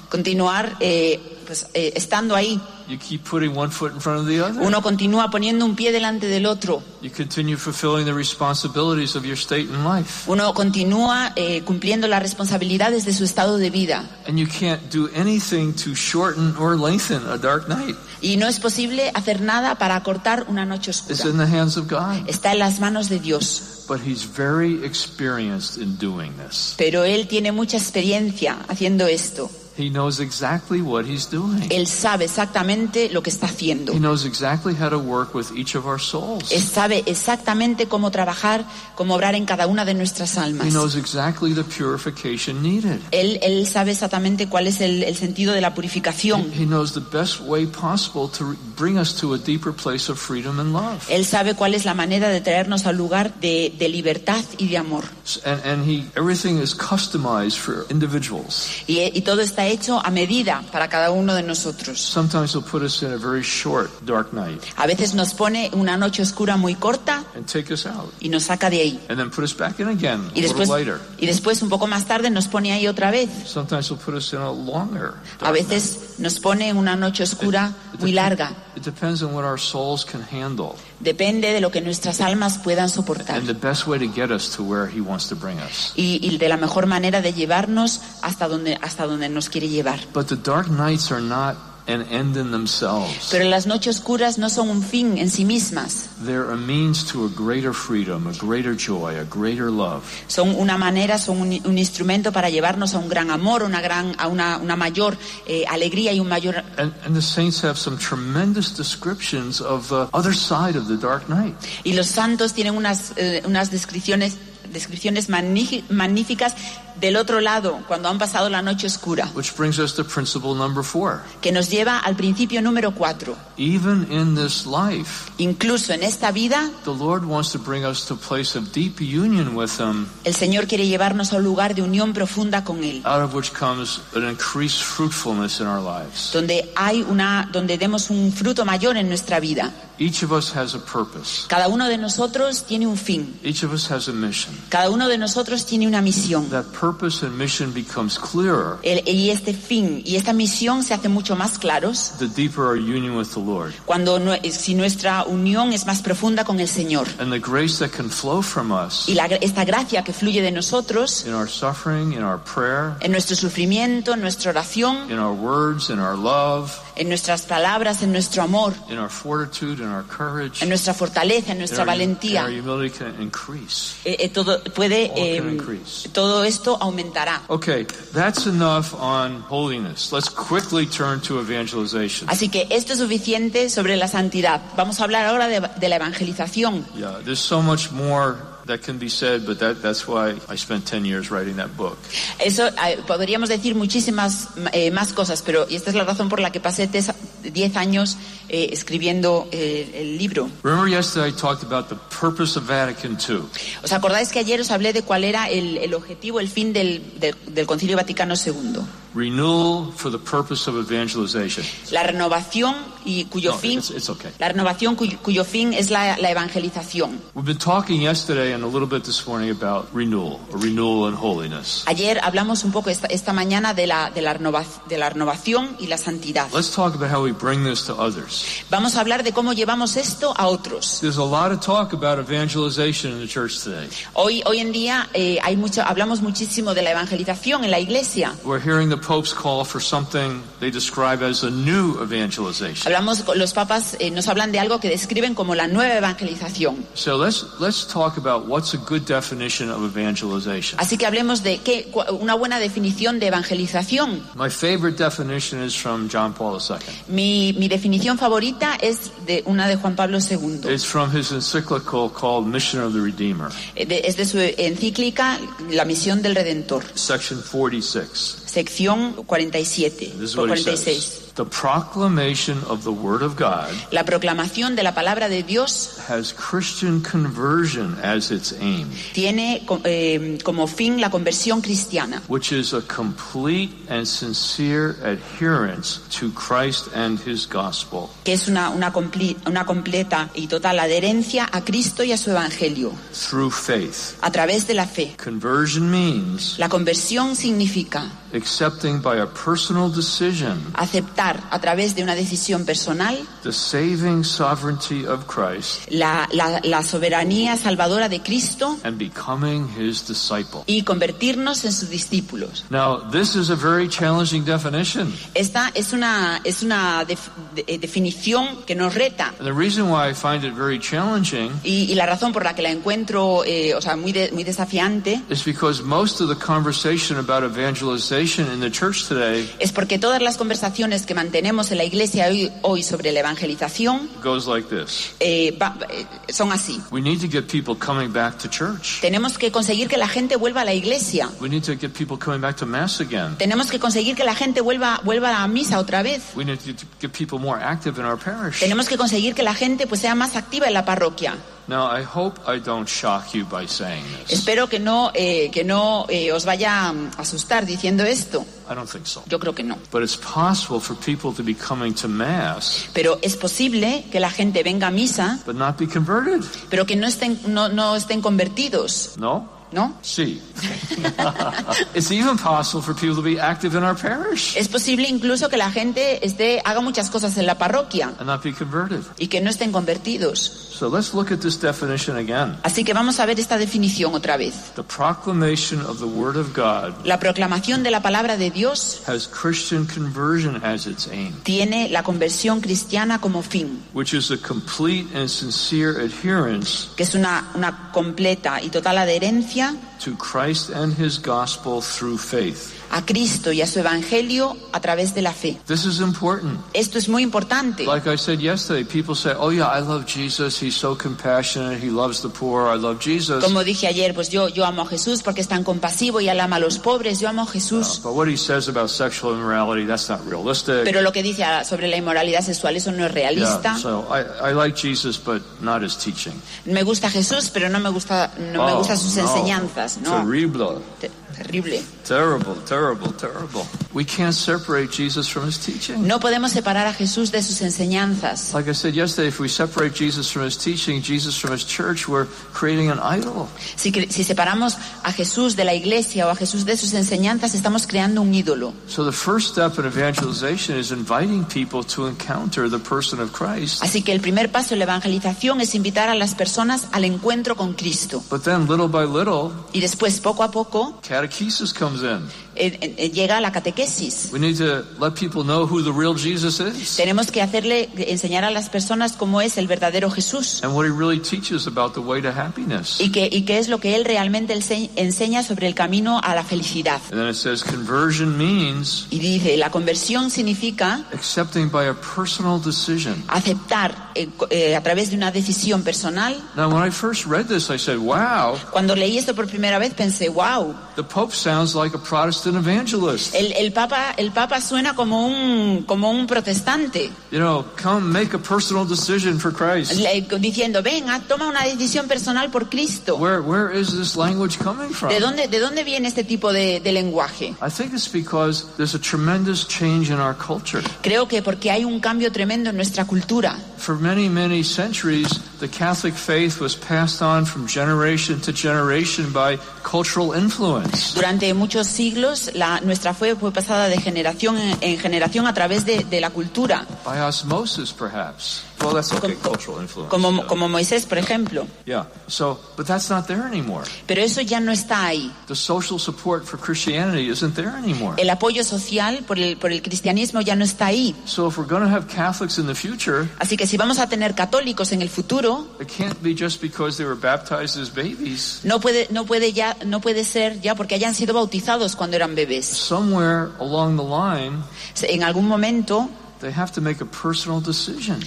continuar 0.10 0.76
eh, 0.82 1.21
pues, 1.48 1.67
eh, 1.74 1.93
estando 1.95 2.36
ahí. 2.36 2.60
You 2.89 3.00
keep 3.00 3.24
putting 3.24 3.56
one 3.58 3.71
foot 3.71 3.93
in 3.93 4.02
front 4.02 4.19
of 4.19 4.28
the 4.28 4.41
other. 4.41 4.62
Uno 4.62 4.82
continúa 4.82 5.30
poniendo 5.32 5.63
un 5.63 5.74
pie 5.78 5.93
delante 5.93 6.28
del 6.28 6.45
otro. 6.48 6.84
You 7.02 7.10
continue 7.15 7.56
fulfilling 7.56 8.04
the 8.04 8.13
responsibilities 8.13 9.15
of 9.15 9.24
your 9.24 9.38
state 9.38 9.69
in 9.69 9.86
life. 9.86 10.30
Uno 10.30 10.54
continúa 10.54 11.32
eh, 11.38 11.62
cumpliendo 11.63 12.08
las 12.10 12.21
responsabilidades 12.21 13.06
de 13.06 13.13
su 13.13 13.24
estado 13.24 13.56
de 13.58 13.69
vida. 13.69 14.04
And 14.28 14.38
you 14.38 14.48
can't 14.48 14.82
do 14.93 15.10
anything 15.15 15.71
to 15.86 15.95
shorten 15.95 16.58
or 16.60 16.76
lengthen 16.78 17.26
a 17.30 17.38
dark 17.38 17.69
night. 17.69 17.95
Y 18.21 18.36
no 18.36 18.48
es 18.48 18.60
posible 18.60 19.12
hacer 19.15 19.39
nada 19.39 19.76
para 19.78 19.95
acortar 19.95 20.45
una 20.50 20.65
noche 20.65 20.91
It's 20.91 21.10
oscura. 21.21 21.30
in 21.30 21.38
the 21.38 21.58
hands 21.58 21.78
of 21.78 21.88
God. 21.89 22.28
Está 22.28 22.52
en 22.52 22.60
las 22.60 22.82
manos 22.82 23.08
de 23.08 23.19
Dios. 23.19 23.74
But 23.88 24.00
He's 24.02 24.24
very 24.24 24.84
experienced 24.84 25.78
in 25.78 25.98
doing 25.98 26.36
this. 26.38 26.76
Pero 26.78 27.04
Él 27.04 27.28
tiene 27.28 27.52
mucha 27.52 27.78
experiencia 27.78 28.58
haciendo 28.67 29.08
esto. 29.08 29.50
He 29.77 29.89
knows 29.89 30.19
exactly 30.19 30.81
what 30.81 31.05
He's 31.05 31.29
doing. 31.29 31.67
Él 31.69 31.88
sabe 31.88 32.25
exactamente 32.25 33.09
lo 33.11 33.21
que 33.21 33.29
está 33.29 33.47
haciendo. 33.47 33.91
He 33.93 33.99
knows 33.99 34.25
exactly 34.25 34.73
how 34.73 34.89
to 34.89 34.97
work 34.97 35.33
with 35.35 35.47
each 35.55 35.75
of 35.75 35.85
our 35.85 35.99
souls. 35.99 36.51
Él 36.51 36.63
sabe 36.63 37.03
exactamente 37.05 37.88
cómo 37.88 38.09
trabajar, 38.11 38.65
cómo 38.95 39.15
obrar 39.15 39.35
en 39.35 39.45
cada 39.45 39.67
una 39.67 39.83
de 39.85 39.93
nuestras 39.93 40.35
He 40.38 40.39
almas. 40.39 40.67
knows 40.73 40.95
exactly 40.95 41.53
the 41.53 41.63
purification 41.63 42.61
needed. 42.63 42.99
Él, 43.11 43.39
él 43.41 43.67
sabe 43.67 43.91
exactamente 43.91 44.47
cuál 44.47 44.67
es 44.67 44.81
el, 44.81 45.03
el 45.03 45.15
sentido 45.15 45.53
de 45.53 45.61
la 45.61 45.73
purificación. 45.73 46.51
He 46.53 46.65
knows 46.65 46.93
the 46.93 47.01
best 47.01 47.41
way 47.41 47.65
possible 47.65 48.29
to 48.38 48.55
bring 48.77 48.97
us 48.97 49.13
to 49.19 49.33
a 49.33 49.38
deeper 49.38 49.73
place 49.73 50.09
of 50.11 50.17
freedom 50.19 50.59
and 50.59 50.71
love. 50.73 51.03
Él 51.09 51.25
sabe 51.25 51.53
cuál 51.55 51.73
es 51.73 51.85
la 51.85 51.93
manera 51.93 52.29
de 52.29 52.41
traernos 52.41 52.85
al 52.85 52.95
lugar 52.95 53.33
de, 53.41 53.73
de 53.77 53.89
libertad 53.89 54.43
y 54.57 54.67
de 54.67 54.77
amor. 54.77 55.03
And, 55.43 55.61
and 55.65 55.89
he, 55.89 56.05
everything 56.15 56.59
is 56.61 56.73
customized 56.75 57.57
for 57.57 57.85
individuals. 57.89 58.69
Y, 58.88 58.99
y 59.13 59.21
todo 59.21 59.41
está 59.41 59.64
hecho 59.67 59.99
a 60.04 60.10
medida 60.12 60.63
para 60.71 60.88
cada 60.89 61.12
uno 61.12 61.34
de 61.36 61.43
nosotros. 61.43 61.99
Sometimes 61.99 62.54
he'll 62.54 62.62
put 62.63 62.82
us 62.84 63.01
in 63.04 63.12
a 63.13 63.17
very 63.17 63.41
short, 63.43 63.89
dark 64.06 64.34
night 64.34 64.62
A 64.78 64.88
veces 64.88 65.13
nos 65.13 65.34
pone 65.34 65.69
una 65.73 65.97
noche 65.97 66.21
oscura 66.21 66.58
muy 66.58 66.75
corta 66.75 67.23
and 67.36 67.45
take 67.45 67.73
us 67.73 67.86
out. 67.86 68.13
y 68.19 68.30
nos 68.30 68.43
saca 68.43 68.69
de 68.69 68.82
ahí. 68.82 68.99
And 69.10 69.17
then 69.17 69.30
put 69.30 69.43
us 69.43 69.54
back 69.56 69.80
in 69.80 69.88
again 69.88 70.21
a 70.21 70.32
Y 70.38 70.41
little 70.41 70.60
después, 70.60 70.69
later. 70.69 70.99
y 71.17 71.25
después, 71.25 71.62
un 71.62 71.69
poco 71.69 71.88
más 71.88 72.06
tarde, 72.06 72.30
nos 72.30 72.47
pone 72.47 72.71
ahí 72.71 72.88
otra 72.88 73.12
vez. 73.12 73.30
Sometimes 73.45 73.88
he'll 73.89 73.97
put 73.97 74.15
us 74.15 74.32
in 74.34 74.39
a 74.39 74.51
longer. 74.51 75.13
A 75.41 75.51
veces 75.51 76.15
nos 76.19 76.39
pone 76.39 76.73
una 76.73 76.95
noche 76.95 77.23
oscura 77.23 77.73
It 77.93 77.99
muy 78.01 78.12
dep- 78.12 78.15
larga. 78.15 78.51
It 78.75 78.84
depends 78.84 79.21
on 79.23 79.34
what 79.34 79.45
our 79.45 79.58
souls 79.60 80.04
can 80.06 80.21
handle 80.21 80.75
Depende 80.99 81.51
de 81.51 81.62
lo 81.62 81.71
que 81.71 81.81
nuestras 81.81 82.21
almas 82.21 82.58
puedan 82.58 82.89
soportar. 82.89 83.38
and 83.38 83.47
the 83.47 83.53
best 83.53 83.88
way 83.88 83.99
to 83.99 84.12
get 84.13 84.31
us 84.31 84.55
to 84.55 84.63
where 84.63 84.88
he 84.89 85.01
wants 85.01 85.27
to 85.29 85.36
bring 85.36 85.58
us. 85.60 85.93
Y, 85.95 86.19
y 86.21 86.38
de 86.38 86.49
la 86.49 86.58
mejor 86.58 86.86
manera 86.88 87.21
de 87.21 87.34
llevarnos 87.34 88.01
hasta 88.21 88.47
donde, 88.47 88.77
hasta 88.81 89.05
donde 89.05 89.29
nos 89.29 89.49
quiere 89.49 89.67
llevar. 89.69 89.99
But 90.13 90.27
the 90.27 90.38
dark 90.38 90.67
nights 90.69 91.12
are 91.12 91.21
not 91.21 91.55
an 91.88 92.02
end 92.12 92.36
in 92.36 92.52
themselves. 92.52 93.28
Pero 93.30 93.45
las 93.45 93.67
noches 93.67 93.98
oscuras 93.98 94.38
no 94.39 94.50
son 94.50 94.69
un 94.69 94.82
fin 94.82 95.17
en 95.17 95.30
sí 95.30 95.45
mismas, 95.45 96.10
They're 96.26 96.52
a 96.52 96.56
means 96.56 97.06
to 97.12 97.26
a 97.26 97.30
greater 97.30 97.74
freedom, 97.74 98.26
a 98.28 98.32
greater 98.34 98.76
joy, 98.76 99.19
a 99.19 99.24
greater 99.24 99.69
love. 99.69 100.04
son 100.28 100.56
una 100.56 100.78
manera, 100.78 101.17
son 101.19 101.41
un, 101.41 101.62
un 101.63 101.78
instrumento 101.78 102.32
para 102.32 102.50
llevarnos 102.50 102.95
a 102.95 102.98
un 102.98 103.08
gran 103.08 103.30
amor, 103.30 103.62
una 103.63 103.82
gran, 103.82 104.15
a 104.17 104.28
una, 104.28 104.58
una 104.58 104.76
mayor 104.76 105.15
eh, 105.45 105.65
alegría 105.69 106.12
y 106.13 106.19
un 106.19 106.28
mayor 106.28 106.63
And, 106.78 106.91
and 107.06 107.15
the 107.15 107.21
saints 107.21 107.62
have 107.63 107.78
some 107.78 107.98
tremendous 107.98 108.76
descriptions 108.76 109.62
of 109.62 109.89
the 109.89 110.08
other 110.13 110.34
side 110.34 110.76
of 110.78 110.88
the 110.88 110.98
dark 110.98 111.30
night. 111.30 111.56
Y 111.84 111.93
los 111.93 112.08
santos 112.08 112.54
tienen 112.54 112.76
unas, 112.76 113.13
eh, 113.17 113.43
unas 113.45 113.69
descripciones, 113.69 114.38
descripciones 114.74 115.30
magnífi- 115.30 115.84
magníficas 115.89 116.56
del 116.99 117.15
otro 117.17 117.39
lado, 117.41 117.79
cuando 117.88 118.10
han 118.10 118.17
pasado 118.17 118.49
la 118.49 118.62
noche 118.62 118.88
oscura, 118.88 119.29
Which 119.36 119.55
brings 119.55 119.79
us 119.79 119.93
to 119.95 120.03
principle 120.03 120.55
number 120.55 120.84
four. 120.84 121.21
que 121.41 121.51
nos 121.51 121.69
lleva 121.69 121.99
al 121.99 122.15
principio 122.15 122.62
número 122.62 122.93
cuatro. 122.93 123.36
Even 123.58 124.08
in 124.12 124.36
this 124.36 124.65
life, 124.65 125.31
Incluso 125.38 125.93
en 125.93 126.03
esta 126.03 126.31
vida, 126.31 126.69
the 126.84 126.91
Lord 126.93 127.25
wants 127.25 127.51
to 127.51 127.60
bring 127.60 127.86
us 127.86 128.05
to 128.08 128.13
a 128.15 128.17
place 128.17 128.58
of 128.58 128.71
deep 128.73 128.99
union 128.99 129.55
with 129.55 129.79
Him, 129.79 130.08
el 130.23 130.34
Señor 130.36 130.67
quiere 130.67 130.88
llevarnos 130.88 131.31
a 131.34 131.38
un 131.38 131.43
lugar 131.43 131.75
de 131.75 131.81
unión 131.81 132.13
profunda 132.13 132.63
con 132.63 132.84
Él, 132.84 133.01
out 133.05 133.21
of 133.23 133.34
which 133.34 133.51
comes 133.53 134.01
an 134.15 134.27
increased 134.27 134.84
fruitfulness 134.84 135.60
in 135.60 135.67
our 135.67 135.81
lives. 135.81 136.31
donde 136.34 136.69
hay 136.75 137.01
una, 137.03 137.47
donde 137.51 137.77
demos 137.77 138.10
un 138.10 138.31
fruto 138.34 138.65
mayor 138.65 138.97
en 138.97 139.08
nuestra 139.08 139.39
vida. 139.39 139.71
Each 139.97 140.23
of 140.23 140.31
us 140.34 140.53
has 140.53 140.75
a 140.75 140.79
purpose. 140.79 141.45
Cada 141.47 141.69
uno 141.69 141.88
de 141.88 141.97
nosotros 141.97 142.63
tiene 142.65 142.86
un 142.86 142.97
fin, 142.97 143.39
Each 143.43 143.63
of 143.63 143.71
us 143.73 143.89
has 143.89 144.10
a 144.10 144.12
mission. 144.12 144.53
cada 144.69 144.89
uno 144.89 145.08
de 145.08 145.17
nosotros 145.17 145.65
tiene 145.65 145.88
una 145.88 146.01
misión. 146.01 146.49
That 146.49 146.65
purpose 146.91 147.26
and 147.26 147.36
mission 147.38 147.71
becomes 147.74 148.17
clearer 148.19 148.78
El- 148.84 149.02
y 149.08 149.32
este 149.32 149.54
fin 149.54 150.02
y 150.06 150.15
esta 150.17 150.34
misión 150.34 150.84
se 150.84 150.93
hacen 150.93 151.12
mucho 151.12 151.36
más 151.36 151.58
claros 151.58 152.13
the 152.19 152.28
deeper 152.28 152.63
our 152.65 152.78
union 152.78 153.15
with 153.17 153.30
the 153.34 153.39
Lord. 153.39 153.74
cuando 153.86 154.19
si 154.52 154.76
nuestra 154.76 155.24
unión 155.24 155.74
es 155.74 155.86
más 155.88 156.02
profunda 156.02 156.43
con 156.43 156.60
el 156.60 156.67
Señor. 156.67 157.08
And 157.19 157.32
the 157.32 157.39
grace 157.39 157.80
that 157.80 157.89
can 157.95 158.10
flow 158.10 158.41
from 158.43 158.71
us 158.71 159.08
Y 159.08 159.15
la- 159.15 159.26
esta 159.26 159.65
gracia 159.65 160.04
que 160.04 160.13
fluye 160.13 160.41
de 160.41 160.52
nosotros 160.52 161.26
in 161.26 161.34
our 161.34 161.50
suffering, 161.50 162.13
in 162.13 162.24
our 162.24 162.38
prayer, 162.39 162.95
en 163.00 163.12
nuestro 163.12 163.36
sufrimiento, 163.36 164.13
en 164.13 164.21
nuestra 164.21 164.52
oración, 164.52 165.10
in 165.10 165.17
our 165.17 165.34
words, 165.34 165.89
in 165.89 166.00
our 166.00 166.15
love, 166.17 166.71
en 166.95 167.10
nuestras 167.10 167.43
palabras, 167.43 168.01
en 168.03 168.12
nuestro 168.12 168.43
amor, 168.43 168.73
in 168.89 168.97
our 168.97 169.10
fortitude, 169.10 169.81
in 169.81 169.88
our 169.89 170.03
courage, 170.03 170.62
en 170.62 170.69
nuestra 170.69 170.93
fortaleza, 170.93 171.47
en 171.47 171.53
in 171.53 171.58
nuestra 171.60 171.84
in 171.84 171.88
valentía. 171.88 172.43
our 172.43 172.51
humility 172.51 172.89
can 172.97 173.21
increase. 173.21 173.95
Eh, 174.05 174.17
eh, 174.19 174.29
todo 174.29 174.63
puede 174.73 175.10
can 175.13 175.49
increase. 175.49 176.10
todo 176.13 176.43
esto 176.43 176.77
aumentará. 176.79 177.41
Okay, 177.47 177.86
that's 178.13 178.45
enough 178.45 178.93
on 178.93 179.41
holiness. 179.49 180.12
Let's 180.12 180.29
quickly 180.29 180.86
turn 180.86 181.21
to 181.21 181.39
evangelization. 181.39 182.29
Así 182.29 182.49
que 182.49 182.67
esto 182.69 182.93
es 182.93 182.99
suficiente 182.99 183.69
sobre 183.69 183.97
la 183.97 184.08
santidad. 184.08 184.62
Vamos 184.75 184.99
a 184.99 185.03
hablar 185.03 185.25
ahora 185.25 185.47
de, 185.47 185.60
de 185.60 185.89
la 185.89 185.95
evangelización. 185.97 186.86
Yeah, 186.95 187.19
there's 187.23 187.39
so 187.39 187.62
much 187.62 187.91
more 187.91 188.38
that 188.67 188.80
can 188.82 188.97
be 188.97 189.10
said, 189.10 189.45
but 189.45 189.60
that, 189.60 189.82
that's 189.82 190.08
why 190.08 190.36
I 190.49 190.58
spent 190.58 190.86
10 190.86 191.06
years 191.06 191.30
writing 191.30 191.56
that 191.58 191.75
book. 191.78 191.97
Eso 192.39 192.63
podríamos 193.08 193.49
decir 193.49 193.75
muchísimas 193.75 194.47
eh, 194.73 194.91
más 194.91 195.13
cosas, 195.13 195.41
pero 195.41 195.67
esta 195.69 195.89
es 195.91 195.95
la 195.95 196.04
razón 196.04 196.30
por 196.30 196.39
la 196.39 196.51
que 196.51 196.60
pasé 196.60 196.88
tes- 196.88 197.12
10 197.43 197.75
años 197.78 198.17
eh, 198.49 198.69
escribiendo 198.71 199.47
eh, 199.51 199.91
el 199.95 200.17
libro. 200.17 200.49
Remember 200.63 200.89
yesterday 200.89 201.30
I 201.30 201.32
talked 201.32 201.63
about 201.63 201.89
the 201.89 201.95
purpose 202.19 202.58
of 202.58 202.67
Vatican 202.67 203.17
II. 203.19 203.43
¿Os 203.84 203.91
acordáis 203.93 204.30
que 204.32 204.39
ayer 204.39 204.60
os 204.60 204.71
hablé 204.71 204.93
de 204.93 205.04
cuál 205.04 205.23
era 205.23 205.47
el, 205.49 205.78
el 205.78 205.93
objetivo, 205.93 206.39
el 206.39 206.47
fin 206.49 206.73
del, 206.73 207.01
del- 207.19 207.36
del 207.47 207.65
Concilio 207.67 207.95
Vaticano 207.97 208.34
II? 208.36 208.82
Renewal 209.15 209.91
for 209.95 210.10
the 210.12 210.17
purpose 210.19 210.67
of 210.69 210.75
evangelization. 210.75 211.63
La 211.91 212.04
renovación 212.04 212.75
y 213.06 213.25
cuyo 213.25 213.51
No, 213.51 213.58
fin, 213.58 213.80
it's, 213.80 213.89
it's 213.91 214.10
okay. 214.10 214.30
la 214.39 214.49
renovación 214.49 214.95
cuyo, 214.95 215.17
cuyo 215.21 215.45
fin 215.45 215.73
es 215.73 215.89
la, 215.89 216.17
la 216.17 216.32
evangelización. 216.32 217.21
We've 217.34 217.45
been 217.45 217.58
talking 217.58 218.01
yesterday 218.01 218.51
and 218.54 218.63
a 218.63 218.67
little 218.67 218.88
bit 218.88 219.04
this 219.06 219.25
morning 219.25 219.51
about 219.51 219.88
renewal, 219.93 220.41
or 220.51 220.60
renewal 220.60 221.08
and 221.08 221.15
holiness. 221.15 221.86
Ayer 221.88 222.19
hablamos 222.23 222.63
un 222.65 222.71
poco 222.73 222.89
esta, 222.89 223.08
esta 223.08 223.32
mañana 223.32 223.73
de 223.73 223.88
la, 223.88 224.10
de, 224.10 224.21
la 224.21 224.34
renova- 224.34 224.65
de 224.89 224.97
la 224.97 225.10
renovación 225.10 225.78
y 225.80 225.88
la 225.88 225.97
santidad. 225.97 226.51
Let's 226.51 226.71
talk 226.75 226.93
about 226.95 227.10
how 227.10 227.23
we 227.23 227.32
bring 227.32 227.63
this 227.63 227.86
to 227.86 227.93
others. 227.95 228.43
Vamos 228.69 228.95
a 228.97 228.99
hablar 229.01 229.23
de 229.23 229.32
cómo 229.32 229.54
llevamos 229.54 229.95
esto 229.95 230.34
a 230.36 230.47
otros. 230.47 230.99
There's 230.99 231.17
a 231.17 231.23
lot 231.23 231.51
of 231.54 231.62
talk 231.62 231.93
about 231.93 232.19
evangelization 232.19 233.13
in 233.13 233.19
the 233.19 233.28
church 233.28 233.63
today. 233.63 233.88
Hoy, 234.13 234.41
hoy 234.45 234.60
en 234.60 234.73
día 234.73 235.08
eh, 235.13 235.38
hay 235.41 235.56
mucho, 235.56 235.84
hablamos 235.84 236.21
muchísimo 236.21 236.73
de 236.73 236.82
la 236.82 236.91
evangelización 236.91 237.63
en 237.63 237.71
la 237.71 237.80
iglesia. 237.80 238.34
We're 238.43 238.60
hearing 238.60 238.89
the 238.89 238.97
Pope's 239.06 239.34
call 239.34 239.63
for 239.63 239.80
something 239.82 240.41
they 240.60 240.72
describe 240.72 241.22
as 241.24 241.44
a 241.44 241.50
new 241.52 242.02
evangelization. 242.02 242.88
Hablamos, 242.91 243.22
con 243.24 243.38
los 243.38 243.54
papas 243.54 243.96
eh, 244.00 244.10
nos 244.10 244.28
hablan 244.28 244.52
de 244.52 244.60
algo 244.60 244.80
que 244.80 244.89
describen 244.89 245.36
como 245.36 245.54
la 245.56 245.68
nueva 245.68 245.96
evangelización. 245.96 246.86
So 246.96 247.18
let's 247.18 247.46
let's 247.60 247.86
talk 247.88 248.18
about 248.18 248.48
what's 248.48 248.74
a 248.74 248.78
good 248.78 249.04
definition 249.06 249.70
of 249.70 249.84
evangelization. 249.96 250.80
Así 250.80 250.98
que 250.98 251.06
hablemos 251.06 251.44
de 251.44 251.60
qué, 251.60 251.91
una 252.20 252.34
buena 252.36 252.60
definición 252.60 253.20
de 253.20 253.28
evangelización. 253.28 254.22
My 254.36 254.50
favorite 254.50 254.98
definition 254.98 255.62
is 255.63 255.76
from 255.76 256.10
John 256.12 256.34
Paul 256.34 256.60
II. 256.60 256.78
Mi, 257.08 257.54
mi 257.58 257.68
definición 257.68 258.18
favorita 258.18 258.76
es 258.82 259.12
de 259.26 259.44
una 259.46 259.68
de 259.68 259.76
Juan 259.76 259.96
Pablo 259.96 260.18
II. 260.20 260.62
It's 260.74 260.86
from 260.86 261.12
his 261.15 261.32
encyclical 261.32 262.10
called 262.12 262.48
Mission 262.48 262.82
of 262.82 262.94
the 262.94 263.00
Redeemer, 263.02 263.50
Eh, 263.76 263.86
de- 263.86 264.02
es 264.08 264.18
de 264.18 264.26
su 264.26 264.39
encíclica 264.39 265.39
La 265.72 265.86
misión 265.86 266.22
del 266.22 266.36
Redentor, 266.36 266.84
section 266.96 267.41
46. 267.52 268.44
Sección 268.56 269.13
47 269.28 270.13
This 270.18 270.22
is 270.22 270.38
o 270.38 270.44
what 270.44 270.58
he 270.58 270.63
46. 270.63 271.24
The 271.36 271.43
proclamation 271.45 272.58
of 272.69 272.84
the 272.86 272.93
Word 272.93 273.21
of 273.21 273.36
God 273.36 273.69
La 273.91 274.06
proclamación 274.06 274.76
de 274.78 274.84
la 274.84 274.93
palabra 274.93 275.28
de 275.28 275.43
Dios 275.43 276.00
has 276.08 276.32
Christian 276.34 277.02
conversion 277.02 277.98
as 278.02 278.32
its 278.32 278.54
aim, 278.62 278.88
tiene 279.13 279.65
eh, 279.84 280.38
como 280.45 280.65
fin 280.67 281.02
la 281.02 281.10
conversión 281.10 281.62
cristiana, 281.62 282.21
which 282.30 282.54
is 282.54 282.74
a 282.74 282.82
complete 282.84 283.69
and 283.89 284.08
sincere 284.08 284.95
adherence 285.04 286.00
to 286.10 286.32
Christ 286.32 286.88
and 286.95 287.19
His 287.19 287.45
gospel 287.48 288.10
que 288.24 288.32
es 288.34 288.48
una, 288.48 288.69
una, 288.69 288.93
compli- 288.93 289.36
una 289.45 289.65
completa 289.65 290.30
y 290.36 290.48
total 290.48 290.80
adherencia 290.80 291.50
a 291.52 291.65
Cristo 291.65 292.04
y 292.06 292.13
a 292.13 292.17
su 292.17 292.32
Evangelio 292.32 292.93
through 293.12 293.52
faith. 293.52 294.15
a 294.21 294.32
través 294.32 294.67
de 294.67 294.74
la 294.76 294.86
fe. 294.86 295.15
Conversion 295.21 295.89
means 295.91 296.58
La 296.60 296.69
conversión 296.69 297.36
significa 297.36 298.10
accepting 298.34 299.02
by 299.02 299.19
a 299.19 299.26
personal 299.28 299.89
decision 299.89 300.62
aceptar 300.76 301.24
a 301.49 301.59
través 301.59 301.95
de 301.95 302.03
una 302.03 302.15
decisión 302.15 302.65
personal 302.65 303.17
the 303.43 303.51
saving 303.51 304.23
sovereignty 304.23 305.05
of 305.05 305.25
Christ 305.25 305.89
la, 305.89 306.27
la- 306.31 306.59
la 306.63 306.83
soberanía 306.83 307.57
salvadora 307.57 308.09
de 308.09 308.21
Cristo 308.21 308.77
and 308.83 308.97
becoming 308.97 309.67
His 309.77 310.07
disciple. 310.07 310.61
y 310.67 310.83
convertirnos 310.83 311.65
en 311.65 311.71
sus 311.73 311.89
discípulos. 311.89 312.65
Now, 312.69 313.09
this 313.11 313.35
is 313.35 313.49
a 313.49 313.55
very 313.55 313.88
challenging 313.89 314.45
definition. 314.45 315.13
Esta 315.33 315.71
es 315.73 315.93
una, 315.93 316.41
es 316.43 316.61
una 316.63 317.03
def- 317.05 317.29
de- 317.55 317.63
eh, 317.67 317.77
definición 317.79 318.63
que 318.65 318.75
nos 318.75 318.93
reta. 318.93 319.33
The 319.43 319.51
reason 319.53 319.89
why 319.89 320.09
I 320.09 320.13
find 320.13 320.43
it 320.43 320.53
very 320.53 320.79
challenging 320.79 321.51
Y, 321.63 321.91
y 321.91 321.95
la 321.95 322.05
razón 322.05 322.31
por 322.33 322.43
la 322.43 322.53
que 322.55 322.61
la 322.61 322.69
encuentro, 322.69 323.43
eh, 323.45 323.73
o 323.75 323.81
sea, 323.81 323.95
muy, 323.95 324.11
de- 324.11 324.31
muy 324.31 324.43
desafiante, 324.43 325.21
is 325.29 325.43
because 325.43 325.81
most 325.81 326.21
of 326.21 326.29
the 326.29 326.35
conversation 326.45 327.17
about 327.17 327.43
evangelization 327.43 328.51
in 328.53 328.59
the 328.59 328.69
church 328.71 329.07
today 329.07 329.49
es 329.59 329.71
porque 329.71 329.97
todas 329.99 330.21
las 330.21 330.38
conversaciones 330.38 331.05
que 331.05 331.14
mantenemos 331.15 331.71
en 331.71 331.80
la 331.80 331.84
iglesia 331.84 332.28
hoy, 332.28 332.51
hoy 332.62 332.84
sobre 332.84 333.12
la 333.12 333.21
evangelización 333.21 334.08
goes 334.23 334.45
like 334.45 334.67
this. 334.69 335.13
eh, 335.19 335.58
va- 335.60 335.75
eh, 335.89 336.06
son 336.32 336.51
así. 336.51 336.80
We 336.91 337.01
need 337.01 337.19
to 337.21 337.28
get 337.28 337.45
people 337.51 337.75
coming 337.75 338.12
back 338.13 338.38
to 338.39 338.47
church. 338.49 338.99
Tenemos 339.01 339.38
que 339.38 339.51
conseguir 339.51 339.88
que 339.88 339.97
la 339.97 340.08
gente 340.08 340.36
vuelva 340.36 340.62
a 340.62 340.65
la 340.65 340.73
iglesia. 340.73 341.30
We 341.39 341.49
need 341.49 341.63
to 341.63 341.73
get 341.75 341.91
people 341.97 342.17
coming 342.17 342.41
back 342.41 342.58
to 342.58 342.65
mass 342.65 343.01
again. 343.01 343.36
Tenemos 343.38 343.71
que 343.71 343.80
conseguir 343.80 344.15
que 344.15 344.23
la 344.23 344.36
gente 344.36 344.62
vuelva, 344.62 345.01
vuelva 345.04 345.41
a 345.41 345.47
misa 345.47 345.80
otra 345.80 346.04
vez. 346.04 346.21
We 346.36 346.45
need 346.45 346.60
to 346.60 346.86
get 347.01 347.12
people 347.12 347.39
more 347.39 347.60
active 347.63 347.99
in 347.99 348.06
our 348.06 348.17
parish. 348.17 348.60
Tenemos 348.60 348.88
que 348.88 348.97
conseguir 348.97 349.34
que 349.34 349.43
la 349.43 349.56
gente 349.56 349.88
pues, 349.88 350.01
sea 350.01 350.13
más 350.13 350.36
activa 350.36 350.67
en 350.67 350.73
la 350.73 350.86
parroquia. 350.86 351.36
Now, 351.67 351.88
I 351.88 352.04
hope 352.04 352.39
I 352.47 352.60
don't 352.60 352.88
shock 352.88 353.34
you 353.34 353.43
by 353.45 353.67
saying 353.67 354.04
this. 354.28 354.38
Espero 354.38 354.69
que 354.69 354.80
no, 354.80 355.10
eh, 355.15 355.49
que 355.51 355.63
no 355.63 356.06
os 356.36 356.45
vaya 356.45 356.89
a 356.89 356.93
asustar 357.17 357.65
diciendo 357.65 358.04
esto. 358.04 358.45
I 358.69 358.73
don't 358.73 358.89
think 358.89 359.06
so. 359.08 359.23
Yo 359.30 359.39
creo 359.39 359.54
que 359.54 359.63
no. 359.63 359.78
But 359.91 360.01
it's 360.04 360.17
possible 360.17 360.80
for 360.80 360.95
people 360.95 361.32
to 361.34 361.43
be 361.43 361.54
coming 361.54 361.93
to 361.95 362.08
mass 362.08 362.88
Pero 362.93 363.19
es 363.21 363.36
posible 363.36 364.06
que 364.12 364.19
la 364.19 364.30
gente 364.30 364.63
venga 364.63 364.88
a 364.88 364.91
misa, 364.91 365.39
but 365.45 365.56
not 365.56 365.78
be 365.78 365.88
converted. 365.88 366.43
pero 366.69 366.86
que 366.86 366.95
no 366.95 367.08
estén, 367.08 367.39
no, 367.47 367.69
no 367.69 367.95
estén 367.95 368.21
convertidos. 368.21 369.15
No? 369.17 369.49
¿No? 369.75 369.93
See. 370.01 370.41
it's 371.93 372.09
even 372.09 372.38
possible 372.38 372.81
for 372.81 372.93
people 372.95 373.15
to 373.15 373.21
be 373.21 373.38
active 373.39 373.75
in 373.75 373.83
our 373.83 373.93
parish 373.95 374.55
Es 374.55 374.69
posible 374.69 375.07
incluso 375.07 375.49
que 375.49 375.57
la 375.57 375.69
gente 375.69 376.25
esté, 376.25 376.61
haga 376.63 376.79
muchas 376.79 377.09
cosas 377.09 377.38
en 377.38 377.45
la 377.45 377.57
parroquia 377.57 378.13
and 378.17 378.25
not 378.25 378.41
be 378.41 378.53
converted. 378.53 379.01
y 379.19 379.27
que 379.27 379.41
no 379.41 379.49
estén 379.49 379.71
convertidos. 379.71 380.39
So 380.39 380.89
let's 380.89 381.13
look 381.13 381.31
at 381.31 381.39
this 381.39 381.59
definition 381.59 382.17
again. 382.17 382.57
Así 382.63 382.83
que 382.83 382.93
vamos 382.93 383.19
a 383.19 383.25
ver 383.25 383.39
esta 383.39 383.57
definición 383.57 384.13
otra 384.15 384.38
vez. 384.38 384.71
The 384.75 384.83
proclamation 384.83 385.81
of 385.81 385.99
the 385.99 386.05
Word 386.05 386.38
of 386.38 386.55
God 386.55 386.93
La 387.05 387.19
proclamación 387.19 387.83
de 387.83 387.91
la 387.91 388.01
palabra 388.01 388.38
de 388.38 388.49
Dios 388.51 389.01
has 389.07 389.27
Christian 389.27 389.85
conversion 389.85 390.63
as 390.63 390.88
its 390.88 391.07
aim, 391.11 391.33
tiene 391.43 391.89
la 391.89 392.03
conversión 392.03 392.61
cristiana 392.61 393.19
como 393.19 393.41
fin, 393.41 393.83
which 393.93 394.13
is 394.13 394.31
a 394.31 394.38
complete 394.38 395.07
and 395.13 395.27
sincere 395.29 396.01
adherence 396.01 396.88
que 396.95 397.03
es 397.03 397.13
una, 397.13 397.51
una 397.55 397.91
completa 397.91 398.61
y 398.61 398.69
total 398.69 398.97
adherencia 398.99 399.64
to 399.99 400.16
Christ 400.16 400.70
and 400.70 400.93
His 400.93 401.18
gospel 401.18 401.82
through 401.82 402.18
faith. 402.18 402.84
A 402.96 403.06
Cristo 403.06 403.52
y 403.52 403.62
a 403.62 403.68
su 403.68 403.80
evangelio 403.80 404.56
a 404.72 404.80
través 404.80 405.14
de 405.14 405.22
la 405.22 405.34
fe. 405.34 405.58
This 405.68 405.84
is 405.86 406.00
important. 406.00 406.58
Esto 406.74 406.98
es 406.98 407.10
muy 407.10 407.24
importante. 407.24 407.84
Like 407.86 408.10
I 408.10 408.18
said 408.18 408.39
yesterday, 408.39 408.86
people 408.86 409.14
say, 409.16 409.34
"Oh 409.38 409.52
yeah, 409.52 409.68
I 409.68 409.82
love 409.82 410.06
Jesus. 410.08 410.62
He's 410.62 410.76
so 410.78 410.98
compassionate. 410.98 411.80
He 411.86 411.89
loves 411.91 412.22
the 412.22 412.30
poor. 412.30 412.74
I 412.74 412.80
love 412.80 413.00
Jesus." 413.02 413.43
Como 413.43 413.66
dije 413.66 413.88
ayer, 413.88 414.14
pues 414.14 414.30
yo, 414.30 414.48
yo 414.48 414.64
amo 414.66 414.84
a 414.84 414.86
Jesús 414.88 415.22
porque 415.24 415.41
es 415.41 415.50
tan 415.50 415.66
compasivo 415.66 416.22
y 416.22 416.30
él 416.30 416.39
ama 416.39 416.56
a 416.56 416.60
los 416.60 416.80
pobres, 416.80 417.20
yo 417.20 417.28
amo 417.28 417.41
a 417.41 417.48
Jesús. 417.48 418.00
But 418.02 418.14
what 418.14 418.30
he 418.30 418.38
says 418.38 418.70
about 418.70 418.89
sexual 418.89 419.34
immorality, 419.34 419.86
that's 419.86 420.08
not 420.10 420.22
realistic. 420.26 420.86
Pero 420.86 421.02
lo 421.02 421.12
que 421.12 421.22
dice 421.22 421.43
sobre 421.68 421.89
la 421.89 421.98
inmoralidad 421.98 422.43
sexual, 422.46 422.78
eso 422.78 422.93
no 422.93 423.06
es 423.06 423.12
realista. 423.14 423.74
Yeah, 423.74 423.78
so 423.78 424.08
I, 424.10 424.52
I 424.52 424.54
like 424.54 424.78
Jesus, 424.78 425.18
but 425.22 425.41
not 425.60 425.84
his 425.84 425.98
teaching. 425.98 426.34
Me 426.64 426.84
gusta 426.84 427.10
Jesús, 427.10 427.50
pero 427.54 427.68
no 427.68 427.82
me 427.82 427.89
gusta, 427.89 428.32
no 428.54 428.66
me 428.66 428.72
Oh, 428.72 428.78
gustan 428.78 428.98
sus 428.98 429.18
no. 429.18 429.24
enseñanzas, 429.24 429.98
¿no? 429.98 430.12
Terrible. 430.22 430.80
Te- 431.02 431.12
Terrible. 431.36 431.83
Terrible, 432.05 432.55
terrible, 432.65 433.11
terrible. 433.13 433.67
We 433.93 434.05
can't 434.05 434.33
separate 434.33 434.91
Jesus 434.91 435.27
from 435.27 435.45
his 435.45 435.57
teaching. 435.57 436.07
No 436.07 436.19
podemos 436.19 436.51
separar 436.51 436.88
a 436.88 436.93
Jesús 436.93 437.31
de 437.31 437.41
sus 437.41 437.61
enseñanzas. 437.61 438.53
Like 438.53 438.69
I 438.69 438.73
said 438.73 438.93
yesterday, 438.93 439.29
if 439.29 439.39
we 439.39 439.49
separate 439.49 439.93
Jesus 439.93 440.31
from 440.31 440.43
his 440.43 440.57
teaching, 440.57 441.01
Jesus 441.01 441.38
from 441.38 441.51
his 441.51 441.65
church, 441.65 442.07
we're 442.07 442.27
creating 442.53 442.89
an 442.89 442.99
idol. 442.99 443.47
Si, 443.75 443.91
separamos 444.23 444.77
a 445.03 445.11
Jesús 445.11 445.55
de 445.55 445.65
la 445.65 445.73
iglesia 445.73 446.27
o 446.27 446.29
a 446.29 446.36
Jesús 446.36 446.65
de 446.65 446.77
sus 446.77 446.93
enseñanzas, 446.93 447.55
estamos 447.55 447.88
creando 447.88 448.21
un 448.21 448.33
ídolo. 448.33 448.73
So 448.88 449.03
the 449.03 449.11
first 449.11 449.51
step 449.51 449.79
in 449.79 449.86
evangelization 449.86 450.77
is 450.77 450.91
inviting 450.91 451.43
people 451.45 451.83
to 451.95 452.07
encounter 452.07 452.69
the 452.69 452.79
person 452.79 453.19
of 453.19 453.31
Christ. 453.31 453.81
Así 453.83 454.03
que 454.03 454.13
el 454.13 454.21
primer 454.21 454.51
paso 454.51 454.73
en 454.73 454.79
la 454.79 454.86
evangelización 454.86 455.59
es 455.61 455.73
invitar 455.75 456.09
a 456.09 456.15
las 456.15 456.36
personas 456.36 456.88
al 456.91 457.03
encuentro 457.03 457.55
con 457.55 457.73
Cristo. 457.73 458.23
But 458.29 458.43
then, 458.43 458.67
little 458.67 458.88
by 458.88 459.05
little, 459.05 459.51
Y 459.73 459.81
después, 459.81 460.19
poco 460.19 460.43
a 460.43 460.51
poco, 460.51 460.99
catechesis 461.28 461.73
comes 461.73 462.03
in. 462.03 462.45
Eh, 462.56 462.78
eh, 462.97 463.10
llega 463.12 463.39
la 463.41 463.51
catequesis. 463.51 464.30
We 464.32 464.39
need 464.39 464.58
to 464.58 464.84
let 464.99 465.12
people 465.20 465.43
know 465.43 465.66
who 465.68 465.82
the 465.84 465.91
real 465.91 466.16
Jesus 466.16 466.60
is 466.60 466.95
Tenemos 466.95 467.32
que 467.32 467.41
hacerle, 467.41 467.89
enseñar 467.97 468.43
a 468.43 468.51
las 468.51 468.70
personas 468.70 469.14
cómo 469.14 469.41
es 469.41 469.58
el 469.58 469.68
verdadero 469.68 470.10
Jesús. 470.12 470.62
and 470.64 470.74
what 470.76 470.86
he 470.86 470.91
really 470.91 471.20
teaches 471.20 471.68
about 471.68 471.93
the 471.93 471.99
way 472.01 472.22
to 472.22 472.30
happiness. 472.30 472.99
Y 472.99 473.12
qué 473.12 473.28
y 473.32 473.41
qué 473.45 473.58
es 473.60 473.68
lo 473.68 473.80
que 473.80 473.95
él 473.95 474.06
realmente 474.06 474.53
ense- 474.56 474.89
enseña 474.95 475.43
sobre 475.43 475.68
el 475.68 475.76
camino 475.76 476.20
a 476.24 476.36
la 476.36 476.43
felicidad. 476.43 477.01
And 477.12 477.20
then 477.20 477.28
it 477.30 477.36
says 477.36 477.64
conversion 477.64 478.38
means 478.38 479.08
Y 479.10 479.20
dice, 479.20 479.58
la 479.58 479.70
conversión 479.72 480.30
significa 480.30 481.03
accepting 481.14 481.70
by 481.72 481.88
a 481.88 481.93
personal 481.93 482.62
decision. 482.62 483.24
aceptar 483.28 484.12
eh, 484.16 484.30
eh, 484.49 484.76
a 484.76 484.82
través 484.84 485.10
de 485.10 485.16
una 485.18 485.32
decisión 485.32 485.84
personal. 485.84 486.36
Now, 486.56 486.70
when 486.70 486.88
I 486.88 486.91
first 486.91 487.26
read 487.26 487.45
this, 487.47 487.70
I 487.70 487.78
said, 487.78 487.97
wow, 487.97 488.58
Cuando 488.72 488.95
leí 488.95 489.18
esto 489.18 489.34
por 489.36 489.47
primera 489.47 489.80
vez 489.80 489.93
pensé, 489.93 490.30
wow, 490.30 490.76
the 490.95 491.03
Pope 491.03 491.34
sounds 491.34 491.76
like 491.76 491.95
a 491.95 491.99
Protestant 491.99 492.45
evangelist. 492.54 493.34
el, 493.34 493.52
el 493.54 493.72
Papa, 493.74 494.12
el 494.18 494.32
Papa 494.32 494.62
suena 494.62 494.96
como 494.96 495.26
un, 495.28 495.84
como 495.84 496.12
un 496.12 496.28
protestante, 496.28 497.10
You 497.32 497.39
know, 497.39 497.66
come 497.82 498.02
make 498.12 498.36
a 498.36 498.39
personal 498.39 498.86
decision 498.88 499.39
for 499.39 499.52
Christ. 499.52 499.93
le- 500.00 500.22
diciendo, 500.39 500.82
venga, 500.84 501.20
toma 501.28 501.48
una 501.48 501.64
decisión 501.64 502.08
personal 502.08 502.50
por 502.52 502.70
Cristo. 502.70 503.16
Where, 503.18 503.41
where 503.41 503.72
is 503.78 503.91
this 503.98 504.16
language 504.16 504.58
coming 504.60 504.89
from? 504.91 505.10
¿De 505.10 505.20
dónde, 505.20 505.48
de 505.48 505.60
dónde 505.60 505.84
viene 505.84 506.08
este 506.08 506.24
tipo 506.24 506.54
de, 506.54 506.80
de 506.80 506.91
lenguaje? 506.91 507.56
I 507.62 507.70
think 507.70 507.93
it's 507.93 508.08
because 508.12 508.66
there's 508.78 508.93
a 508.96 509.00
tremendous 509.00 509.68
change 509.68 510.10
in 510.10 510.20
our 510.20 510.36
culture. 510.36 510.84
Creo 511.02 511.28
que 511.28 511.41
porque 511.41 511.72
hay 511.72 511.84
un 511.86 512.00
cambio 512.00 512.32
tremendo 512.32 512.70
en 512.70 512.76
nuestra 512.76 513.06
cultura. 513.06 513.58
For 513.78 513.96
many, 514.00 514.30
many 514.30 514.64
centuries, 514.64 515.30
the 515.60 515.68
Catholic 515.68 516.16
faith 516.16 516.60
was 516.60 516.76
passed 516.76 517.22
on 517.22 517.46
from 517.46 517.68
generation 517.68 518.39
to 518.41 518.52
generation 518.52 519.32
by 519.32 519.58
cultural 519.84 520.34
influence. 520.34 521.14
Durante 521.14 521.54
muchos 521.54 521.88
siglos 521.88 522.34
la, 522.53 522.81
nuestra 522.81 523.13
fe 523.13 523.36
fue 523.36 523.51
pasada 523.51 523.88
de 523.88 523.99
generación 523.99 524.57
en, 524.57 524.77
en 524.81 524.97
generación 524.97 525.47
a 525.47 525.53
través 525.53 525.86
de, 525.86 526.03
de 526.03 526.21
la 526.21 526.29
cultura, 526.29 526.86
By 527.05 527.19
osmosis, 527.19 527.91
perhaps. 527.93 528.63
Well, 528.81 528.93
that's 528.93 529.11
okay, 529.13 529.36
cultural 529.36 529.81
influence. 529.81 530.09
como, 530.09 530.31
yeah. 530.31 530.47
como 530.47 530.67
Moisés, 530.69 531.05
por 531.05 531.17
ejemplo. 531.17 531.65
Yeah. 531.86 532.07
So, 532.27 532.59
but 532.75 532.86
that's 532.86 533.09
not 533.09 533.25
there 533.25 533.43
anymore. 533.43 533.86
Pero 534.05 534.21
eso 534.21 534.41
ya 534.41 534.59
no 534.59 534.71
está 534.71 535.05
ahí. 535.05 535.31
The 535.47 535.55
social 535.55 535.97
support 535.97 536.43
for 536.45 536.59
Christianity 536.59 537.29
isn't 537.29 537.55
there 537.55 537.69
anymore. 537.69 538.15
El 538.21 538.29
apoyo 538.29 538.63
social 538.63 539.23
por 539.25 539.39
el, 539.39 539.57
por 539.57 539.71
el 539.71 539.81
cristianismo 539.81 540.41
ya 540.41 540.55
no 540.55 540.65
está 540.65 540.88
ahí. 540.88 541.15
So, 541.25 541.47
if 541.47 541.57
we're 541.57 541.67
going 541.67 541.83
to 541.83 541.89
have 541.89 542.07
Catholics 542.07 542.57
in 542.57 542.67
the 542.67 542.75
future, 542.75 543.29
Así 543.39 543.55
que 543.55 543.65
si 543.65 543.77
vamos 543.77 543.97
a 543.97 544.07
tener 544.07 544.36
católicos 544.36 544.91
en 544.91 545.01
el 545.01 545.09
futuro, 545.09 545.67
it 545.79 545.88
can't 545.88 546.21
be 546.21 546.36
just 546.36 546.61
because 546.61 546.97
they 546.97 547.05
were 547.05 547.19
baptized 547.19 547.81
as 547.81 547.89
babies. 547.93 548.59
no 548.63 548.79
puede, 548.79 549.07
no 549.09 549.25
puede 549.25 549.53
ya, 549.53 549.77
no 549.86 550.01
puede 550.01 550.25
ser 550.25 550.59
ya 550.61 550.75
porque 550.75 550.95
hayan 550.95 551.15
sido 551.15 551.33
bautizados 551.33 551.95
cuando 551.95 552.17
eran 552.17 552.24
bebés. 552.34 552.65
Somewhere 552.65 553.49
along 553.59 553.97
the 553.97 554.03
line, 554.03 554.63
En 555.03 555.21
algún 555.23 555.47
momento 555.47 556.09
they 556.39 556.51
have 556.51 556.71
to 556.71 556.82
make 556.82 557.01
a 557.03 557.05
personal 557.05 557.61
decision. 557.61 558.19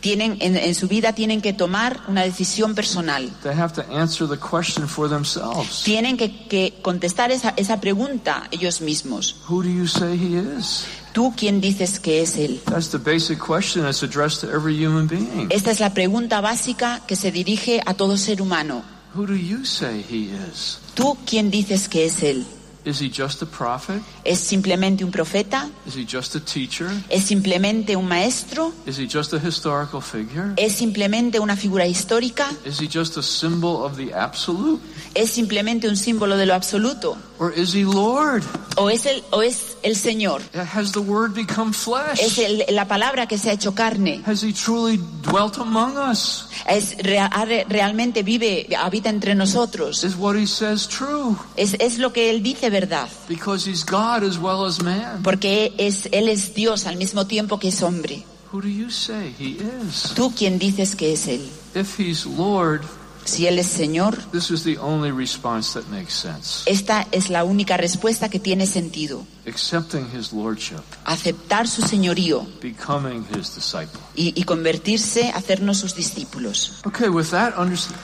tienen, 0.00 0.36
en, 0.40 0.56
en 0.56 0.74
su 0.74 0.86
vida 0.88 1.14
tienen 1.14 1.40
que 1.40 1.52
tomar 1.52 2.00
una 2.08 2.22
decisión 2.22 2.74
personal. 2.74 3.30
They 3.42 3.54
have 3.54 3.72
to 3.74 3.82
answer 3.92 4.28
the 4.28 4.36
question 4.36 4.86
for 4.86 5.08
themselves. 5.08 5.82
Tienen 5.84 6.16
que, 6.16 6.46
que 6.48 6.74
contestar 6.82 7.30
esa, 7.32 7.54
esa 7.56 7.80
pregunta 7.80 8.46
ellos 8.50 8.80
mismos. 8.80 9.36
Who 9.48 9.62
do 9.62 9.68
you 9.68 9.86
say 9.86 10.16
he 10.16 10.36
is? 10.38 10.84
¿Tú 11.12 11.32
quién 11.34 11.60
dices 11.62 11.98
que 11.98 12.20
es 12.20 12.36
Él? 12.36 12.60
That's 12.66 12.90
the 12.90 12.98
basic 12.98 13.38
question 13.38 13.84
that's 13.84 14.02
addressed 14.02 14.42
to 14.42 14.54
every 14.54 14.76
human 14.76 15.06
being. 15.08 15.48
Esta 15.50 15.70
es 15.70 15.80
la 15.80 15.94
pregunta 15.94 16.42
básica 16.42 17.00
que 17.06 17.16
se 17.16 17.32
dirige 17.32 17.80
a 17.86 17.94
todo 17.94 18.18
ser 18.18 18.42
humano. 18.42 18.82
Who 19.14 19.26
do 19.26 19.34
you 19.34 19.64
say 19.64 20.04
he 20.08 20.28
is? 20.52 20.78
¿Tú 20.94 21.16
quién 21.24 21.50
dices 21.50 21.88
que 21.88 22.04
es 22.04 22.22
Él? 22.22 22.44
Is 22.86 23.00
he 23.00 23.10
just 23.10 23.42
a 23.42 23.46
prophet? 23.46 24.00
¿Es 24.24 24.38
simplemente 24.38 25.04
un 25.04 25.10
profeta? 25.10 25.68
Is 25.86 25.96
he 25.96 26.06
just 26.08 26.36
a 26.36 26.40
teacher? 26.40 26.88
¿Es 27.10 27.24
simplemente 27.24 27.96
un 27.96 28.06
maestro? 28.06 28.72
Is 28.86 28.96
he 28.98 29.08
just 29.12 29.34
a 29.34 29.38
historical 29.38 30.00
figure? 30.00 30.54
¿Es 30.56 30.74
simplemente 30.76 31.40
una 31.40 31.56
figura 31.56 31.84
histórica? 31.88 32.48
Is 32.64 32.80
he 32.80 32.86
just 32.88 33.16
a 33.16 33.22
symbol 33.24 33.82
of 33.84 33.96
the 33.96 34.14
absolute? 34.14 34.80
¿Es 35.14 35.30
simplemente 35.30 35.88
un 35.88 35.96
símbolo 35.96 36.36
de 36.36 36.46
lo 36.46 36.54
absoluto? 36.54 37.16
Or 37.38 37.52
is 37.58 37.74
he 37.74 37.82
Lord? 37.84 38.44
¿O 38.76 38.88
es 38.88 39.04
el, 39.04 39.22
o 39.30 39.42
es 39.42 39.76
el 39.82 39.96
Señor? 39.96 40.40
Has 40.54 40.92
the 40.92 41.00
word 41.00 41.34
become 41.34 41.72
¿Es 41.72 41.76
flesh? 41.76 42.38
el- 42.38 42.64
la 42.74 42.86
palabra 42.86 43.26
que 43.26 43.36
se 43.36 43.50
ha 43.50 43.52
hecho 43.52 43.74
carne? 43.74 44.22
Has 44.24 44.42
he 44.42 44.52
truly 44.52 44.98
dwelt 45.22 45.58
among 45.58 45.98
us? 45.98 46.46
¿Es 46.68 46.96
rea- 46.98 47.26
ha 47.26 47.44
re- 47.44 47.66
realmente 47.68 48.22
vive, 48.22 48.68
habita 48.78 49.10
entre 49.10 49.34
nosotros? 49.34 50.02
Is 50.04 50.14
what 50.16 50.36
he 50.36 50.46
says 50.46 50.86
true? 50.88 51.36
¿Es, 51.56 51.74
es 51.80 51.98
lo 51.98 52.12
que 52.12 52.30
Él 52.30 52.42
dice 52.42 52.70
verdad? 52.80 53.08
Because 53.28 53.68
he's 53.68 53.84
God 53.84 54.22
as 54.22 54.38
well 54.38 54.64
as 54.66 54.82
man. 54.82 55.22
Porque 55.22 55.72
es, 55.78 56.08
Él 56.12 56.28
es 56.28 56.54
Dios 56.54 56.86
al 56.86 56.96
mismo 56.96 57.26
tiempo 57.26 57.58
que 57.58 57.68
es 57.68 57.82
hombre. 57.82 58.24
Who 58.52 58.60
do 58.60 58.68
you 58.68 58.90
say 58.90 59.34
he 59.38 59.58
is? 59.58 60.12
¿Tú 60.14 60.32
quién 60.36 60.58
dices 60.58 60.94
que 60.94 61.12
es 61.12 61.26
Él? 61.26 61.40
If 61.74 61.98
he's 61.98 62.24
Lord, 62.26 62.82
Si 63.24 63.44
Él 63.48 63.58
es 63.58 63.66
Señor, 63.66 64.14
this 64.30 64.52
is 64.52 64.62
the 64.62 64.78
only 64.78 65.10
response 65.10 65.72
that 65.72 65.88
makes 65.90 66.14
sense. 66.14 66.62
esta 66.66 67.08
es 67.10 67.28
la 67.28 67.42
única 67.42 67.76
respuesta 67.76 68.28
que 68.28 68.38
tiene 68.38 68.68
sentido. 68.68 69.26
Accepting 69.48 70.06
his 70.16 70.32
lordship, 70.32 70.78
Aceptar 71.04 71.66
su 71.66 71.82
señorío 71.82 72.46
becoming 72.62 73.26
his 73.36 73.52
disciple. 73.56 73.98
y, 74.14 74.32
y 74.36 74.44
convertirse, 74.44 75.32
hacernos 75.34 75.78
sus 75.78 75.96
discípulos. 75.96 76.80
Okay, 76.84 77.08
with 77.08 77.30
that 77.30 77.54
understand. 77.58 77.98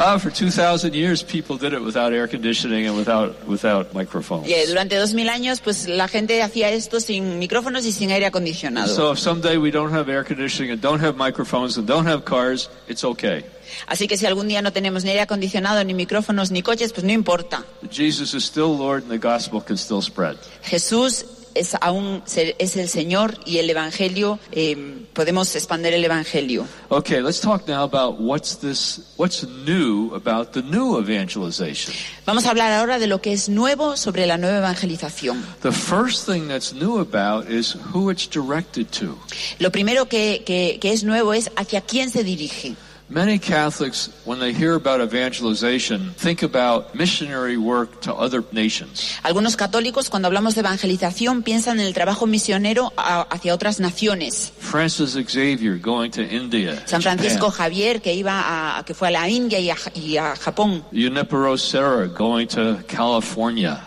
Uh, 0.00 0.16
for 0.16 0.30
2,000 0.30 0.94
years, 0.94 1.22
people 1.22 1.58
did 1.58 1.74
it 1.74 1.84
without 1.84 2.14
air 2.14 2.26
conditioning 2.26 2.86
and 2.86 2.96
without, 2.96 3.46
without 3.46 3.92
microphones. 3.92 4.48
Y, 4.48 4.54
eh, 4.54 4.66
durante 4.66 4.96
dos 4.96 5.12
mil 5.12 5.28
años, 5.28 5.60
pues 5.60 5.86
la 5.88 6.08
gente 6.08 6.42
hacía 6.42 6.70
esto 6.70 7.00
sin 7.00 7.38
micrófonos 7.38 7.84
y 7.84 7.92
sin 7.92 8.10
aire 8.10 8.24
acondicionado. 8.24 8.88
So 8.88 9.12
if 9.12 9.18
someday 9.18 9.58
we 9.58 9.70
don't 9.70 9.92
have 9.92 10.08
air 10.08 10.24
conditioning 10.24 10.72
and 10.72 10.80
don't 10.80 11.02
have 11.02 11.18
microphones 11.18 11.76
and 11.76 11.86
don't 11.86 12.08
have 12.08 12.24
cars, 12.24 12.70
it's 12.88 13.04
okay. 13.04 13.44
Así 13.88 14.08
que 14.08 14.16
si 14.16 14.24
algún 14.24 14.48
día 14.48 14.62
no 14.62 14.72
tenemos 14.72 15.04
ni 15.04 15.10
aire 15.10 15.20
acondicionado, 15.20 15.84
ni 15.84 15.92
micrófonos, 15.92 16.50
ni 16.50 16.62
coches, 16.62 16.94
pues 16.94 17.04
no 17.04 17.12
importa. 17.12 17.66
Jesus 17.90 18.32
is 18.32 18.42
still 18.42 18.74
Lord 18.74 19.02
and 19.02 19.10
the 19.10 19.18
gospel 19.18 19.60
can 19.60 19.76
still 19.76 20.00
spread. 20.00 20.38
Jesús 20.62 21.26
es 21.54 21.74
aún 21.80 22.22
es 22.58 22.76
el 22.76 22.88
Señor 22.88 23.38
y 23.46 23.58
el 23.58 23.68
Evangelio, 23.70 24.38
eh, 24.52 25.04
podemos 25.12 25.54
expandir 25.54 25.94
el 25.94 26.04
Evangelio. 26.04 26.66
Okay, 26.88 27.20
let's 27.22 27.40
talk 27.40 27.66
now 27.66 27.82
about 27.84 28.18
what's 28.20 28.56
this, 28.58 29.00
what's 29.16 29.44
new 29.66 30.14
about 30.14 30.52
the 30.52 30.62
new 30.62 30.98
evangelization. 30.98 31.94
Vamos 32.26 32.44
a 32.46 32.50
hablar 32.50 32.72
ahora 32.72 32.98
de 32.98 33.06
lo 33.06 33.20
que 33.20 33.32
es 33.32 33.48
nuevo 33.48 33.96
sobre 33.96 34.26
la 34.26 34.36
nueva 34.38 34.58
evangelización. 34.58 35.44
The 35.62 35.72
first 35.72 36.26
thing 36.26 36.48
that's 36.48 36.72
new 36.72 36.98
about 36.98 37.48
is 37.50 37.76
who 37.92 38.10
it's 38.10 38.28
directed 38.28 38.86
to. 38.98 39.18
Lo 39.58 39.70
primero 39.70 40.06
que, 40.08 40.42
que- 40.44 40.78
que 40.80 40.92
es 40.92 41.04
nuevo 41.04 41.32
es 41.34 41.50
hacia 41.56 41.80
quién 41.80 42.10
se 42.10 42.24
dirige. 42.24 42.74
Many 43.12 43.40
Catholics, 43.40 44.08
when 44.24 44.38
they 44.38 44.52
hear 44.52 44.76
about 44.76 45.00
evangelization, 45.00 46.14
think 46.16 46.44
about 46.44 46.94
missionary 46.94 47.56
work 47.56 48.00
to 48.02 48.14
other 48.14 48.44
nations. 48.52 49.18
Algunos 49.24 49.56
católicos, 49.56 50.08
cuando 50.08 50.28
hablamos 50.28 50.54
de 50.54 50.60
evangelización, 50.60 51.42
piensan 51.42 51.80
en 51.80 51.86
el 51.86 51.92
trabajo 51.92 52.28
misionero 52.28 52.92
a- 52.96 53.22
hacia 53.22 53.52
otras 53.52 53.80
naciones. 53.80 54.52
Francis 54.60 55.14
Xavier 55.14 55.76
going 55.80 56.10
to 56.12 56.22
India, 56.22 56.76
San 56.86 57.02
Japan. 57.02 57.18
Francisco 57.18 57.50
Javier, 57.50 58.00
que 58.00 58.14
iba 58.14 58.78
a, 58.78 58.84
que 58.84 58.94
fue 58.94 59.08
a 59.08 59.10
la 59.10 59.28
India 59.28 59.58
y 59.58 59.70
a, 59.70 59.76
y 59.96 60.16
a 60.16 60.36
Japón. 60.36 60.84
Junipero 60.92 61.58
Serra 61.58 62.06
going 62.06 62.46
to 62.46 62.78
California. 62.86 63.80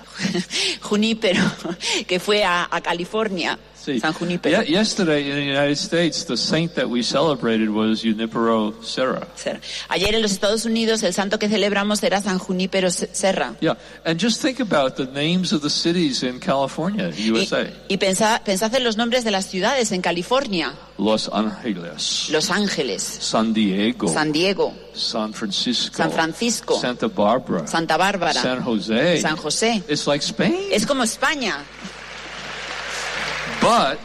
Junípero, 0.82 1.42
que 2.08 2.20
fue 2.20 2.44
a, 2.44 2.68
a 2.70 2.82
California. 2.82 3.58
See, 3.84 4.00
San 4.00 4.14
Junípero. 4.14 4.64
ye- 4.64 4.72
yesterday 4.72 5.30
in 5.30 5.36
the 5.36 5.44
United 5.46 5.76
States, 5.78 6.26
the 6.26 6.38
saint 6.38 6.74
that 6.76 6.88
we 6.90 7.04
celebrated 7.04 7.70
was 7.70 8.02
Junipero 8.02 8.74
Serra. 8.82 9.28
Ser- 9.36 9.60
Ayer 9.90 10.16
en 10.16 10.22
los 10.22 10.32
Estados 10.32 10.64
Unidos 10.66 11.04
el 11.04 11.14
santo 11.14 11.38
que 11.38 11.50
celebramos 11.50 12.02
era 12.02 12.22
San 12.22 12.40
Junípero 12.40 12.90
Se- 12.90 13.10
Serra. 13.12 13.56
Yeah, 13.60 13.76
and 14.06 14.18
just 14.24 14.42
think 14.42 14.62
about 14.62 14.96
the 14.96 15.06
names 15.08 15.52
of 15.52 15.62
the 15.62 15.70
cities 15.70 16.24
in 16.24 16.40
California, 16.40 17.12
Y, 17.18 17.30
USA. 17.32 17.68
y 17.90 17.98
pensad, 17.98 18.42
pensad 18.44 18.74
en 18.74 18.86
los 18.86 18.96
nombres 18.96 19.26
de 19.26 19.32
las 19.32 19.48
ciudades 19.48 19.92
en 19.92 20.02
California. 20.02 20.72
Los 20.98 21.28
Angeles, 21.28 22.30
Los 22.32 22.50
Ángeles, 22.52 23.04
San 23.04 23.54
Diego, 23.54 24.08
San 24.08 24.32
Diego, 24.32 24.74
San 24.94 25.34
Francisco, 25.34 25.98
San 25.98 26.12
Francisco, 26.12 26.80
Santa 26.80 27.08
Barbara, 27.08 27.68
Santa 27.68 27.98
Bárbara, 27.98 28.34
San 28.42 28.62
Jose. 28.62 29.20
San 29.20 29.36
José. 29.36 29.84
It's 29.90 30.08
like 30.08 30.24
Spain. 30.24 30.68
Es 30.72 30.86
como 30.86 31.04
España. 31.04 31.58
But 33.64 33.98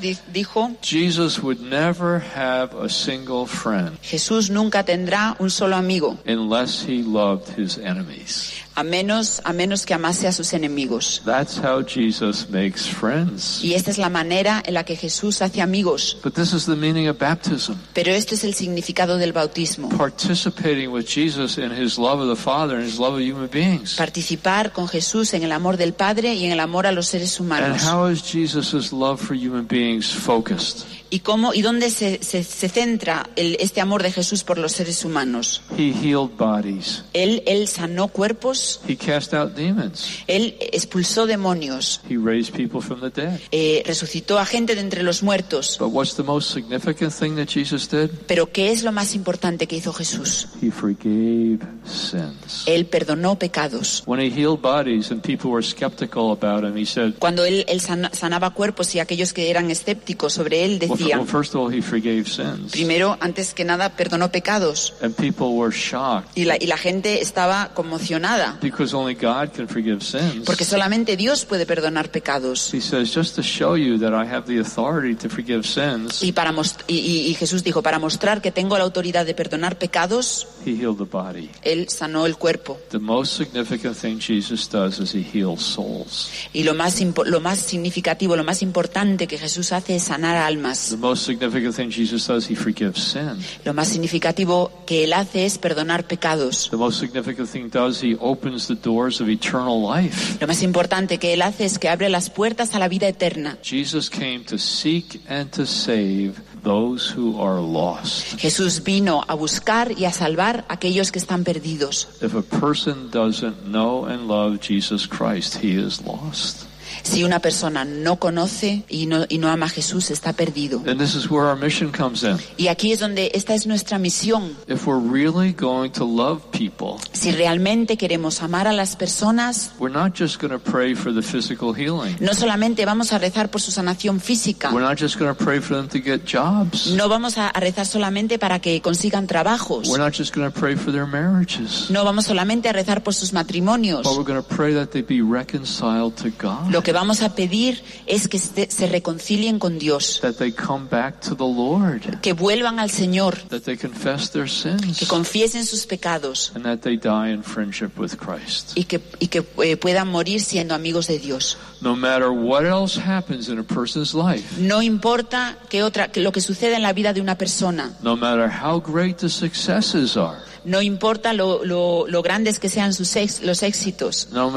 di- 0.00 0.18
dijo, 0.32 0.76
Jesus 0.82 1.38
would 1.42 1.60
never 1.60 2.18
have 2.34 2.74
a 2.74 2.88
single 2.88 3.46
friend 3.46 3.98
Jesús 4.02 4.50
nunca 4.50 4.84
tendrá 4.84 5.36
un 5.38 5.50
solo 5.50 5.76
amigo, 5.76 6.18
unless 6.26 6.84
he 6.86 7.02
loved 7.02 7.48
his 7.56 7.78
enemies. 7.78 8.52
A 8.74 8.82
menos, 8.82 9.40
a 9.44 9.52
menos 9.52 9.84
que 9.86 9.94
amase 9.94 10.26
a 10.26 10.32
sus 10.32 10.52
enemigos. 10.52 11.22
That's 11.24 11.58
how 11.58 11.82
Jesus 11.84 12.48
makes 12.48 12.88
friends. 12.88 13.62
Y 13.62 13.74
esta 13.74 13.90
es 13.90 13.98
la 13.98 14.08
manera 14.08 14.62
en 14.64 14.74
la 14.74 14.84
que 14.84 14.96
Jesús 14.96 15.42
hace 15.42 15.60
amigos. 15.60 16.16
But 16.22 16.34
this 16.34 16.52
is 16.52 16.66
the 16.66 16.76
meaning 16.76 17.08
of 17.08 17.18
baptism. 17.18 17.74
Pero 17.92 18.10
este 18.12 18.34
es 18.34 18.44
el 18.44 18.54
significado 18.54 19.18
del 19.18 19.32
bautismo. 19.32 19.88
Participating 19.90 20.90
with 20.90 21.06
Jesus 21.06 21.58
in 21.58 21.70
his 21.70 21.98
love 21.98 22.20
of 22.20 22.28
the 22.28 22.42
Father 22.42 22.76
and 22.76 22.84
his 22.86 22.98
love 22.98 23.14
of 23.14 23.20
human 23.20 23.48
beings. 23.52 23.96
Participar 23.96 24.72
con 24.72 24.88
Jesús 24.88 25.34
en 25.34 25.42
el 25.42 25.52
amor 25.52 25.76
del 25.76 25.92
Padre 25.94 26.34
y 26.34 26.44
en 26.46 26.52
el 26.52 26.60
amor 26.60 26.86
a 26.86 26.92
los 26.92 27.08
seres 27.08 27.38
And 27.38 27.46
humanos. 27.46 27.82
how 27.84 28.06
is 28.08 28.22
Jesus' 28.22 28.92
love 28.92 29.20
for 29.20 29.34
human 29.34 29.66
beings 29.66 30.10
focused? 30.12 30.86
¿Y 31.14 31.20
cómo 31.20 31.52
y 31.52 31.60
dónde 31.60 31.90
se, 31.90 32.20
se- 32.22 32.42
se 32.42 32.70
centra 32.70 33.28
el- 33.36 33.58
este 33.60 33.82
amor 33.82 34.02
de 34.02 34.10
Jesús 34.10 34.44
por 34.44 34.56
los 34.56 34.72
seres 34.72 35.04
humanos? 35.04 35.60
He 35.76 35.92
healed 35.92 36.30
bodies. 36.38 37.04
Él, 37.12 37.42
él 37.46 37.68
sanó 37.68 38.08
cuerpos, 38.08 38.80
He 38.88 38.96
cast 38.96 39.34
out 39.34 39.54
demons. 39.54 40.08
él 40.26 40.56
expulsó 40.72 41.26
demonios, 41.26 42.00
He 42.08 42.16
raised 42.16 42.54
people 42.56 42.80
from 42.80 43.00
the 43.02 43.10
dead. 43.10 43.38
eh, 43.50 43.82
resucitó 43.84 44.38
a 44.38 44.46
gente 44.46 44.74
de 44.74 44.80
entre 44.80 45.02
los 45.02 45.22
muertos. 45.22 45.76
But 45.78 45.90
what's 45.92 46.16
the 46.16 46.22
most 46.22 46.50
significant 46.50 47.12
thing 47.12 47.36
that 47.36 47.48
Jesus 47.48 47.90
did? 47.90 48.08
Pero 48.26 48.50
¿qué 48.50 48.70
es 48.72 48.82
lo 48.82 48.90
más 48.90 49.14
importante 49.14 49.66
que 49.66 49.76
hizo 49.76 49.92
Jesús? 49.92 50.48
He 50.62 50.70
forgave 50.70 51.58
sins. 51.84 52.62
Él 52.64 52.86
perdonó 52.86 53.38
pecados. 53.38 54.02
When 54.06 54.18
he 54.18 54.30
healed 54.30 54.62
bodies 54.62 55.10
and 55.10 55.20
people 55.20 55.50
were 55.50 55.62
skeptical 55.62 56.30
about 56.32 56.64
him, 56.64 56.74
he 56.76 56.86
said, 56.86 57.12
Cuando 57.18 57.44
él, 57.44 57.66
él 57.68 57.82
sana- 57.82 58.10
sanaba 58.14 58.54
cuerpos 58.54 58.94
y 58.94 58.98
aquellos 58.98 59.34
que 59.34 59.50
eran 59.50 59.70
escépticos 59.70 60.32
sobre 60.32 60.64
él 60.64 60.78
decían, 60.78 61.01
well, 61.04 61.26
first 61.26 61.54
of 61.54 61.60
all, 61.60 61.72
he 61.72 61.80
forgave 61.82 62.24
sins. 62.28 62.72
primero, 62.72 63.16
antes 63.20 63.54
que 63.54 63.64
nada, 63.64 63.90
perdonó 63.96 64.30
pecados. 64.30 64.94
And 65.02 65.14
people 65.14 65.56
were 65.56 65.72
shocked 65.74 66.28
Y 66.36 66.44
la, 66.44 66.56
y 66.60 66.66
la 66.66 66.76
gente 66.76 67.20
estaba 67.20 67.70
conmocionada, 67.74 68.58
because 68.60 68.94
only 68.94 69.14
God 69.14 69.50
can 69.54 69.68
forgive 69.68 70.00
sins. 70.02 70.44
porque 70.44 70.64
solamente 70.64 71.16
Dios 71.16 71.44
puede 71.44 71.66
perdonar 71.66 72.10
pecados. 72.10 72.72
He 72.72 72.80
says, 72.80 73.14
just 73.14 73.34
to 73.36 73.42
show 73.42 73.76
you 73.76 73.98
that 73.98 74.12
I 74.12 74.26
have 74.28 74.46
the 74.46 74.58
authority 74.60 75.14
to 75.16 75.28
forgive 75.28 75.64
sins, 75.66 76.22
Y, 76.22 76.32
para 76.32 76.52
most- 76.52 76.82
y, 76.88 76.98
y- 76.98 77.26
y 77.30 77.34
Jesús 77.34 77.62
dijo, 77.64 77.82
para 77.82 77.98
mostrar 77.98 78.40
que 78.40 78.50
tengo 78.50 78.76
la 78.78 78.84
autoridad 78.84 79.26
de 79.26 79.34
perdonar 79.34 79.78
pecados, 79.78 80.46
he 80.64 80.70
healed 80.72 80.96
the 80.98 81.04
body. 81.04 81.50
Él 81.62 81.88
sanó 81.88 82.26
el 82.26 82.36
cuerpo. 82.36 82.78
The 82.90 82.98
most 82.98 83.36
significant 83.36 83.96
thing 83.96 84.18
Jesus 84.18 84.68
does 84.70 84.98
is 84.98 85.14
he 85.14 85.22
heals 85.22 85.62
souls. 85.62 86.28
Y 86.52 86.62
lo 86.64 86.74
más, 86.74 87.00
lo 87.26 87.40
más 87.40 87.58
significativo, 87.58 88.36
lo 88.36 88.44
más 88.44 88.62
importante 88.62 89.26
que 89.26 89.38
Jesús 89.38 89.72
hace 89.72 89.96
es 89.96 90.04
sanar 90.04 90.36
almas. 90.36 90.91
The 90.92 90.98
most 90.98 91.24
significant 91.24 91.74
thing 91.74 91.90
Jesus 91.90 92.26
does, 92.26 92.50
he 92.50 92.54
forgives 92.54 93.02
sin. 93.02 93.38
Lo 93.64 93.72
más 93.72 93.88
significativo 93.88 94.70
que 94.86 95.04
Él 95.04 95.14
hace 95.14 95.46
es 95.46 95.56
perdonar 95.56 96.06
pecados. 96.06 96.68
The 96.70 96.76
most 96.76 97.00
significant 97.00 97.48
thing 97.48 97.70
does, 97.70 98.02
he 98.02 98.14
opens 98.20 98.66
the 98.66 98.74
doors 98.74 99.20
of 99.22 99.28
eternal 99.30 99.80
life. 99.80 100.36
Lo 100.38 100.46
más 100.46 100.62
importante 100.62 101.18
que 101.18 101.32
Él 101.32 101.40
hace 101.40 101.64
es 101.64 101.78
que 101.78 101.88
abre 101.88 102.10
las 102.10 102.28
puertas 102.28 102.74
a 102.74 102.78
la 102.78 102.88
vida 102.88 103.08
eterna. 103.08 103.56
Jesus 103.62 104.10
came 104.10 104.44
to 104.44 104.58
seek 104.58 105.22
and 105.30 105.50
to 105.50 105.64
save 105.64 106.34
those 106.62 107.10
who 107.16 107.40
are 107.40 107.60
lost. 107.60 108.38
Jesús 108.38 108.82
vino 108.82 109.24
a 109.26 109.34
buscar 109.34 109.92
y 109.98 110.04
a 110.04 110.12
salvar 110.12 110.66
a 110.68 110.74
aquellos 110.74 111.10
que 111.10 111.18
están 111.18 111.42
perdidos. 111.44 112.08
If 112.20 112.34
a 112.34 112.42
person 112.42 113.10
doesn't 113.10 113.64
know 113.64 114.04
and 114.04 114.28
love 114.28 114.60
Jesus 114.60 115.08
Christ, 115.08 115.56
he 115.62 115.78
is 115.78 116.02
lost. 116.04 116.66
Si 117.02 117.24
una 117.24 117.40
persona 117.40 117.84
no 117.84 118.16
conoce 118.16 118.84
y 118.88 119.06
no, 119.06 119.24
y 119.28 119.38
no 119.38 119.48
ama 119.48 119.66
a 119.66 119.68
Jesús, 119.68 120.10
está 120.10 120.32
perdido. 120.32 120.82
And 120.86 120.98
this 121.00 121.14
is 121.14 121.30
where 121.30 121.46
our 121.46 121.56
mission 121.58 121.90
comes 121.90 122.22
in. 122.22 122.36
Y 122.56 122.68
aquí 122.68 122.92
es 122.92 123.00
donde 123.00 123.30
esta 123.34 123.54
es 123.54 123.66
nuestra 123.66 123.98
misión. 123.98 124.56
If 124.68 124.86
we're 124.86 125.00
really 125.00 125.52
going 125.52 125.90
to 125.92 126.04
love 126.04 126.42
people, 126.52 126.98
Si 127.12 127.30
realmente 127.32 127.96
queremos 127.96 128.42
amar 128.42 128.66
a 128.68 128.72
las 128.72 128.96
personas, 128.96 129.72
we're 129.78 129.92
not 129.94 130.14
just 130.18 130.40
going 130.40 130.52
to 130.52 130.58
pray 130.58 130.94
for 130.94 131.12
the 131.12 131.22
physical 131.22 131.74
healing. 131.74 132.16
no 132.20 132.34
solamente 132.34 132.84
vamos 132.86 133.12
a 133.12 133.18
rezar 133.18 133.50
por 133.50 133.60
su 133.60 133.70
sanación 133.70 134.20
física, 134.20 134.70
We're 134.72 134.86
not 134.86 134.98
just 135.00 135.18
going 135.18 135.34
to 135.34 135.44
pray 135.44 135.60
for 135.60 135.76
them 135.76 135.88
to 135.88 135.98
get 135.98 136.24
jobs. 136.24 136.88
no 136.88 137.08
vamos 137.08 137.36
a 137.38 137.48
a 137.48 137.60
rezar 137.60 137.86
solamente 137.86 138.38
para 138.38 138.60
que 138.60 138.80
consigan 138.80 139.26
trabajos, 139.26 139.88
We're 139.88 140.02
not 140.02 140.14
just 140.16 140.34
going 140.34 140.50
to 140.50 140.58
pray 140.58 140.76
for 140.76 140.92
their 140.92 141.06
marriages. 141.06 141.90
no 141.90 142.04
vamos 142.04 142.26
solamente 142.26 142.68
a 142.68 142.72
rezar 142.72 143.02
por 143.02 143.14
sus 143.14 143.32
matrimonios. 143.32 144.02
But 144.04 144.16
we're 144.16 144.24
going 144.24 144.42
to 144.42 144.56
pray 144.56 144.72
that 144.74 144.90
they 144.90 145.02
be 145.02 145.20
reconciled 145.20 146.14
to 146.22 146.30
God. 146.30 146.70
Lo 146.70 146.82
que 146.82 146.91
vamos 146.92 147.22
a 147.22 147.34
pedir 147.34 147.82
es 148.06 148.28
que 148.28 148.38
se 148.38 148.70
se 148.70 148.86
reconcilien 148.86 149.58
con 149.58 149.78
Dios, 149.78 150.18
That 150.22 150.34
they 150.34 150.52
come 150.52 150.86
back 150.90 151.20
to 151.20 151.34
the 151.36 151.44
Lord. 151.44 152.20
que 152.20 152.32
vuelvan 152.32 152.78
al 152.78 152.90
Señor, 152.90 153.36
That 153.48 153.62
they 153.62 153.76
confess 153.76 154.30
their 154.30 154.48
sins. 154.48 154.98
que 154.98 155.06
confiesen 155.06 155.64
sus 155.66 155.86
pecados 155.86 156.52
And 156.54 156.64
that 156.64 156.78
they 156.80 156.96
die 156.96 157.32
in 157.32 157.42
friendship 157.42 157.90
with 157.98 158.12
Christ. 158.16 158.72
y 158.76 158.84
que, 158.84 159.00
y 159.20 159.28
que 159.28 159.44
eh, 159.64 159.76
puedan 159.76 160.08
morir 160.08 160.40
siendo 160.40 160.74
amigos 160.74 161.06
de 161.06 161.18
Dios. 161.18 161.56
No 161.80 161.96
matter 161.96 162.28
what 162.28 162.64
else 162.64 163.00
happens 163.00 163.48
in 163.48 163.58
a 163.58 163.62
person's 163.64 164.14
life, 164.14 164.60
No 164.60 164.82
importa 164.82 165.56
que 165.68 165.82
otra, 165.82 166.12
que 166.12 166.20
lo 166.20 166.30
que 166.32 166.40
suceda 166.40 166.76
en 166.76 166.82
la 166.82 166.92
vida 166.92 167.12
de 167.12 167.20
una 167.20 167.36
persona. 167.36 167.92
no 168.02 168.16
matter 168.16 168.48
how 168.50 168.80
great 168.80 169.16
the 169.18 169.28
successes 169.28 170.16
are, 170.16 170.38
No 170.64 170.80
importa 170.80 171.32
lo, 171.32 171.64
lo- 171.64 172.06
lo 172.06 172.22
grandes 172.22 172.60
que 172.60 172.68
sean 172.68 172.92
sus 172.94 173.16
ex- 173.16 173.42
los 173.42 173.64
éxitos. 173.64 174.28
no 174.30 174.48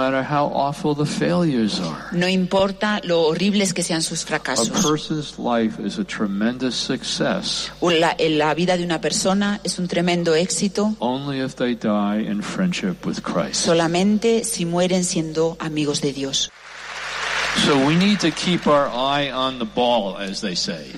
No 2.26 2.30
importa 2.30 3.02
lo 3.04 3.22
horribles 3.22 3.72
que 3.72 3.84
sean 3.84 4.02
sus 4.02 4.26
fracasos. 4.26 4.70
person's 4.70 5.38
life 5.38 5.80
is 5.86 6.00
a 6.00 6.04
tremendous 6.04 6.74
success 6.74 7.72
La, 7.82 8.16
en 8.18 8.40
la 8.40 8.52
vida 8.56 8.78
de 8.78 8.84
una 8.84 9.00
persona 9.00 9.60
es 9.64 9.78
un 9.78 9.88
tremendo 9.88 10.34
éxito 10.34 10.96
only 10.98 11.40
if 11.40 11.54
they 11.54 11.76
die 11.76 12.26
in 12.28 12.42
friendship 12.42 12.96
with 13.06 13.22
Christ. 13.22 13.64
solamente 13.64 14.44
si 14.44 14.66
mueren 14.66 15.04
siendo 15.04 15.56
amigos 15.60 16.02
de 16.02 16.14
Dios. 16.14 16.50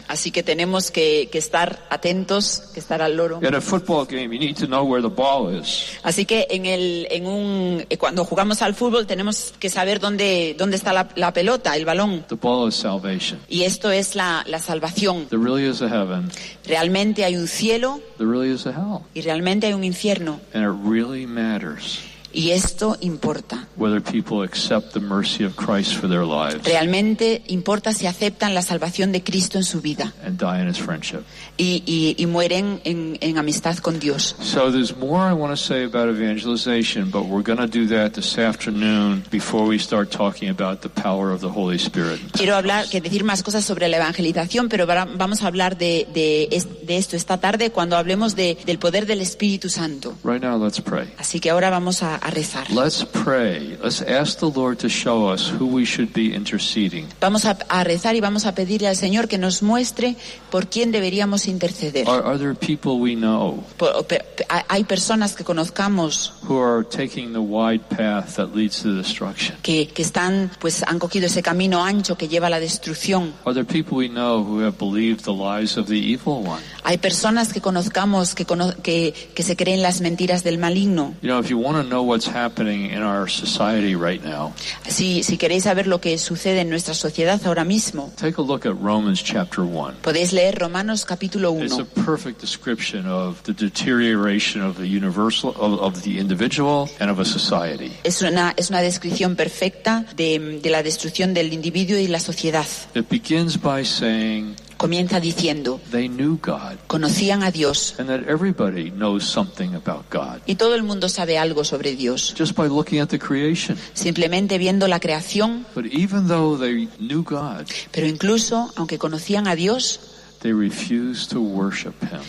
Así 0.08 0.32
que 0.32 0.43
tenemos 0.43 0.91
que, 0.91 1.30
que 1.32 1.38
estar 1.38 1.86
atentos, 1.89 2.64
que 2.74 2.80
estar 2.80 3.01
al 3.01 3.16
loro. 3.16 3.39
At 3.43 3.53
a 3.53 3.62
football 3.62 4.05
game, 4.05 4.34
you 4.34 4.39
need 4.39 4.55
to 4.58 4.66
know 4.66 4.84
where 4.84 5.01
the 5.01 5.14
ball 5.14 5.53
is. 5.53 5.97
Así 6.03 6.26
que 6.26 6.47
en 6.49 6.66
el, 6.66 7.08
en 7.12 7.28
un, 7.28 7.86
eh, 7.89 7.97
cuando 7.97 8.26
jugamos 8.26 8.62
al 8.62 8.74
fútbol 8.76 9.05
tenemos 9.08 9.53
que 9.60 9.70
saber 9.70 9.99
dónde, 9.99 10.55
dónde 10.58 10.78
está 10.78 10.93
la, 10.93 11.10
la 11.16 11.34
pelota, 11.34 11.76
el 11.76 11.86
balón. 11.86 12.26
The 12.28 12.36
ball 12.36 12.70
is 12.70 12.76
salvation. 12.76 13.39
Y 13.47 13.64
esto 13.64 13.91
es 13.91 14.16
la, 14.16 14.43
la 14.47 14.60
salvación. 14.60 15.28
There 15.30 15.41
really 15.41 15.66
is 15.70 15.82
a 15.82 15.89
heaven. 15.89 16.30
Realmente 16.66 17.24
hay 17.24 17.36
un 17.38 17.47
cielo 17.47 18.01
There 18.18 18.30
really 18.30 18.51
is 18.53 18.66
a 18.66 18.72
hell. 18.72 18.99
y 19.14 19.22
realmente 19.22 19.68
hay 19.68 19.74
un 19.74 19.84
infierno. 19.84 20.39
And 20.53 20.64
it 20.64 20.89
really 20.89 21.26
matters 21.26 21.99
Y 22.38 22.51
esto 22.51 22.97
importa. 23.01 23.67
whether 23.77 23.99
people 23.99 24.43
accept 24.43 24.93
the 24.93 24.99
mercy 24.99 25.43
of 25.43 25.55
Christ 25.55 25.95
for 25.95 26.07
their 26.07 26.23
lives 26.23 26.63
Realmente 26.65 27.41
importa 27.47 27.93
si 27.93 28.05
aceptan 28.05 28.53
la 28.53 28.61
salvación 28.61 29.11
de 29.11 29.23
Cristo 29.23 29.57
en 29.57 29.63
su 29.63 29.81
vida 29.81 30.13
and 30.23 30.38
die 30.39 30.61
in 30.61 30.67
his 30.69 30.77
friendship. 30.77 31.21
y, 31.57 31.81
y- 31.88 32.15
y 32.17 32.25
mueren 32.27 32.79
en, 32.83 33.17
en 33.21 33.38
amistad 33.39 33.77
con 33.77 33.99
Dios. 33.99 34.35
So 34.39 34.71
there's 34.71 34.95
more 34.95 35.27
I 35.27 35.33
want 35.33 35.51
to 35.51 35.57
say 35.57 35.83
about 35.83 36.09
evangelization, 36.09 37.09
but 37.09 37.25
we're 37.25 37.41
going 37.43 37.57
to 37.57 37.67
do 37.67 37.88
that 37.88 38.13
this 38.13 38.38
afternoon 38.38 39.23
before 39.31 39.65
we 39.67 39.79
start 39.79 40.11
talking 40.11 40.49
about 40.49 40.81
the 40.81 40.89
power 40.89 41.31
of 41.31 41.41
the 41.41 41.49
Holy 41.49 41.77
Spirit. 41.79 42.19
Quiero 42.33 42.55
hablar, 42.55 42.88
que 42.89 43.01
decir 43.01 43.23
más 43.23 43.41
cosas 43.41 43.65
sobre 43.65 43.88
la 43.89 43.97
evangelización, 43.97 44.69
pero 44.69 44.85
va- 44.85 45.05
vamos 45.05 45.41
a 45.41 45.47
hablar 45.47 45.77
de, 45.77 46.07
de 46.13 46.47
de 46.85 46.97
esto 46.97 47.15
esta 47.15 47.38
tarde 47.39 47.71
cuando 47.71 47.97
hablemos 47.97 48.35
de- 48.35 48.57
del 48.65 48.77
poder 48.77 49.05
del 49.07 49.21
Espíritu 49.21 49.69
Santo. 49.69 50.15
Right 50.23 50.41
now, 50.41 50.57
let's 50.63 50.79
pray. 50.79 51.07
Así 51.17 51.39
que 51.39 51.49
ahora 51.49 51.69
vamos 51.69 52.03
a, 52.03 52.15
a 52.28 52.32
rezar. 52.32 52.69
Let's 52.69 53.03
pray. 53.05 53.78
Let's 53.82 54.01
ask 54.01 54.39
the 54.39 54.49
Lord 54.53 54.80
to 54.80 54.89
show 54.89 55.32
us 55.32 55.49
who 55.49 55.65
we 55.67 55.86
should 55.86 56.13
be 56.13 56.34
interceding. 56.36 57.07
Vamos 57.21 57.45
a, 57.45 57.57
a 57.69 57.84
rezar 57.84 58.15
y 58.15 58.21
vamos 58.21 58.45
a 58.45 58.53
pedirle 58.53 58.88
al 58.88 58.95
Señor 58.95 59.28
que 59.28 59.38
nos 59.38 59.63
muestre 59.63 60.15
por 60.51 60.67
quién 60.67 60.91
deberíamos 60.91 61.47
interceder. 61.47 62.07
Are, 62.09 62.23
are 62.25 62.38
there 62.38 62.53
people 62.55 62.99
we 62.99 63.15
know 63.15 63.63
Por- 63.78 64.05
pe- 64.05 64.19
pe- 64.36 64.45
hay 64.69 64.84
personas 64.84 65.36
que 65.36 65.43
conozcamos 65.43 66.34
who 66.43 66.57
are 66.61 66.84
taking 66.84 67.34
the 67.34 67.39
wide 67.39 67.82
path 67.89 68.36
that 68.36 68.55
leads 68.55 68.82
to 68.82 68.93
destruction? 68.93 69.55
que, 69.61 69.88
que 69.88 70.01
están, 70.03 70.51
pues 70.59 70.84
han 70.88 70.99
cogido 70.99 71.28
ese 71.28 71.41
camino 71.41 71.84
ancho 71.84 72.17
que 72.17 72.28
lleva 72.28 72.47
a 72.47 72.49
la 72.49 72.59
destrucción. 72.59 73.34
Are 73.45 73.53
there 73.53 73.65
people 73.65 73.97
we 73.97 74.07
know 74.09 74.43
who 74.43 74.59
have 74.65 74.78
believed 74.78 75.23
the 75.23 75.34
lies 75.34 75.78
of 75.78 75.88
the 75.88 75.95
evil 75.97 76.43
one? 76.45 76.61
Hay 76.84 76.97
personas 76.97 77.51
que 77.53 77.61
conozcamos 77.61 78.34
que, 78.36 78.45
cono- 78.45 78.73
que, 78.82 79.13
que 79.36 79.43
se 79.43 79.55
creen 79.55 79.82
las 79.82 80.01
mentiras 80.01 80.43
del 80.43 80.57
maligno. 80.57 81.13
You 81.21 81.30
know, 81.30 81.39
if 81.39 81.49
you 81.49 81.57
want 81.57 81.78
to 81.78 81.84
know 81.84 82.03
what's 82.08 82.28
happening 82.28 82.89
in 82.91 83.03
our 83.03 83.28
society 83.30 83.95
right 83.95 84.24
now, 84.24 84.53
Si, 84.88 85.24
si 85.24 85.38
queréis 85.38 85.64
saber 85.64 85.88
lo 85.88 85.99
que 85.99 86.18
sucede 86.18 86.62
en 86.62 86.70
nuestra 86.70 86.93
sociedad 86.93 87.39
ahora 87.45 87.66
mismo, 87.66 88.12
take 88.16 88.39
a 88.39 88.43
look 88.43 88.66
at 88.66 88.74
Romans 88.82 89.22
chapter 89.24 89.64
1. 89.64 89.97
podéis 90.01 90.32
leer 90.34 90.58
Romanos 90.58 91.05
capítulo 91.05 91.53
It's 91.62 91.74
a 91.78 91.84
1. 91.84 92.05
perfect 92.05 92.39
description 92.41 93.05
of 93.08 93.41
the 93.43 93.53
deterioration 93.53 94.62
of 94.62 94.78
the 94.78 94.88
universal, 94.88 95.51
of, 95.58 95.80
of 95.82 96.03
the 96.03 96.18
individual 96.20 96.89
and 96.99 97.10
of 97.12 97.20
a 97.20 97.26
society. 97.26 97.91
Es 98.03 98.22
una, 98.22 98.53
es 98.58 98.70
una 98.70 98.82
descripción 98.82 99.36
perfecta 99.36 100.05
de, 100.16 100.60
de 100.62 100.70
la 100.70 100.84
destrucción 100.84 101.34
del 101.34 101.53
individuo 101.53 101.97
y 101.97 102.08
la 102.08 102.20
sociedad. 102.20 102.66
It 102.95 103.10
begins 103.10 103.58
by 103.62 103.84
saying 103.84 104.55
Comienza 104.78 105.19
diciendo, 105.19 105.82
they 105.91 106.07
knew 106.07 106.39
God 106.41 106.78
conocían 106.88 107.41
a 107.43 107.51
Dios 107.51 107.95
and 107.99 108.07
that 108.07 108.21
everybody 108.30 108.91
knows 108.91 109.23
something 109.25 109.73
about 109.75 110.05
God 110.11 110.41
y 110.45 110.55
todo 110.55 110.75
el 110.75 110.84
mundo 110.84 111.09
sabe 111.09 111.38
algo 111.38 111.63
sobre 111.63 111.95
Dios, 111.95 112.34
just 112.38 112.55
by 112.55 112.67
looking 112.67 112.99
at 112.99 113.09
the 113.09 113.17
creation. 113.19 113.78
simplemente 113.93 114.57
viendo 114.57 114.88
la 114.88 114.99
creación, 114.99 115.65
But 115.73 115.86
even 115.88 116.28
though 116.28 116.57
they 116.59 116.88
knew 116.99 117.23
God, 117.23 117.65
pero 117.91 118.07
incluso 118.07 118.71
aunque 118.75 118.97
conocían 118.99 119.47
a 119.47 119.55
Dios, 119.55 119.99
they 120.41 120.53
refused 120.53 121.32
to 121.32 121.39
worship 121.41 121.95
Him. 122.03 122.21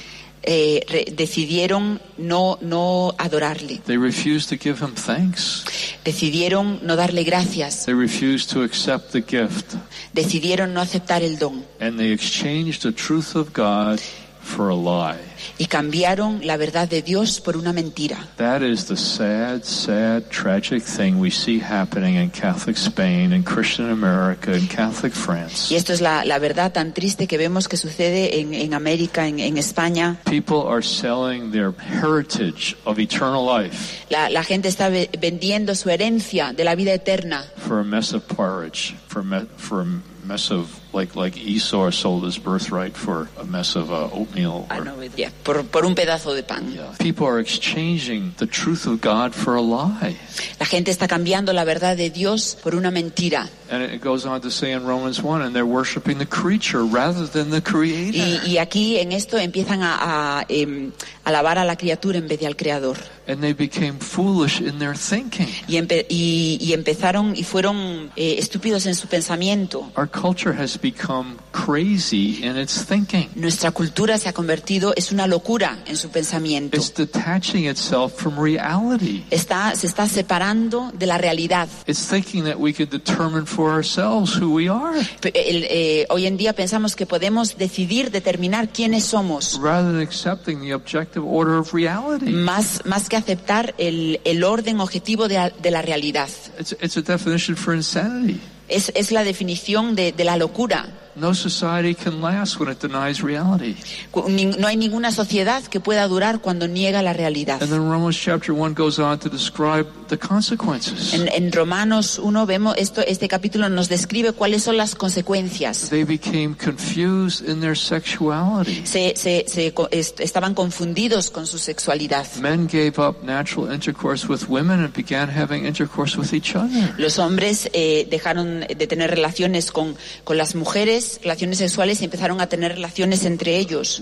Eh, 0.43 0.81
re- 0.89 1.05
decidieron 1.15 2.01
no, 2.17 2.59
no 2.61 3.15
adorarle, 3.19 3.81
They 3.87 3.97
refused 3.99 4.49
to 4.51 4.57
give 4.57 4.81
Him 4.85 4.95
thanks. 4.95 5.65
decidieron 6.05 6.81
no 6.83 6.97
darle 6.97 7.25
gracias, 7.25 7.85
They 7.87 7.95
refused 7.95 8.51
to 8.53 8.63
accept 8.63 9.13
the 9.13 9.21
gift. 9.21 9.75
decidieron 10.13 10.73
no 10.75 10.81
aceptar 10.81 11.23
el 11.23 11.39
don 11.39 11.65
And 11.81 11.99
they 11.99 12.13
exchanged 12.13 12.83
the 12.83 12.93
truth 12.93 13.35
of 13.37 13.53
God 13.53 14.01
for 14.49 14.71
a 14.71 14.75
lie. 14.75 15.19
y 15.59 15.67
cambiaron 15.67 16.41
la 16.45 16.57
verdad 16.57 16.89
de 16.89 17.03
Dios 17.03 17.41
por 17.41 17.57
una 17.57 17.73
mentira. 17.73 18.19
That 18.37 18.63
is 18.63 18.87
the 18.87 18.97
sad, 18.97 19.63
sad, 19.63 20.25
tragic 20.31 20.83
thing 20.83 21.15
we 21.21 21.31
see 21.31 21.61
happening 21.61 22.17
in 22.17 22.31
Catholic 22.31 22.77
Spain, 22.77 23.33
in 23.33 23.45
Christian 23.45 23.91
America, 23.91 24.53
in 24.57 24.67
Catholic 24.67 25.13
France. 25.13 25.73
Y 25.73 25.77
esto 25.77 25.93
es 25.93 26.01
la, 26.01 26.25
la 26.25 26.39
verdad 26.39 26.73
tan 26.73 26.93
triste 26.93 27.27
que 27.27 27.39
vemos 27.39 27.69
que 27.69 27.77
sucede 27.77 28.41
en, 28.41 28.53
en 28.55 28.75
América, 28.75 29.27
en, 29.29 29.39
en 29.39 29.57
España. 29.59 30.17
People 30.25 30.69
are 30.69 30.83
selling 30.83 31.53
their 31.53 31.73
heritage 32.03 32.77
of 32.85 32.99
eternal 32.99 33.45
life 33.45 34.05
La, 34.11 34.29
la 34.31 34.43
gente 34.43 34.69
está 34.69 34.89
ve- 34.89 35.11
vendiendo 35.21 35.75
su 35.75 35.91
herencia 35.91 36.53
de 36.53 36.65
la 36.65 36.75
vida 36.75 36.93
eterna 36.95 37.45
for 37.57 37.79
a 37.81 37.85
mess 37.85 38.13
of 38.13 38.23
porridge, 38.25 38.95
for 39.09 39.23
me, 39.23 39.47
for 39.57 39.83
a 39.83 39.87
mess 40.29 40.51
of, 40.51 40.79
like, 40.93 41.17
like 41.17 41.37
Esau 41.39 41.91
sold 41.91 42.25
his 42.25 42.39
birthright 42.39 42.95
for 42.95 43.29
a 43.39 43.45
mess 43.45 43.77
of 43.77 43.91
uh, 43.91 44.11
oatmeal. 44.13 44.67
Ah, 44.71 44.79
or- 44.79 44.85
no, 44.85 45.03
ya, 45.17 45.31
por, 45.43 45.65
por 45.65 45.87
un 45.87 45.95
pedazo 45.95 46.35
de 46.35 46.43
pan. 46.43 46.71
Yeah. 46.71 46.93
People 46.99 47.27
are 47.27 47.41
exchanging 47.41 48.35
the 48.37 48.47
truth 48.47 48.87
of 48.87 49.01
God 49.01 49.35
for 49.35 49.57
a 49.57 49.63
lie. 49.63 50.17
La 50.61 50.67
gente 50.67 50.91
está 50.91 51.09
cambiando 51.09 51.53
la 51.53 51.65
verdad 51.65 51.97
de 51.97 52.11
Dios 52.11 52.57
por 52.63 52.75
una 52.75 52.91
mentira. 52.91 53.49
And 53.71 53.83
it 53.83 54.01
goes 54.03 54.25
on 54.27 54.41
to 54.43 54.51
say 54.51 54.73
in 54.73 54.85
Romans 54.87 55.23
1, 55.23 55.43
and 55.43 55.55
they're 55.55 55.67
worshiping 55.67 56.19
the 56.19 56.27
creature 56.27 56.85
rather 56.85 57.27
than 57.27 57.51
the 57.51 57.61
creator. 57.61 58.17
Y, 58.17 58.41
y 58.55 58.59
aquí 58.59 58.99
en 58.99 59.13
esto 59.13 59.39
empiezan 59.39 59.83
a, 59.83 60.41
a, 60.41 60.47
em, 60.49 60.93
alabar 61.25 61.59
a 61.59 61.65
la 61.65 61.77
criatura 61.77 62.19
en 62.19 62.29
vez 62.29 62.41
de 62.41 62.47
al 62.47 62.57
creador. 62.57 62.97
And 63.29 63.41
they 63.43 63.53
became 63.53 63.99
foolish 64.01 64.61
in 64.61 64.79
their 64.79 64.97
thinking. 64.97 65.49
Y, 65.69 65.77
empe- 65.77 66.07
y- 66.09 66.57
y 66.61 66.73
empezaron 66.73 67.37
y 67.37 67.45
fueron 67.45 68.11
eh, 68.17 68.37
estúpidos 68.39 68.87
en 68.87 68.95
su 68.95 69.07
pensamiento. 69.07 69.91
Our 69.97 70.09
culture 70.11 70.53
has 70.59 70.81
become 70.81 71.37
crazy 71.53 72.41
in 72.43 72.57
its 72.57 72.87
thinking. 72.87 73.29
Nuestra 73.35 73.71
cultura 73.71 74.17
se 74.17 74.31
ha 74.31 74.33
convertido, 74.33 74.95
es 74.97 75.13
una 75.13 75.27
locura 75.27 75.79
en 75.87 75.97
su 75.99 76.09
pensamiento. 76.09 76.77
It's 76.77 76.95
detaching 76.95 77.67
itself 77.69 78.15
from 78.15 78.39
reality. 78.43 79.25
Está, 79.31 79.75
se 79.77 79.87
está 79.87 80.09
separando 80.09 80.91
de 80.95 81.07
la 81.07 81.19
realidad. 81.19 81.69
It's 81.87 82.09
thinking 82.09 82.45
that 82.45 82.57
we 82.59 82.73
could 82.73 82.89
determine 82.91 83.45
for 83.45 83.71
ourselves 83.71 84.35
who 84.41 84.49
we 84.55 84.71
are 84.71 84.99
el, 85.35 85.65
eh, 85.69 86.07
hoy 86.09 86.27
en 86.27 86.39
día 86.39 86.55
pensamos 86.55 86.97
que 86.97 87.05
podemos 87.05 87.59
decidir, 87.59 88.11
determinar 88.11 88.71
quiénes 88.71 89.05
somos, 89.05 89.59
rather 89.61 89.93
than 89.93 90.01
accepting 90.01 90.61
the 90.63 90.73
objective 90.73 91.23
order 91.27 91.59
of 91.59 91.75
reality. 91.75 92.31
más, 92.31 92.81
más 92.87 93.09
que 93.11 93.18
aceptar 93.19 93.75
el, 93.79 94.21
el 94.25 94.45
orden 94.45 94.81
objetivo 94.81 95.29
de, 95.29 95.53
de 95.61 95.71
la 95.71 95.83
realidad. 95.83 96.29
It's, 96.59 96.73
it's 96.81 96.97
a 96.97 97.03
definition 97.03 97.57
for 97.57 97.75
insanity. 97.75 98.41
Es, 98.69 98.91
es 98.95 99.13
la 99.13 99.25
definición 99.25 99.95
de, 99.95 100.13
de 100.13 100.25
la 100.25 100.37
locura. 100.37 100.89
No 101.21 101.33
society 101.35 101.95
can 101.95 102.21
last 102.21 102.61
when 102.61 102.71
it 102.71 102.81
denies 102.81 103.23
reality. 103.23 103.75
No 104.15 104.67
hay 104.69 104.77
ninguna 104.77 105.11
sociedad 105.13 105.63
que 105.65 105.81
pueda 105.81 106.07
durar 106.07 106.41
cuando 106.41 106.69
niega 106.69 107.03
la 107.03 107.13
realidad. 107.13 107.61
And 107.63 107.71
then 107.71 107.91
Romans 107.91 108.17
chapter 108.17 108.53
1 108.55 108.75
goes 108.75 108.99
on 108.99 109.19
to 109.19 109.29
describe 109.29 109.87
the 110.09 110.17
consequences. 110.19 111.13
En, 111.15 111.29
en 111.29 111.51
Romanos 111.53 112.19
1 112.19 112.47
vemos 112.47 112.75
esto, 112.79 113.01
este 113.07 113.27
capítulo 113.29 113.69
nos 113.69 113.89
describe 113.89 114.33
cuáles 114.33 114.63
son 114.63 114.77
las 114.77 114.95
consecuencias. 114.95 115.89
They 115.91 116.05
became 116.05 116.55
confused 116.55 117.49
in 117.49 117.61
their 117.61 117.77
sexuality. 117.77 118.87
Se, 118.87 119.15
se- 119.17 119.45
se 119.49 119.75
estaban 120.23 120.55
confundidos 120.55 121.31
con 121.31 121.47
su 121.47 121.59
sexualidad. 121.59 122.27
Men 122.41 122.67
gave 122.69 122.99
up 122.99 123.23
natural 123.25 123.73
intercourse 123.73 124.27
with 124.29 124.49
women 124.49 124.81
and 124.85 124.93
began 124.95 125.29
having 125.29 125.65
intercourse 125.67 126.17
with 126.17 126.33
each 126.33 126.55
other. 126.55 126.95
Los 126.97 127.19
hombres 127.19 127.69
eh, 127.73 128.07
dejaron 128.11 128.61
de 128.61 128.87
tener 128.87 129.11
relaciones 129.11 129.73
con, 129.73 129.97
con 130.25 130.37
las 130.37 130.55
mujeres 130.55 131.08
relaciones 131.23 131.59
sexuales 131.59 132.01
y 132.03 132.05
empezaron 132.05 132.41
a 132.41 132.47
tener 132.49 132.73
relaciones 132.75 133.25
entre 133.25 133.57
ellos. 133.59 134.01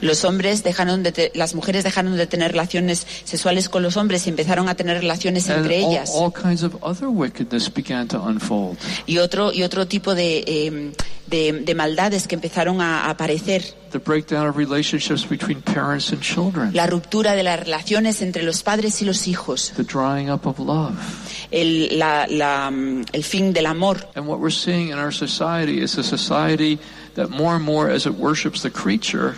Los 0.00 0.24
hombres 0.24 0.62
dejaron 0.62 1.02
de 1.02 1.12
te- 1.12 1.32
las 1.34 1.54
mujeres 1.54 1.84
dejaron 1.84 2.16
de 2.16 2.26
tener 2.26 2.52
relaciones 2.52 3.06
sexuales 3.24 3.68
con 3.68 3.82
los 3.82 3.96
hombres 3.96 4.26
y 4.26 4.30
empezaron 4.30 4.68
a 4.68 4.74
tener 4.74 4.98
relaciones 5.00 5.48
And 5.48 5.60
entre 5.60 5.82
all, 5.84 5.92
ellas. 5.92 6.10
all 6.14 6.32
kinds 6.32 6.62
of 6.62 6.74
other 6.82 7.08
wickedness 7.08 7.72
began 7.72 8.08
to 8.08 8.20
unfold. 8.22 8.78
Y 9.06 9.18
otro 9.18 9.52
y 9.52 9.62
otro 9.62 9.86
tipo 9.86 10.14
de, 10.14 10.44
eh, 10.46 10.92
de, 11.26 11.52
de 11.64 11.74
maldades 11.74 12.26
que 12.28 12.34
empezaron 12.34 12.80
a 12.80 13.08
aparecer. 13.10 13.64
The 13.92 13.98
breakdown 13.98 14.46
of 14.46 14.56
relationships 14.56 15.24
between 15.24 15.62
parents 15.62 16.10
and 16.12 16.20
children. 16.20 16.72
La 16.74 16.86
ruptura 16.86 17.34
de 17.34 17.42
las 17.42 17.60
relaciones 17.60 18.20
entre 18.20 18.42
los 18.42 18.62
padres 18.62 19.00
y 19.00 19.04
los 19.06 19.26
hijos. 19.26 19.72
The 19.76 19.84
drying 19.84 20.30
up 20.30 20.46
of 20.46 20.58
love. 20.58 20.96
El, 21.50 21.98
la- 21.98 22.26
la, 22.28 22.70
mm, 22.70 23.04
el 23.12 23.22
fin 23.24 23.52
del 23.52 23.66
amor. 23.66 23.98
And 24.14 24.26
what 24.26 24.40
we're 24.40 24.50
seeing 24.50 24.88
in 24.88 24.98
our 24.98 25.12
society 25.12 25.80
is 25.80 25.96
a 25.98 26.02
society 26.02 26.78
that 27.14 27.30
more 27.30 27.54
and 27.56 27.64
more, 27.64 27.88
as 27.90 28.06
it 28.06 28.14
worships 28.14 28.62
the 28.62 28.70
creature, 28.70 29.34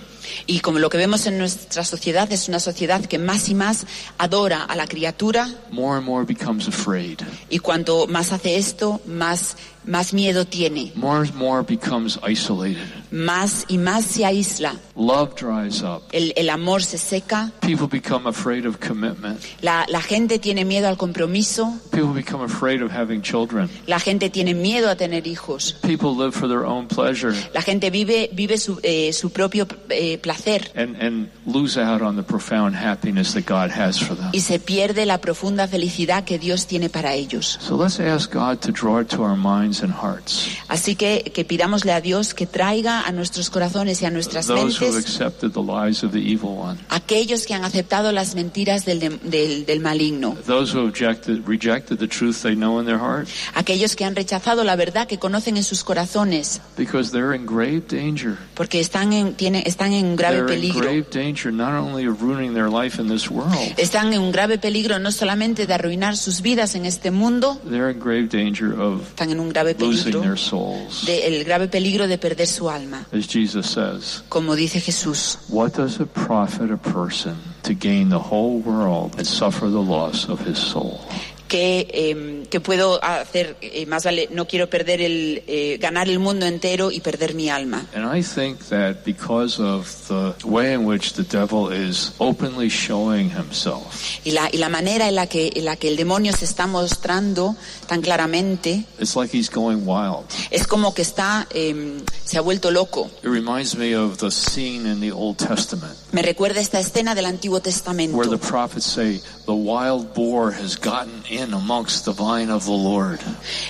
Y 0.46 0.60
como 0.60 0.78
lo 0.78 0.90
que 0.90 0.98
vemos 0.98 1.26
en 1.26 1.38
nuestra 1.38 1.84
sociedad 1.84 2.30
es 2.30 2.48
una 2.48 2.60
sociedad 2.60 3.02
que 3.06 3.18
más 3.18 3.48
y 3.48 3.54
más 3.54 3.86
adora 4.18 4.62
a 4.64 4.76
la 4.76 4.86
criatura 4.86 5.48
more 5.70 5.96
and 5.96 6.04
more 6.04 6.24
becomes 6.26 6.68
afraid. 6.68 7.18
y 7.48 7.58
cuanto 7.60 8.06
más 8.06 8.30
hace 8.32 8.56
esto, 8.58 9.00
más, 9.06 9.56
más 9.88 10.12
miedo 10.12 10.44
tiene, 10.44 10.92
More 10.94 11.20
and 11.26 11.34
more 11.34 11.62
becomes 11.62 12.18
isolated. 12.28 12.78
más 13.10 13.64
y 13.68 13.78
más 13.78 14.04
se 14.04 14.24
aísla. 14.26 14.74
Love 14.94 15.34
dries 15.36 15.82
up. 15.82 16.02
El, 16.12 16.32
el 16.36 16.50
amor 16.50 16.82
se 16.82 16.98
seca, 16.98 17.50
People 17.60 17.86
become 17.86 18.28
afraid 18.28 18.66
of 18.66 18.76
commitment. 18.80 19.40
la, 19.62 19.86
la 19.88 20.02
gente 20.02 20.38
tiene 20.38 20.64
miedo 20.64 20.88
al 20.88 20.96
compromiso, 20.98 21.72
People 21.90 22.12
become 22.12 22.44
afraid 22.44 22.82
of 22.82 22.90
having 22.92 23.22
children. 23.22 23.70
la 23.86 23.98
gente 23.98 24.28
tiene 24.28 24.54
miedo 24.54 24.90
a 24.90 24.96
tener 24.96 25.26
hijos, 25.26 25.76
People 25.82 26.10
live 26.16 26.32
for 26.32 26.48
their 26.48 26.64
own 26.66 26.86
pleasure 26.86 27.32
la 27.54 27.62
gente 27.62 27.90
vive, 27.90 28.28
vive 28.34 28.58
su, 28.58 28.78
eh, 28.82 29.12
su 29.14 29.30
propio 29.30 29.66
eh, 29.88 30.18
placer 30.18 30.70
and, 30.74 30.96
and 31.00 31.30
lose 31.46 31.78
out 31.80 32.02
on 32.02 32.16
the 32.16 32.22
profound 32.22 32.74
happiness 32.76 33.32
that 33.32 33.46
God 33.46 33.70
has 33.70 33.98
for 33.98 34.14
them. 34.16 34.30
y 34.32 34.40
se 34.40 34.58
pierde 34.58 35.06
la 35.06 35.18
profunda 35.18 35.66
felicidad 35.66 36.24
que 36.24 36.38
Dios 36.38 36.66
tiene 36.66 36.90
para 36.90 37.14
ellos. 37.14 37.56
So 37.60 37.76
let's 37.76 37.98
ask 38.00 38.30
God 38.32 38.58
to 38.60 38.72
draw 38.72 39.00
it 39.00 39.08
to 39.10 39.22
our 39.22 39.36
minds 39.36 39.77
and 39.82 39.92
hearts. 39.94 40.48
Así 40.68 40.94
que, 40.96 41.30
que 41.34 41.44
pidámosle 41.44 41.92
a 41.92 42.00
Dios 42.00 42.34
que 42.34 42.46
traiga 42.46 43.02
a 43.02 43.12
nuestros 43.12 43.50
corazones 43.50 44.02
y 44.02 44.06
a 44.06 44.10
nuestras 44.10 44.46
Those 44.46 44.78
who 44.78 44.86
have 44.86 44.94
mentes 44.94 44.96
accepted 45.20 45.52
the 45.52 45.60
lies 45.62 46.02
of 46.02 46.12
the 46.12 46.18
evil 46.20 46.50
one. 46.58 46.78
aquellos 46.88 47.46
que 47.46 47.54
han 47.54 47.64
aceptado 47.64 48.12
las 48.12 48.34
mentiras 48.34 48.84
del, 48.84 49.00
de- 49.00 49.18
del, 49.22 49.66
del 49.66 49.80
maligno, 49.80 50.36
Those 50.46 50.72
who 50.74 50.80
have 50.86 50.92
rejected, 50.92 51.46
rejected 51.46 51.98
the 51.98 52.08
truth 52.08 52.42
they 52.42 52.54
know 52.54 52.78
in 52.80 52.86
their 52.86 52.98
heart 52.98 53.28
aquellos 53.54 53.96
que 53.96 54.04
han 54.04 54.14
rechazado 54.16 54.64
la 54.64 54.76
verdad 54.76 55.06
que 55.06 55.18
conocen 55.18 55.56
en 55.56 55.64
sus 55.64 55.84
corazones, 55.84 56.60
because 56.76 57.10
they're 57.12 57.34
in 57.34 57.46
grave 57.46 57.82
danger. 57.88 58.36
porque 58.54 58.80
están 58.80 59.12
en, 59.12 59.34
tienen, 59.34 59.62
están 59.66 59.92
en 59.92 60.06
un 60.06 60.16
grave 60.16 60.36
They're 60.38 60.54
in 60.54 60.60
peligro. 60.60 60.80
grave 60.80 61.06
danger 61.12 61.52
not 61.52 61.74
only 61.74 62.06
of 62.06 62.20
ruining 62.22 62.54
their 62.54 62.68
life 62.70 63.00
in 63.00 63.08
this 63.08 63.30
world, 63.30 63.52
Están 63.76 64.12
en 64.12 64.20
un 64.20 64.32
grave 64.32 64.58
peligro 64.58 64.98
no 64.98 65.10
solamente 65.12 65.66
de 65.66 65.74
arruinar 65.74 66.16
sus 66.16 66.40
vidas 66.42 66.74
en 66.74 66.86
este 66.86 67.10
mundo, 67.10 67.58
they're 67.68 67.90
in 67.90 67.98
grave 67.98 68.28
danger 68.28 68.72
of 68.78 69.02
están 69.08 69.30
en 69.30 69.40
un 69.40 69.48
grave 69.50 69.67
losing 69.74 70.12
peligro, 70.12 70.22
their 70.22 70.36
souls. 70.36 71.04
de- 71.06 71.26
el 71.26 71.44
grave 71.44 71.68
peligro 71.68 72.06
de 72.08 72.18
perder 72.18 72.46
su 72.46 72.68
alma. 72.68 73.06
As 73.12 73.26
Jesus 73.26 73.66
says, 73.66 74.22
Como 74.28 74.54
dice 74.54 74.80
Jesús, 74.80 75.38
What 75.48 75.72
does 75.76 76.00
it 76.00 76.08
profit 76.14 76.70
a 76.70 76.76
person 76.76 77.36
to 77.62 77.74
gain 77.74 78.08
the 78.10 78.18
whole 78.18 78.60
world 78.60 79.14
and 79.16 79.26
suffer 79.26 79.68
the 79.70 79.82
loss 79.82 80.28
of 80.28 80.40
his 80.46 80.58
soul? 80.58 81.00
que, 81.48 81.88
eh, 81.94 82.37
que 82.48 82.60
puedo 82.60 83.02
hacer, 83.02 83.56
eh, 83.60 83.86
más 83.86 84.04
vale, 84.04 84.28
no 84.32 84.46
quiero 84.46 84.68
perder 84.68 85.00
el, 85.00 85.42
eh, 85.46 85.78
ganar 85.80 86.08
el 86.08 86.18
mundo 86.18 86.46
entero 86.46 86.90
y 86.90 87.00
perder 87.00 87.34
mi 87.34 87.48
alma. 87.50 87.86
And 87.94 88.16
I 88.16 88.22
think 88.22 88.60
that 88.68 89.04
because 89.04 89.62
of 89.62 89.86
the 90.08 90.34
way 90.44 90.72
in 90.74 90.84
which 90.86 91.12
the 91.12 91.22
devil 91.22 91.72
is 91.72 92.12
openly 92.18 92.68
showing 92.68 93.30
himself, 93.30 94.18
Y 94.24 94.32
la, 94.32 94.48
y 94.52 94.58
la 94.58 94.68
manera 94.68 95.08
en 95.08 95.14
la, 95.14 95.26
que, 95.26 95.50
en 95.54 95.64
la 95.64 95.76
que 95.76 95.88
el 95.88 95.96
demonio 95.96 96.32
se 96.32 96.44
está 96.44 96.66
mostrando 96.66 97.56
tan 97.86 98.00
claramente 98.02 98.84
it's 98.98 99.16
like 99.16 99.36
he's 99.36 99.50
going 99.50 99.82
wild. 99.86 100.24
es 100.50 100.66
como 100.66 100.94
que 100.94 101.02
está, 101.02 101.46
eh, 101.50 101.98
se 102.24 102.38
ha 102.38 102.40
vuelto 102.40 102.70
loco. 102.70 103.10
It 103.22 103.28
reminds 103.28 103.76
me 103.76 103.94
of 103.94 104.18
the 104.18 104.30
scene 104.30 104.86
in 104.90 105.00
the 105.00 105.12
Old 105.12 105.36
Testament 105.36 105.94
Me 106.12 106.22
recuerda 106.22 106.60
esta 106.60 106.80
escena 106.80 107.14
del 107.14 107.26
Antiguo 107.26 107.58
where 107.58 107.62
the 107.62 107.70
Testamento, 107.70 108.38
prophets 108.38 108.86
say, 108.86 109.20
The 109.46 109.54
wild 109.54 110.14
boar 110.14 110.52
has 110.52 110.76
gotten 110.76 111.22
in 111.28 111.52
amongst 111.54 112.04
the 112.04 112.12
vine 112.12 112.37
of 112.46 112.64
the 112.64 112.70
Lord. 112.70 113.18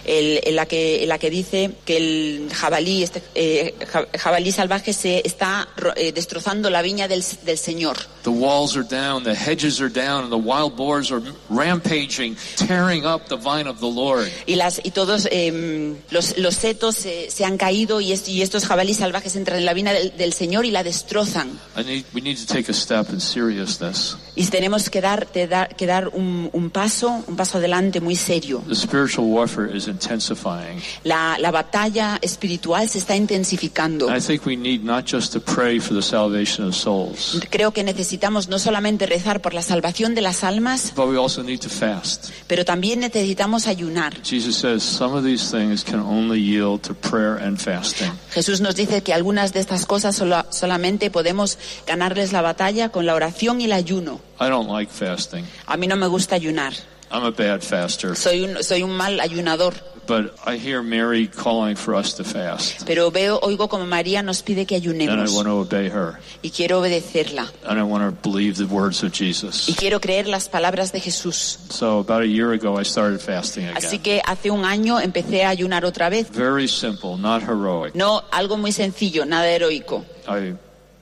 el- 0.04 0.40
la 0.54 0.66
que, 0.66 1.04
la 1.06 1.18
que 1.18 1.30
dice 1.30 1.70
que 1.84 1.96
el 1.96 2.50
jabalí, 2.54 3.02
este, 3.02 3.22
eh, 3.34 3.74
ja- 3.92 4.06
jabalí 4.18 4.52
salvaje 4.52 4.92
se 4.92 5.22
está 5.24 5.68
eh, 5.96 6.12
destrozando 6.12 6.70
la 6.70 6.82
viña 6.82 7.08
del, 7.08 7.24
del 7.44 7.58
Señor. 7.58 7.96
The 8.22 8.30
walls 8.30 8.76
are 8.76 8.84
down, 8.86 9.24
the 9.24 9.34
hedges 9.34 9.80
are 9.80 9.88
down, 9.88 10.24
and 10.24 10.30
the 10.30 10.36
wild 10.36 10.76
boars 10.76 11.10
are 11.10 11.22
rampaging, 11.48 12.36
tearing 12.56 13.06
up 13.06 13.28
the 13.28 13.36
vine 13.36 13.66
of 13.68 13.78
the 13.80 13.86
Lord. 13.90 14.28
Y, 14.46 14.56
las, 14.56 14.80
y 14.84 14.90
todos 14.90 15.26
eh, 15.30 15.94
los, 16.10 16.36
los 16.36 16.54
setos 16.54 16.96
se, 16.96 17.30
se 17.30 17.44
han 17.44 17.56
caído 17.56 18.00
y, 18.00 18.12
es- 18.12 18.28
y 18.28 18.42
estos 18.42 18.66
jabalíes 18.66 18.98
salvajes 18.98 19.34
entran 19.36 19.58
en 19.58 19.64
la 19.64 19.72
viña 19.74 19.92
del, 19.92 20.16
del 20.16 20.32
Señor 20.32 20.66
y 20.66 20.70
la 20.70 20.82
destrozan. 20.82 21.58
I 21.76 21.84
need, 21.84 22.04
we 22.14 22.20
need 22.20 22.36
to 22.36 22.46
take 22.46 22.70
a 22.70 22.74
step 22.74 23.08
in 23.10 23.20
seriousness. 23.20 24.16
Y 24.36 24.44
tenemos 24.46 24.90
que 24.90 25.00
dar, 25.00 25.26
que 25.28 25.46
dar, 25.46 25.74
que 25.76 25.86
dar 25.86 26.08
un, 26.08 26.50
un 26.52 26.70
paso, 26.70 27.22
un 27.26 27.36
paso 27.36 27.58
adelante 27.58 28.00
muy 28.00 28.16
serio. 28.16 28.57
The 28.66 28.74
spiritual 28.74 29.26
warfare 29.28 29.66
is 29.74 29.86
intensifying. 29.88 30.80
La, 31.04 31.36
la 31.38 31.50
batalla 31.50 32.18
espiritual 32.22 32.88
se 32.88 32.98
está 32.98 33.14
intensificando. 33.16 34.08
And 34.08 34.16
I 34.16 34.20
think 34.20 34.44
we 34.46 34.56
need 34.56 34.82
not 34.84 35.04
just 35.06 35.32
to 35.34 35.40
pray 35.40 35.78
for 35.80 35.94
the 35.94 36.02
salvation 36.02 36.66
of 36.66 36.74
souls, 36.74 37.38
Creo 37.50 37.72
que 37.72 37.82
necesitamos 37.84 38.48
no 38.48 38.58
solamente 38.58 39.06
rezar 39.06 39.40
por 39.40 39.54
la 39.54 39.62
salvación 39.62 40.14
de 40.14 40.22
las 40.22 40.44
almas, 40.44 40.92
but 40.96 41.06
we 41.08 41.16
also 41.16 41.42
need 41.42 41.60
to 41.60 41.68
fast. 41.68 42.30
pero 42.46 42.64
también 42.64 43.00
necesitamos 43.00 43.66
ayunar. 43.66 44.14
Jesus 44.24 44.56
says 44.56 44.82
some 44.82 45.16
of 45.16 45.24
these 45.24 45.50
things 45.50 45.84
can 45.84 46.00
only 46.00 46.40
yield 46.40 46.82
to 46.82 46.94
prayer 46.94 47.36
and 47.36 47.58
fasting. 47.58 48.10
Jesús 48.32 48.60
nos 48.60 48.74
dice 48.74 49.02
que 49.02 49.12
algunas 49.14 49.52
de 49.52 49.60
estas 49.60 49.86
cosas 49.86 50.16
solo- 50.16 50.44
solamente 50.50 51.10
podemos 51.10 51.58
ganarles 51.86 52.32
la 52.32 52.42
batalla 52.42 52.90
con 52.90 53.06
la 53.06 53.14
oración 53.14 53.60
y 53.60 53.64
el 53.66 53.72
ayuno. 53.72 54.20
I 54.40 54.48
don't 54.48 54.68
like 54.70 54.90
fasting. 54.92 55.44
A 55.66 55.76
mí 55.76 55.86
no 55.86 55.96
me 55.96 56.06
gusta 56.06 56.34
ayunar. 56.36 56.72
I'm 57.10 57.24
a 57.24 57.30
bad 57.30 57.62
faster. 57.62 58.14
Soy 58.14 58.44
un, 58.44 58.62
soy 58.62 58.82
un 58.82 58.90
mal 58.96 59.18
ayunador. 59.20 59.74
But 60.06 60.34
I 60.46 60.56
hear 60.56 60.82
Mary 60.82 61.26
calling 61.28 61.76
for 61.76 61.94
us 61.94 62.14
to 62.14 62.24
fast. 62.24 62.86
Pero 62.86 63.10
veo, 63.10 63.38
oigo 63.42 63.68
como 63.68 63.84
María 63.84 64.22
nos 64.22 64.40
pide 64.42 64.64
que 64.64 64.74
And 64.76 64.84
I 64.86 64.88
ayunemos. 64.88 65.34
want 65.34 65.48
to 65.48 65.58
obey 65.60 65.90
her. 65.90 66.18
Y 66.42 66.48
quiero 66.50 66.80
obedecerla. 66.80 67.46
And 67.66 67.78
I 67.78 67.82
want 67.82 68.04
to 68.04 68.28
believe 68.30 68.56
the 68.56 68.64
words 68.64 69.02
of 69.02 69.10
Y 69.12 69.26
Jesus. 69.26 69.70
quiero 69.76 70.00
creer 70.00 70.26
las 70.26 70.48
palabras 70.48 70.92
de 70.92 71.00
Jesús. 71.00 71.58
So 71.68 71.98
about 71.98 72.22
a 72.22 72.26
year 72.26 72.52
ago, 72.52 72.78
I 72.80 72.84
started 72.84 73.20
fasting 73.20 73.66
Así 73.66 73.96
again. 73.96 74.02
que 74.02 74.22
hace 74.24 74.50
un 74.50 74.64
año 74.64 74.98
empecé 74.98 75.44
a 75.44 75.50
ayunar 75.50 75.84
otra 75.84 76.08
vez. 76.08 76.30
Very 76.30 76.68
simple, 76.68 77.18
not 77.18 77.42
heroic. 77.42 77.94
No, 77.94 78.22
algo 78.30 78.56
muy 78.56 78.72
sencillo, 78.72 79.26
nada 79.26 79.46
heroico. 79.50 80.06
I 80.26 80.54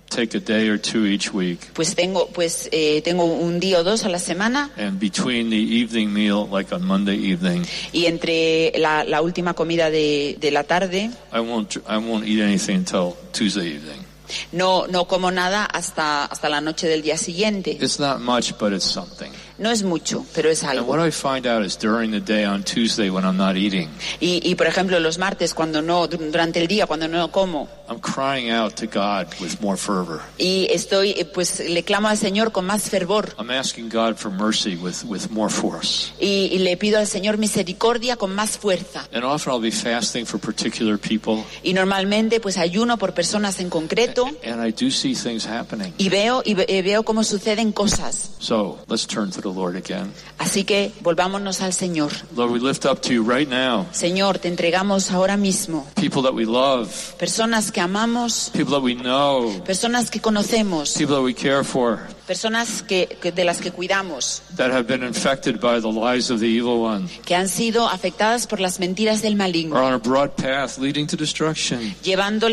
take 0.09 0.37
a 0.37 0.41
day 0.41 0.69
or 0.69 0.79
two 0.81 1.07
each 1.07 1.33
week. 1.33 1.73
Pues 1.75 1.95
tengo, 1.95 2.29
pues 2.29 2.69
eh, 2.73 3.03
tengo 3.03 3.25
un 3.25 3.61
día 3.61 3.81
o 3.81 3.85
dos 3.85 4.05
a 4.05 4.09
la 4.09 4.19
semana 4.19 4.71
And 4.77 4.99
between 4.99 5.51
the 5.51 5.57
evening 5.57 6.13
meal, 6.13 6.49
like 6.51 6.75
on 6.75 6.85
Monday 6.85 7.17
evening, 7.17 7.65
y 7.93 8.07
entre 8.07 8.73
la, 8.79 9.05
la 9.05 9.21
última 9.23 9.55
comida 9.55 9.91
de, 9.91 10.37
de 10.41 10.51
la 10.51 10.65
tarde 10.65 11.11
I 11.33 11.41
won't, 11.41 11.77
I 11.89 11.99
won't 11.99 12.27
eat 12.27 12.41
anything 12.41 12.77
until 12.79 13.17
Tuesday 13.33 13.75
evening. 13.75 14.05
no, 14.53 14.87
no 14.87 15.07
como 15.07 15.31
nada 15.31 15.65
hasta, 15.65 16.25
hasta 16.25 16.49
la 16.49 16.61
noche 16.61 16.89
del 16.89 17.03
día 17.03 17.17
siguiente. 17.17 17.79
It's 17.81 17.99
not 17.99 18.21
much, 18.21 18.59
but 18.59 18.73
it's 18.73 18.85
something. 18.85 19.31
No 19.59 19.71
es 19.71 19.83
mucho, 19.83 20.25
pero 20.35 20.51
es 20.51 20.63
And 20.65 20.81
what 20.87 20.99
algo. 20.99 21.07
I 21.07 21.11
find 21.11 21.47
out 21.47 21.65
is 21.65 21.79
during 21.79 22.11
the 22.11 22.21
day 22.21 22.45
on 22.45 22.63
Tuesday 22.63 23.09
when 23.11 23.25
I'm 23.25 23.37
not 23.37 23.57
eating, 23.57 23.89
Y, 24.21 24.41
y 24.45 24.55
por 24.55 24.67
ejemplo 24.67 24.99
los 25.01 25.19
martes 25.19 25.55
cuando 25.55 25.81
no, 25.83 26.07
durante 26.07 26.61
el 26.61 26.67
día 26.67 26.87
cuando 26.87 27.09
no 27.09 27.31
como 27.31 27.69
I'm 27.89 28.01
crying 28.01 28.51
out 28.51 28.75
to 28.77 28.87
God 28.87 29.29
with 29.41 29.61
more 29.61 29.77
fervor. 29.77 30.21
y 30.39 30.67
estoy, 30.73 31.11
eh, 31.17 31.25
pues 31.25 31.61
le 31.61 31.85
clamo 31.85 32.09
al 32.09 32.19
Señor 32.19 32.51
con 32.53 32.67
más 32.67 32.91
fervor 32.91 33.35
I'm 33.39 33.51
asking 33.51 33.89
God 33.89 34.17
for 34.17 34.31
mercy 34.31 34.75
with, 34.77 35.05
with 35.05 35.31
more 35.31 35.49
force. 35.51 36.13
y, 36.21 36.49
y 36.53 36.59
le 36.59 36.77
pido 36.77 36.99
al 36.99 37.07
Señor 37.07 37.39
misericordia 37.39 38.17
con 38.17 38.35
más 38.35 38.59
fuerza. 38.59 39.09
And 39.13 39.25
often 39.25 39.53
I'll 39.53 39.61
be 39.63 39.71
fasting 39.71 40.27
for 40.27 40.39
particular 40.41 40.99
people, 40.99 41.45
Y 41.63 41.73
normalmente 41.73 42.41
pues 42.41 42.59
ayuno 42.59 42.99
por 42.99 43.15
personas 43.15 43.61
en 43.61 43.71
concreto 43.71 44.27
and 44.45 44.63
I 44.67 44.73
do 44.73 44.91
see 44.91 45.15
things 45.15 45.47
happening. 45.47 45.95
y 45.97 46.09
veo 46.09 46.43
y 46.45 46.57
eh, 46.69 46.83
veo 46.83 47.05
cómo 47.05 47.25
suceden 47.25 47.73
cosas. 47.73 48.33
So 48.39 48.79
let's 48.89 49.07
turn 49.07 49.31
to 49.31 49.41
the 49.47 49.59
Lord 49.59 49.77
again. 49.77 50.13
Así 50.39 50.65
que 50.65 50.93
volvámonos 51.03 51.61
al 51.61 51.73
Señor. 51.73 52.13
Lord, 52.35 52.53
we 52.53 52.61
lift 52.61 52.85
up 52.85 53.01
to 53.03 53.13
you 53.13 53.23
right 53.23 53.49
now 53.49 53.87
Señor, 53.93 54.39
te 54.39 54.49
entregamos 54.49 55.11
ahora 55.11 55.37
mismo 55.37 55.87
people 55.95 56.23
that 56.23 56.35
we 56.35 56.45
love, 56.45 56.89
personas 57.19 57.71
que 57.71 57.81
amamos, 57.81 58.51
people 58.53 58.73
that 58.73 58.83
we 58.83 58.95
know, 58.95 59.63
personas 59.65 60.11
que 60.11 60.21
conocemos, 60.21 60.97
people 60.97 61.15
that 61.17 61.23
we 61.23 61.35
care 61.35 61.65
for. 61.65 62.01
Personas 62.27 62.83
que, 62.83 63.19
que- 63.21 63.33
de 63.33 63.45
las 63.45 63.59
que 63.59 63.71
cuidamos, 63.71 64.43
that 64.57 64.71
have 64.71 64.85
been 64.85 65.03
infected 65.03 65.61
by 65.61 65.81
the 65.81 65.89
lies 65.89 66.31
of 66.31 66.41
the 66.41 66.47
evil 66.47 66.83
one, 66.83 67.09
que 67.25 67.35
han 67.35 67.49
sido 67.49 67.89
afectadas 67.89 68.47
por 68.47 68.61
las 68.61 68.81
mentiras 68.81 69.23
del 69.23 69.37
maligno, 69.37 69.77
on 69.77 69.93
a 69.95 69.99
broad 69.99 70.31
path 70.31 70.79
leading 70.79 71.07
to 71.07 71.17
destruction. 71.17 71.95
llevando, 72.03 72.49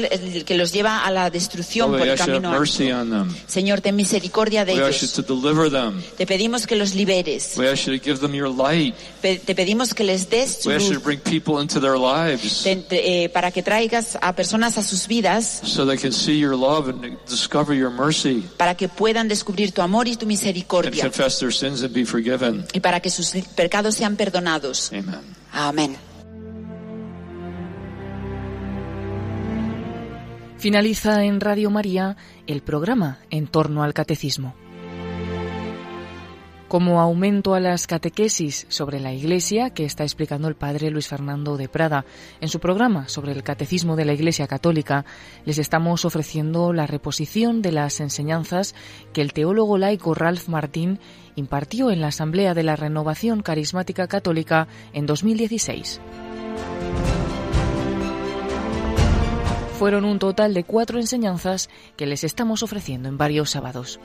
que 0.45 0.55
los 0.55 0.71
lleva 0.71 1.05
a 1.05 1.11
la 1.11 1.29
destrucción 1.29 1.91
por 1.91 2.07
el 2.07 2.17
camino. 2.17 2.51
Señor, 3.47 3.81
ten 3.81 3.95
misericordia 3.95 4.65
de 4.65 4.73
ellos. 4.73 5.23
Te 6.17 6.25
pedimos 6.25 6.67
que 6.67 6.75
los 6.75 6.95
liberes. 6.95 7.55
Te 9.21 9.55
pedimos 9.55 9.93
que 9.93 10.03
les 10.03 10.29
des 10.29 10.59
tu 10.59 10.69
luz 10.69 10.91
eh, 12.91 13.29
para 13.33 13.51
que 13.51 13.63
traigas 13.63 14.17
a 14.21 14.35
personas 14.35 14.77
a 14.77 14.83
sus 14.83 15.07
vidas, 15.07 15.61
so 15.63 15.85
they 15.85 15.97
can 15.97 16.11
see 16.11 16.37
your 16.39 16.55
love 16.55 16.89
and 16.89 17.17
discover 17.29 17.75
your 17.75 17.91
mercy 17.91 18.43
para 18.57 18.75
que 18.75 18.87
puedan 18.87 19.27
descubrir 19.27 19.62
tu 19.71 19.81
amor 19.81 20.07
y 20.07 20.15
tu 20.15 20.25
and 20.25 20.27
misericordia, 20.27 21.03
confess 21.03 21.39
their 21.39 21.53
sins 21.53 21.83
and 21.83 21.93
be 21.93 22.05
forgiven. 22.05 22.65
y 22.73 22.79
para 22.79 22.99
que 22.99 23.09
sus 23.09 23.31
pecados 23.55 23.95
sean 23.95 24.15
perdonados. 24.15 24.91
Amen. 24.91 25.15
Amén. 25.51 25.97
Finaliza 30.57 31.23
en 31.25 31.41
Radio 31.41 31.69
María 31.69 32.15
el 32.47 32.61
programa 32.61 33.19
En 33.29 33.47
torno 33.47 33.83
al 33.83 33.93
Catecismo. 33.93 34.55
Como 36.73 36.99
aumento 36.99 37.53
a 37.53 37.59
las 37.59 37.85
catequesis 37.85 38.65
sobre 38.67 38.99
la 38.99 39.13
Iglesia 39.13 39.69
que 39.69 39.85
está 39.85 40.01
explicando 40.01 40.47
el 40.47 40.55
padre 40.55 40.89
Luis 40.89 41.07
Fernando 41.07 41.55
de 41.55 41.69
Prada 41.69 42.03
en 42.41 42.49
su 42.49 42.59
programa 42.59 43.07
sobre 43.07 43.31
el 43.31 43.43
Catecismo 43.43 43.95
de 43.95 44.05
la 44.05 44.13
Iglesia 44.13 44.47
Católica, 44.47 45.05
les 45.45 45.59
estamos 45.59 46.03
ofreciendo 46.03 46.73
la 46.73 46.87
reposición 46.87 47.61
de 47.61 47.73
las 47.73 47.99
enseñanzas 47.99 48.73
que 49.13 49.21
el 49.21 49.33
teólogo 49.33 49.77
laico 49.77 50.15
Ralph 50.15 50.47
Martín 50.47 50.97
impartió 51.35 51.91
en 51.91 52.01
la 52.01 52.07
Asamblea 52.07 52.55
de 52.55 52.63
la 52.63 52.75
Renovación 52.75 53.43
Carismática 53.43 54.07
Católica 54.07 54.67
en 54.93 55.05
2016. 55.05 56.01
Fueron 59.77 60.05
un 60.05 60.17
total 60.17 60.55
de 60.55 60.63
cuatro 60.63 60.97
enseñanzas 60.97 61.69
que 61.95 62.07
les 62.07 62.23
estamos 62.23 62.63
ofreciendo 62.63 63.09
en 63.09 63.19
varios 63.19 63.51
sábados. 63.51 63.99